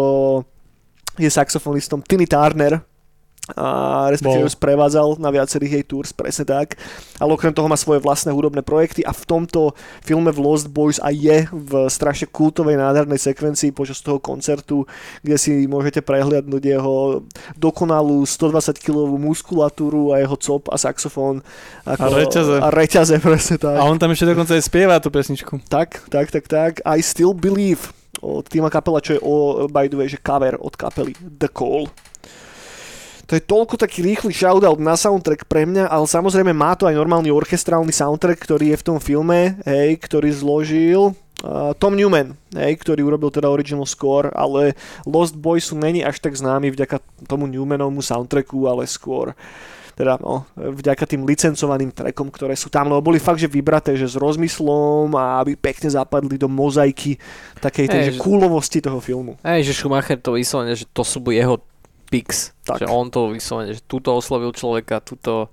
je 1.15 1.31
saxofonistom 1.31 2.03
Tiny 2.03 2.27
Turner, 2.27 2.83
a 3.53 4.09
respektíve 4.09 4.49
ju 4.49 4.57
sprevádzal 4.57 5.21
na 5.21 5.29
viacerých 5.29 5.73
jej 5.77 5.85
tours, 5.85 6.09
presne 6.09 6.49
tak. 6.49 6.81
Ale 7.21 7.29
okrem 7.29 7.53
toho 7.53 7.69
má 7.69 7.77
svoje 7.77 8.01
vlastné 8.01 8.33
hudobné 8.33 8.65
projekty 8.65 9.05
a 9.05 9.13
v 9.13 9.21
tomto 9.21 9.77
filme 10.01 10.33
v 10.33 10.41
Lost 10.41 10.73
Boys 10.73 10.97
aj 10.97 11.13
je 11.13 11.37
v 11.53 11.71
strašne 11.85 12.25
kultovej 12.25 12.73
nádhernej 12.81 13.21
sekvencii 13.21 13.69
počas 13.69 14.01
toho 14.01 14.17
koncertu, 14.17 14.89
kde 15.21 15.37
si 15.37 15.69
môžete 15.69 16.01
prehliadnúť 16.01 16.63
jeho 16.65 17.21
dokonalú 17.53 18.25
120 18.25 18.81
kilovú 18.81 19.21
muskulatúru 19.21 20.17
a 20.17 20.25
jeho 20.25 20.37
cop 20.41 20.73
a 20.73 20.81
saxofón. 20.81 21.45
A 21.85 22.01
reťaze. 22.01 22.57
A 22.57 22.73
reťaze, 22.73 23.21
presne 23.25 23.61
tak. 23.61 23.77
A 23.77 23.85
on 23.85 24.01
tam 24.01 24.09
ešte 24.09 24.25
dokonca 24.25 24.57
aj 24.57 24.65
spieva 24.65 24.97
tú 24.97 25.13
pesničku. 25.13 25.61
Tak, 25.69 26.09
tak, 26.09 26.33
tak, 26.33 26.49
tak. 26.49 26.71
I 26.81 26.97
Still 27.05 27.37
Believe 27.37 27.93
od 28.25 28.49
Tima 28.49 28.73
Kapela, 28.73 29.03
čo 29.03 29.17
je 29.17 29.21
o, 29.21 29.67
by 29.69 29.85
the 29.85 29.97
way, 29.99 30.09
že 30.09 30.17
cover 30.17 30.57
od 30.57 30.73
kapely 30.73 31.13
The 31.21 31.51
Call. 31.51 31.91
To 33.25 33.33
je 33.33 33.41
toľko 33.41 33.81
taký 33.81 34.05
rýchly 34.05 34.29
shoutout 34.29 34.77
na 34.77 34.93
soundtrack 34.93 35.49
pre 35.49 35.65
mňa, 35.65 35.89
ale 35.89 36.05
samozrejme 36.05 36.53
má 36.53 36.77
to 36.77 36.85
aj 36.85 36.93
normálny 36.93 37.33
orchestrálny 37.33 37.89
soundtrack, 37.89 38.37
ktorý 38.37 38.73
je 38.73 38.81
v 38.81 38.85
tom 38.85 38.97
filme, 39.01 39.57
hej, 39.65 39.97
ktorý 39.97 40.29
zložil 40.29 41.01
uh, 41.41 41.73
Tom 41.73 41.97
Newman, 41.97 42.37
hej, 42.53 42.77
ktorý 42.77 43.01
urobil 43.01 43.33
teda 43.33 43.49
original 43.49 43.89
score, 43.89 44.29
ale 44.29 44.77
Lost 45.09 45.33
Boys 45.33 45.65
sú 45.65 45.73
není 45.73 46.05
až 46.05 46.21
tak 46.21 46.37
známy 46.37 46.69
vďaka 46.69 47.01
tomu 47.25 47.49
Newmanovmu 47.49 48.05
soundtracku, 48.05 48.69
ale 48.69 48.85
skôr 48.85 49.33
teda 49.95 50.19
no, 50.19 50.43
vďaka 50.59 51.07
tým 51.07 51.23
licencovaným 51.23 51.87
trackom, 51.87 52.27
ktoré 52.27 52.51
sú 52.59 52.67
tam, 52.67 52.91
lebo 52.91 52.99
boli 52.99 53.15
fakt, 53.17 53.39
že 53.39 53.47
vybraté, 53.47 53.95
že 53.95 54.11
s 54.11 54.19
rozmyslom 54.19 55.15
a 55.15 55.39
aby 55.39 55.55
pekne 55.55 55.87
zapadli 55.87 56.35
do 56.35 56.51
mozaiky 56.51 57.15
takej 57.63 57.87
tej, 57.87 58.01
Hej, 58.03 58.07
že 58.11 58.13
že- 58.19 58.21
kúlovosti 58.21 58.83
toho 58.83 58.99
filmu. 58.99 59.39
Hej, 59.41 59.71
že 59.71 59.73
Schumacher 59.73 60.19
to 60.19 60.35
vyslovene, 60.35 60.75
že 60.75 60.83
to 60.91 61.07
sú 61.07 61.23
jeho 61.31 61.63
pix. 62.07 62.53
Tak. 62.63 62.81
Že 62.81 62.85
on 62.89 63.07
to 63.09 63.33
vyslovene, 63.33 63.75
že 63.75 63.81
tuto 63.83 64.15
oslovil 64.15 64.53
človeka, 64.53 65.01
tuto, 65.01 65.49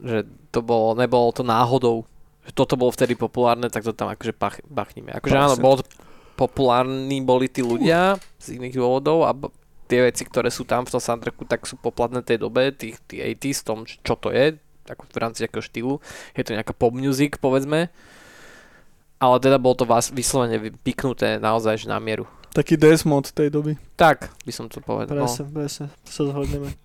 že 0.00 0.24
to 0.50 0.60
bolo, 0.60 0.94
nebolo 0.94 1.32
to 1.32 1.42
náhodou. 1.42 2.04
Že 2.46 2.52
toto 2.56 2.74
bolo 2.76 2.90
vtedy 2.92 3.16
populárne, 3.16 3.68
tak 3.68 3.84
to 3.84 3.92
tam 3.92 4.08
akože 4.12 4.32
pach, 4.36 4.60
bachníme. 4.68 5.12
Akože 5.16 5.36
áno, 5.36 5.54
Presne. 5.56 5.64
bolo 5.64 5.76
to 5.80 5.84
populárni 6.40 7.20
boli 7.20 7.52
tí 7.52 7.60
ľudia 7.60 8.16
z 8.40 8.56
iných 8.56 8.80
dôvodov 8.80 9.28
a 9.28 9.36
b- 9.36 9.52
tie 9.92 10.08
veci, 10.08 10.24
ktoré 10.24 10.48
sú 10.48 10.64
tam 10.64 10.88
v 10.88 10.96
tom 10.96 11.02
soundtracku, 11.02 11.44
tak 11.44 11.68
sú 11.68 11.76
poplatné 11.76 12.24
tej 12.24 12.40
dobe, 12.40 12.72
tých, 12.72 12.96
tých 13.04 13.36
80s, 13.36 13.60
tom, 13.60 13.84
čo 13.84 14.16
to 14.16 14.32
je, 14.32 14.56
ako 14.88 15.04
v 15.04 15.18
rámci 15.20 15.44
akého 15.44 15.60
štýlu. 15.60 15.94
Je 16.32 16.40
to 16.46 16.56
nejaká 16.56 16.72
pop 16.72 16.96
music, 16.96 17.36
povedzme. 17.36 17.92
Ale 19.20 19.36
teda 19.36 19.60
bolo 19.60 19.76
to 19.76 19.84
vás 19.84 20.08
vyslovene 20.08 20.56
vypiknuté 20.56 21.36
naozaj 21.36 21.84
že 21.84 21.92
na 21.92 22.00
mieru. 22.00 22.24
Taký 22.50 22.74
Desmond 22.74 23.30
tej 23.30 23.46
doby. 23.46 23.78
Tak, 23.94 24.26
by 24.42 24.50
som 24.50 24.66
to 24.66 24.82
povedal. 24.82 25.14
No. 25.14 25.22
Presne, 25.22 25.44
presne, 25.54 25.86
to 26.02 26.10
sa 26.10 26.22
zhodneme. 26.26 26.74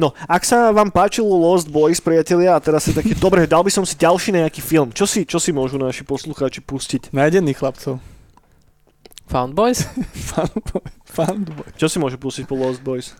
No, 0.00 0.16
ak 0.24 0.42
sa 0.48 0.72
vám 0.72 0.88
páčilo 0.88 1.28
Lost 1.36 1.68
Boys, 1.68 2.00
priatelia, 2.00 2.56
a 2.56 2.62
teraz 2.64 2.88
je 2.88 2.96
taký, 2.96 3.12
dobre, 3.12 3.44
dal 3.44 3.60
by 3.60 3.68
som 3.68 3.84
si 3.84 3.92
ďalší 3.98 4.32
nejaký 4.32 4.64
film. 4.64 4.88
Čo 4.88 5.04
si, 5.04 5.28
čo 5.28 5.36
si 5.36 5.52
môžu 5.52 5.76
naši 5.76 6.00
poslucháči 6.00 6.64
pustiť? 6.64 7.12
Najdených 7.12 7.60
chlapcov. 7.60 8.00
Found 9.28 9.52
Boys? 9.52 9.84
Fanboy. 10.32 10.84
Fanboy. 11.04 11.68
Čo 11.76 11.92
si 11.92 11.96
môžu 12.00 12.16
pustiť 12.16 12.44
po 12.48 12.56
Lost 12.56 12.80
Boys? 12.80 13.16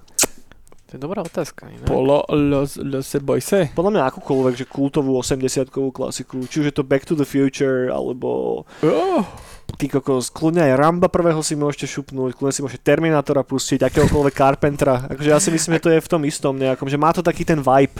To 0.93 1.01
je 1.01 1.01
dobrá 1.01 1.25
otázka. 1.25 1.73
Ne? 1.73 1.89
Polo 1.89 2.21
los, 2.29 2.77
los 2.77 3.09
boyse. 3.25 3.73
Podľa 3.73 3.93
mňa 3.97 4.03
akúkoľvek, 4.13 4.55
že 4.61 4.69
kultovú 4.69 5.17
80-kovú 5.17 5.89
klasiku, 5.89 6.45
či 6.45 6.61
už 6.61 6.69
je 6.69 6.75
to 6.77 6.85
Back 6.85 7.09
to 7.09 7.17
the 7.17 7.25
Future, 7.25 7.89
alebo 7.89 8.61
Oh, 8.85 9.25
ty 9.75 9.87
kokos, 9.87 10.29
kľudne 10.29 10.63
aj 10.63 10.75
Ramba 10.75 11.07
prvého 11.07 11.41
si 11.41 11.53
môžete 11.53 11.87
šupnúť, 11.87 12.33
kľudne 12.33 12.51
si 12.51 12.61
môžete 12.61 12.83
Terminátora 12.83 13.43
pustiť, 13.43 13.83
akéhokoľvek 13.83 14.35
Carpentera. 14.35 15.07
Akože 15.07 15.29
ja 15.29 15.39
si 15.39 15.49
myslím, 15.49 15.77
že 15.77 15.83
to 15.83 15.91
je 15.91 15.99
v 15.99 16.09
tom 16.09 16.23
istom 16.23 16.55
nejakom, 16.55 16.87
že 16.87 16.97
má 16.97 17.11
to 17.11 17.21
taký 17.21 17.43
ten 17.43 17.59
vibe. 17.59 17.99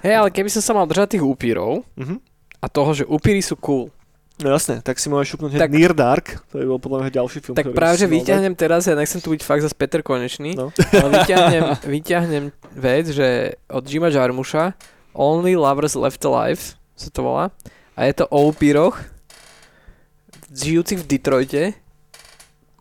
Hej, 0.00 0.14
ale 0.16 0.28
keby 0.28 0.48
som 0.48 0.60
sa 0.60 0.72
mal 0.72 0.84
držať 0.84 1.16
tých 1.16 1.24
upírov 1.24 1.84
Mhm. 1.94 2.16
a 2.58 2.66
toho, 2.66 2.90
že 2.92 3.04
upíry 3.04 3.40
sú 3.40 3.56
cool, 3.56 3.92
No 4.36 4.52
jasné, 4.52 4.84
tak 4.84 5.00
si 5.00 5.08
môžeš 5.08 5.32
šupnúť 5.32 5.56
tak, 5.56 5.72
Near 5.72 5.96
Dark, 5.96 6.44
to 6.52 6.60
by 6.60 6.68
bol 6.68 6.76
podľa 6.76 6.98
mňa 7.00 7.10
ďalší 7.10 7.38
film. 7.40 7.56
tak 7.56 7.72
práve, 7.72 7.96
že 7.96 8.04
mal 8.04 8.12
dať. 8.12 8.16
vyťahnem 8.20 8.52
teraz, 8.54 8.84
ja 8.84 8.92
nechcem 8.92 9.16
tu 9.16 9.32
byť 9.32 9.40
fakt 9.40 9.64
zase 9.64 9.72
Peter 9.72 10.04
Konečný, 10.04 10.52
No. 10.52 10.76
ale 10.92 11.08
vyťahnem, 11.16 11.64
vyťahnem 11.88 12.44
vec, 12.70 13.04
že 13.08 13.28
od 13.64 13.80
Jima 13.82 14.12
Jarmusha 14.12 14.76
Only 15.12 15.56
Lovers 15.56 15.96
Left 15.96 16.20
Alive 16.20 16.60
sa 16.92 17.08
to 17.08 17.24
volá 17.24 17.48
a 17.96 18.04
je 18.04 18.12
to 18.12 18.28
o 18.28 18.44
upíroch 18.46 19.00
žijúcich 20.58 20.98
v 20.98 21.06
Detroite 21.06 21.62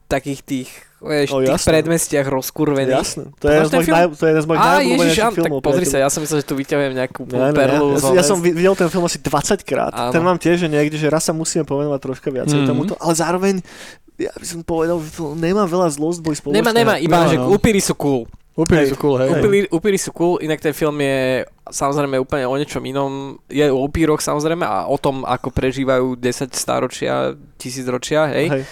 takých 0.06 0.40
tých, 0.42 0.70
vieš, 1.00 1.30
O, 1.30 1.42
tých 1.42 1.58
predmestiach 1.58 2.26
rozkurvených. 2.26 2.94
Jasné, 2.96 3.24
to 3.36 3.46
je, 3.46 3.58
ten 3.66 3.82
film? 3.82 3.96
naj, 3.96 4.06
to 4.12 4.24
je 4.24 4.32
jeden 4.32 4.44
z 4.44 4.48
mojich 4.48 4.62
najobľúbenejších 4.62 5.34
filmov. 5.34 5.58
tak 5.58 5.66
pozri 5.66 5.86
sa, 5.86 5.98
ja 5.98 6.08
som 6.08 6.22
myslel, 6.22 6.38
že 6.40 6.46
tu 6.46 6.56
vyťahujem 6.56 6.94
nejakú 6.94 7.22
Ne, 7.26 7.38
ne, 7.42 7.50
perlu. 7.52 7.88
ja, 7.92 8.00
ja, 8.06 8.12
ja 8.14 8.24
som 8.24 8.38
vi- 8.38 8.54
videl 8.54 8.74
ten 8.76 8.86
film 8.86 9.02
asi 9.04 9.18
20 9.18 9.62
krát. 9.62 9.92
Áno. 9.92 10.12
Ten 10.12 10.22
mám 10.22 10.38
tiež 10.38 10.56
že 10.60 10.68
niekde, 10.68 10.96
že 10.96 11.08
raz 11.08 11.22
sa 11.22 11.32
musíme 11.32 11.64
povenovať 11.64 12.00
troška 12.00 12.30
viacej 12.30 12.60
Mhm. 12.60 12.68
tomuto, 12.68 12.94
ale 12.96 13.14
zároveň 13.14 13.54
ja 14.16 14.32
by 14.32 14.46
som 14.46 14.62
povedal, 14.62 14.96
že 14.98 15.12
to 15.12 15.34
nemá 15.34 15.66
veľa 15.66 15.90
z 15.90 15.98
Lost 15.98 16.22
Boys 16.22 16.38
spoločného. 16.38 16.56
Nemá, 16.56 16.72
nemá, 16.72 16.96
iba, 16.96 17.18
No, 17.20 17.28
že 17.28 17.36
no. 17.36 17.50
upíry 17.50 17.82
sú 17.82 17.92
cool. 17.94 18.30
Hej. 18.56 18.96
sú 18.96 18.98
cool, 19.04 19.20
hej. 19.20 19.30
Upíry, 19.36 19.68
upíry 19.68 20.00
sú 20.00 20.16
cool, 20.16 20.40
inak 20.40 20.64
ten 20.64 20.72
film 20.72 20.96
je 21.04 21.44
samozrejme 21.68 22.16
úplne 22.16 22.48
o 22.48 22.56
niečom 22.56 22.80
inom. 22.88 23.36
Je 23.52 23.68
o 23.68 23.84
upíroch 23.84 24.24
samozrejme 24.24 24.64
a 24.64 24.88
o 24.88 24.96
tom, 24.96 25.28
ako 25.28 25.52
prežívajú 25.52 26.16
10 26.16 26.56
stáročia, 26.56 27.36
tisíc 27.60 27.84
ročia, 27.84 28.32
hej. 28.32 28.48
Hej. 28.48 28.64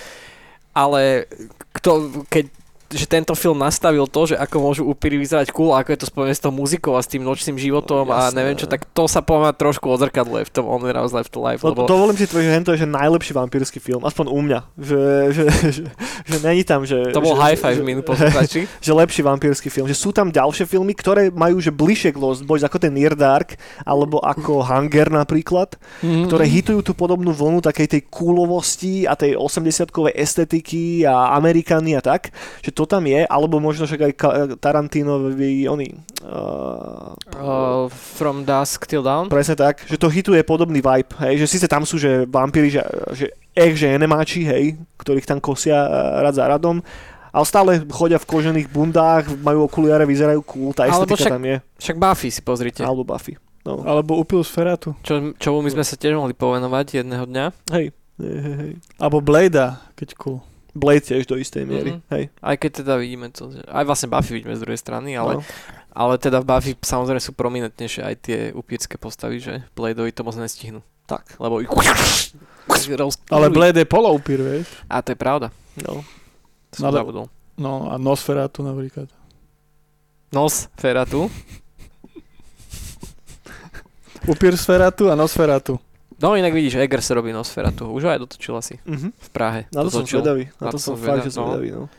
Ale 0.71 1.27
kto, 1.75 2.23
keď 2.31 2.62
že 2.93 3.09
tento 3.09 3.33
film 3.33 3.57
nastavil 3.57 4.05
to, 4.05 4.29
že 4.29 4.35
ako 4.37 4.55
môžu 4.61 4.83
upíry 4.85 5.17
vyzerať 5.17 5.49
cool, 5.49 5.73
ako 5.73 5.89
je 5.91 5.99
to 5.99 6.07
spojené 6.07 6.33
s 6.33 6.41
tou 6.41 6.53
muzikou 6.53 6.93
a 6.93 7.01
s 7.01 7.09
tým 7.09 7.25
nočným 7.25 7.57
životom 7.57 8.05
No, 8.07 8.13
a 8.13 8.29
neviem 8.29 8.53
čo, 8.53 8.69
tak 8.69 8.85
to 8.93 9.09
sa 9.09 9.25
pomáha 9.25 9.51
trošku 9.51 9.89
odzrkadluje 9.89 10.45
v 10.47 10.51
tom 10.53 10.65
Only 10.69 10.93
Rouse 10.93 11.11
Left 11.11 11.33
Alive, 11.33 11.59
No, 11.65 11.73
lebo 11.73 11.89
dovolím 11.89 12.15
si 12.15 12.29
tvrdiť, 12.29 12.47
že 12.47 12.61
to 12.61 12.73
je 12.77 12.79
že 12.83 12.89
najlepší 12.89 13.33
vampírsky 13.33 13.79
film, 13.81 14.05
aspoň 14.05 14.25
u 14.29 14.39
mňa. 14.39 14.59
Že, 14.77 14.99
že, 15.33 15.43
že, 15.73 15.83
že 16.29 16.37
není 16.45 16.61
tam, 16.63 16.85
že... 16.85 17.09
to 17.09 17.19
bol 17.19 17.33
že, 17.35 17.41
high 17.41 17.57
five 17.59 17.77
že, 17.79 17.83
minú 17.83 18.05
posluchači. 18.05 18.69
že 18.85 18.91
lepší 18.93 19.21
vampírsky 19.25 19.67
film. 19.73 19.89
Že 19.89 19.97
sú 19.97 20.09
tam 20.13 20.29
ďalšie 20.29 20.69
filmy, 20.69 20.93
ktoré 20.93 21.33
majú 21.33 21.57
že 21.57 21.73
bližšie 21.73 22.13
k 22.13 22.21
Lost 22.21 22.45
Boys, 22.45 22.61
ako 22.61 22.77
ten 22.77 22.93
Near 22.93 23.17
Dark, 23.17 23.57
alebo 23.81 24.21
ako 24.21 24.61
Hunger 24.61 25.09
napríklad, 25.09 25.75
Mhm. 26.03 26.27
ktoré 26.29 26.45
hitujú 26.45 26.79
tú 26.83 26.93
podobnú 26.93 27.31
vlnu 27.31 27.63
takej 27.63 27.87
tej 27.87 28.01
kúlovosti 28.11 29.07
a 29.07 29.15
tej 29.15 29.39
80-kovej 29.39 30.13
estetiky 30.13 31.07
a 31.07 31.33
Amerikany 31.33 31.95
a 31.95 32.01
tak, 32.03 32.29
že 32.59 32.75
to 32.75 32.82
to 32.83 32.99
tam 32.99 33.07
je, 33.07 33.23
alebo 33.23 33.63
možno 33.63 33.87
však 33.87 34.01
aj 34.03 34.13
Tarantinovi, 34.59 35.63
oni... 35.71 35.87
Uh, 36.19 37.15
uh, 37.39 37.87
from 37.87 38.43
Dusk 38.43 38.83
Till 38.91 39.03
Dawn? 39.03 39.31
Presne 39.31 39.55
tak, 39.55 39.87
že 39.87 39.95
to 39.95 40.11
hituje 40.11 40.43
podobný 40.43 40.83
vibe, 40.83 41.15
hej, 41.23 41.39
že 41.39 41.47
síce 41.47 41.65
tam 41.71 41.87
sú, 41.87 41.95
že 41.95 42.27
vampíry, 42.27 42.67
že, 42.67 42.83
že 43.15 43.31
ech, 43.55 43.79
že 43.79 43.95
enemáči, 43.95 44.43
hej, 44.43 44.75
ktorých 44.99 45.27
tam 45.27 45.39
kosia 45.39 45.87
rad 46.19 46.35
za 46.35 46.43
radom, 46.43 46.83
ale 47.33 47.45
stále 47.49 47.71
chodia 47.89 48.21
v 48.21 48.29
kožených 48.29 48.67
bundách, 48.69 49.33
majú 49.41 49.65
okuliare, 49.65 50.05
vyzerajú 50.05 50.45
cool, 50.45 50.69
tá 50.75 50.85
estetika 50.85 51.25
však, 51.25 51.33
tam 51.33 51.43
je. 51.47 51.57
Však 51.81 51.97
Buffy 51.97 52.29
si 52.29 52.41
pozrite. 52.45 52.85
Alebo 52.85 53.01
Buffy. 53.01 53.39
No. 53.65 53.81
Alebo 53.87 54.19
Upil 54.19 54.43
Sferatu. 54.43 54.93
Čo, 55.01 55.33
čo 55.39 55.55
my 55.57 55.69
sme 55.71 55.81
sa 55.87 55.95
tiež 55.95 56.19
mohli 56.19 56.35
povenovať 56.35 57.01
jedného 57.01 57.25
dňa. 57.25 57.45
Hej. 57.71 57.95
hej, 58.19 58.37
hej, 58.37 58.55
hej. 58.59 58.73
Alebo 58.99 59.23
Blade, 59.23 59.79
keď 59.95 60.09
cool. 60.19 60.45
Blade 60.73 61.05
tiež 61.05 61.29
do 61.29 61.37
istej 61.37 61.69
miery. 61.69 61.91
Mm-hmm. 61.97 62.11
Hej. 62.17 62.23
Aj 62.41 62.55
keď 62.57 62.71
teda 62.81 62.93
vidíme 62.97 63.29
to, 63.29 63.53
že 63.53 63.61
aj 63.69 63.85
vlastne 63.85 64.09
Buffy 64.09 64.31
vidíme 64.41 64.57
z 64.57 64.61
druhej 64.65 64.81
strany, 64.81 65.13
ale, 65.13 65.37
no. 65.37 65.41
ale 65.93 66.17
teda 66.17 66.41
v 66.41 66.49
Buffy 66.49 66.71
samozrejme 66.73 67.21
sú 67.21 67.31
prominentnejšie 67.37 68.01
aj 68.01 68.15
tie 68.25 68.39
upírske 68.57 68.97
postavy, 68.97 69.37
že 69.37 69.61
Bladeovi 69.77 70.09
to 70.09 70.25
moc 70.25 70.33
nestihnú. 70.33 70.81
Tak. 71.05 71.37
Lebo 71.37 71.61
ich... 71.61 71.69
Ale 73.29 73.53
Blade 73.53 73.85
je 73.85 73.87
poloupír, 73.87 74.41
vieš. 74.41 74.65
A 74.89 75.05
to 75.05 75.13
je 75.13 75.19
pravda. 75.19 75.53
No. 75.77 76.01
To 76.73 76.75
som 76.81 76.89
no, 76.89 76.97
zabudol. 76.97 77.25
No 77.53 77.93
a 77.93 78.01
Nosferatu 78.01 78.65
napríklad. 78.65 79.05
Nosferatu? 80.33 81.29
Upír 84.25 84.57
Sferatu 84.57 85.11
a 85.11 85.15
Nosferatu. 85.19 85.77
No 86.23 86.39
inak 86.39 86.55
vidíš, 86.55 86.79
Eger 86.79 87.03
sa 87.03 87.19
robí 87.19 87.35
Nosferatu. 87.35 87.91
Už 87.91 88.07
ho 88.07 88.09
aj 88.15 88.23
dotočil 88.23 88.55
asi. 88.55 88.79
Uh-huh. 88.87 89.11
V 89.11 89.29
Prahe. 89.35 89.67
Na 89.75 89.83
to 89.83 89.91
som 89.91 90.07
zvedavý. 90.07 90.47
Na, 90.55 90.71
to, 90.71 90.79
som 90.79 90.95
fakt, 90.95 91.27
že 91.27 91.35
zvedavý, 91.35 91.75
no. 91.75 91.91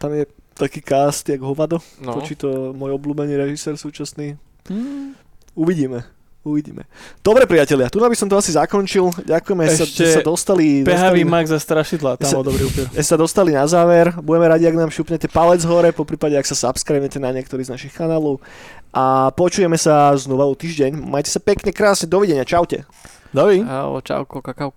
Tam 0.00 0.08
je 0.16 0.24
taký 0.56 0.80
cast, 0.80 1.28
jak 1.28 1.44
hovado. 1.44 1.76
No. 2.00 2.16
Točí 2.16 2.32
to 2.32 2.72
môj 2.72 2.96
obľúbený 2.96 3.36
režisér 3.36 3.76
súčasný. 3.76 4.40
Hmm. 4.72 5.12
Uvidíme. 5.52 6.00
Uvidíme. 6.42 6.90
Dobre 7.22 7.46
priatelia, 7.46 7.86
tu 7.86 8.02
by 8.02 8.18
som 8.18 8.26
to 8.26 8.34
asi 8.34 8.50
zakončil. 8.50 9.14
Ďakujeme, 9.14 9.62
Ešte 9.62 10.10
sa, 10.10 10.18
sa 10.18 10.22
dostali... 10.26 10.82
PHV 10.82 11.22
Max 11.22 11.54
za 11.54 11.62
strašidla, 11.62 12.18
tam 12.18 12.42
bol 12.42 12.50
dobrý 12.50 12.66
úpier. 12.66 12.90
sa 12.98 13.14
dostali 13.14 13.54
na 13.54 13.62
záver. 13.62 14.10
Budeme 14.18 14.50
radi, 14.50 14.66
ak 14.66 14.74
nám 14.74 14.90
šupnete 14.90 15.30
palec 15.30 15.62
hore, 15.62 15.94
po 15.94 16.02
prípade, 16.02 16.34
ak 16.34 16.42
sa 16.42 16.58
subscribete 16.58 17.22
na 17.22 17.30
niektorý 17.30 17.62
z 17.62 17.78
našich 17.78 17.94
kanálov. 17.94 18.42
A 18.90 19.30
počujeme 19.38 19.78
sa 19.78 20.10
znova 20.18 20.50
o 20.50 20.58
týždeň. 20.58 20.98
Majte 20.98 21.30
sa 21.30 21.38
pekne, 21.38 21.70
krásne, 21.70 22.10
dovidenia, 22.10 22.42
čaute. 22.42 22.90
Dá 23.32 23.46
bem. 23.46 23.64
Ao, 23.68 24.00
ciao, 24.02 24.26
cacau. 24.26 24.72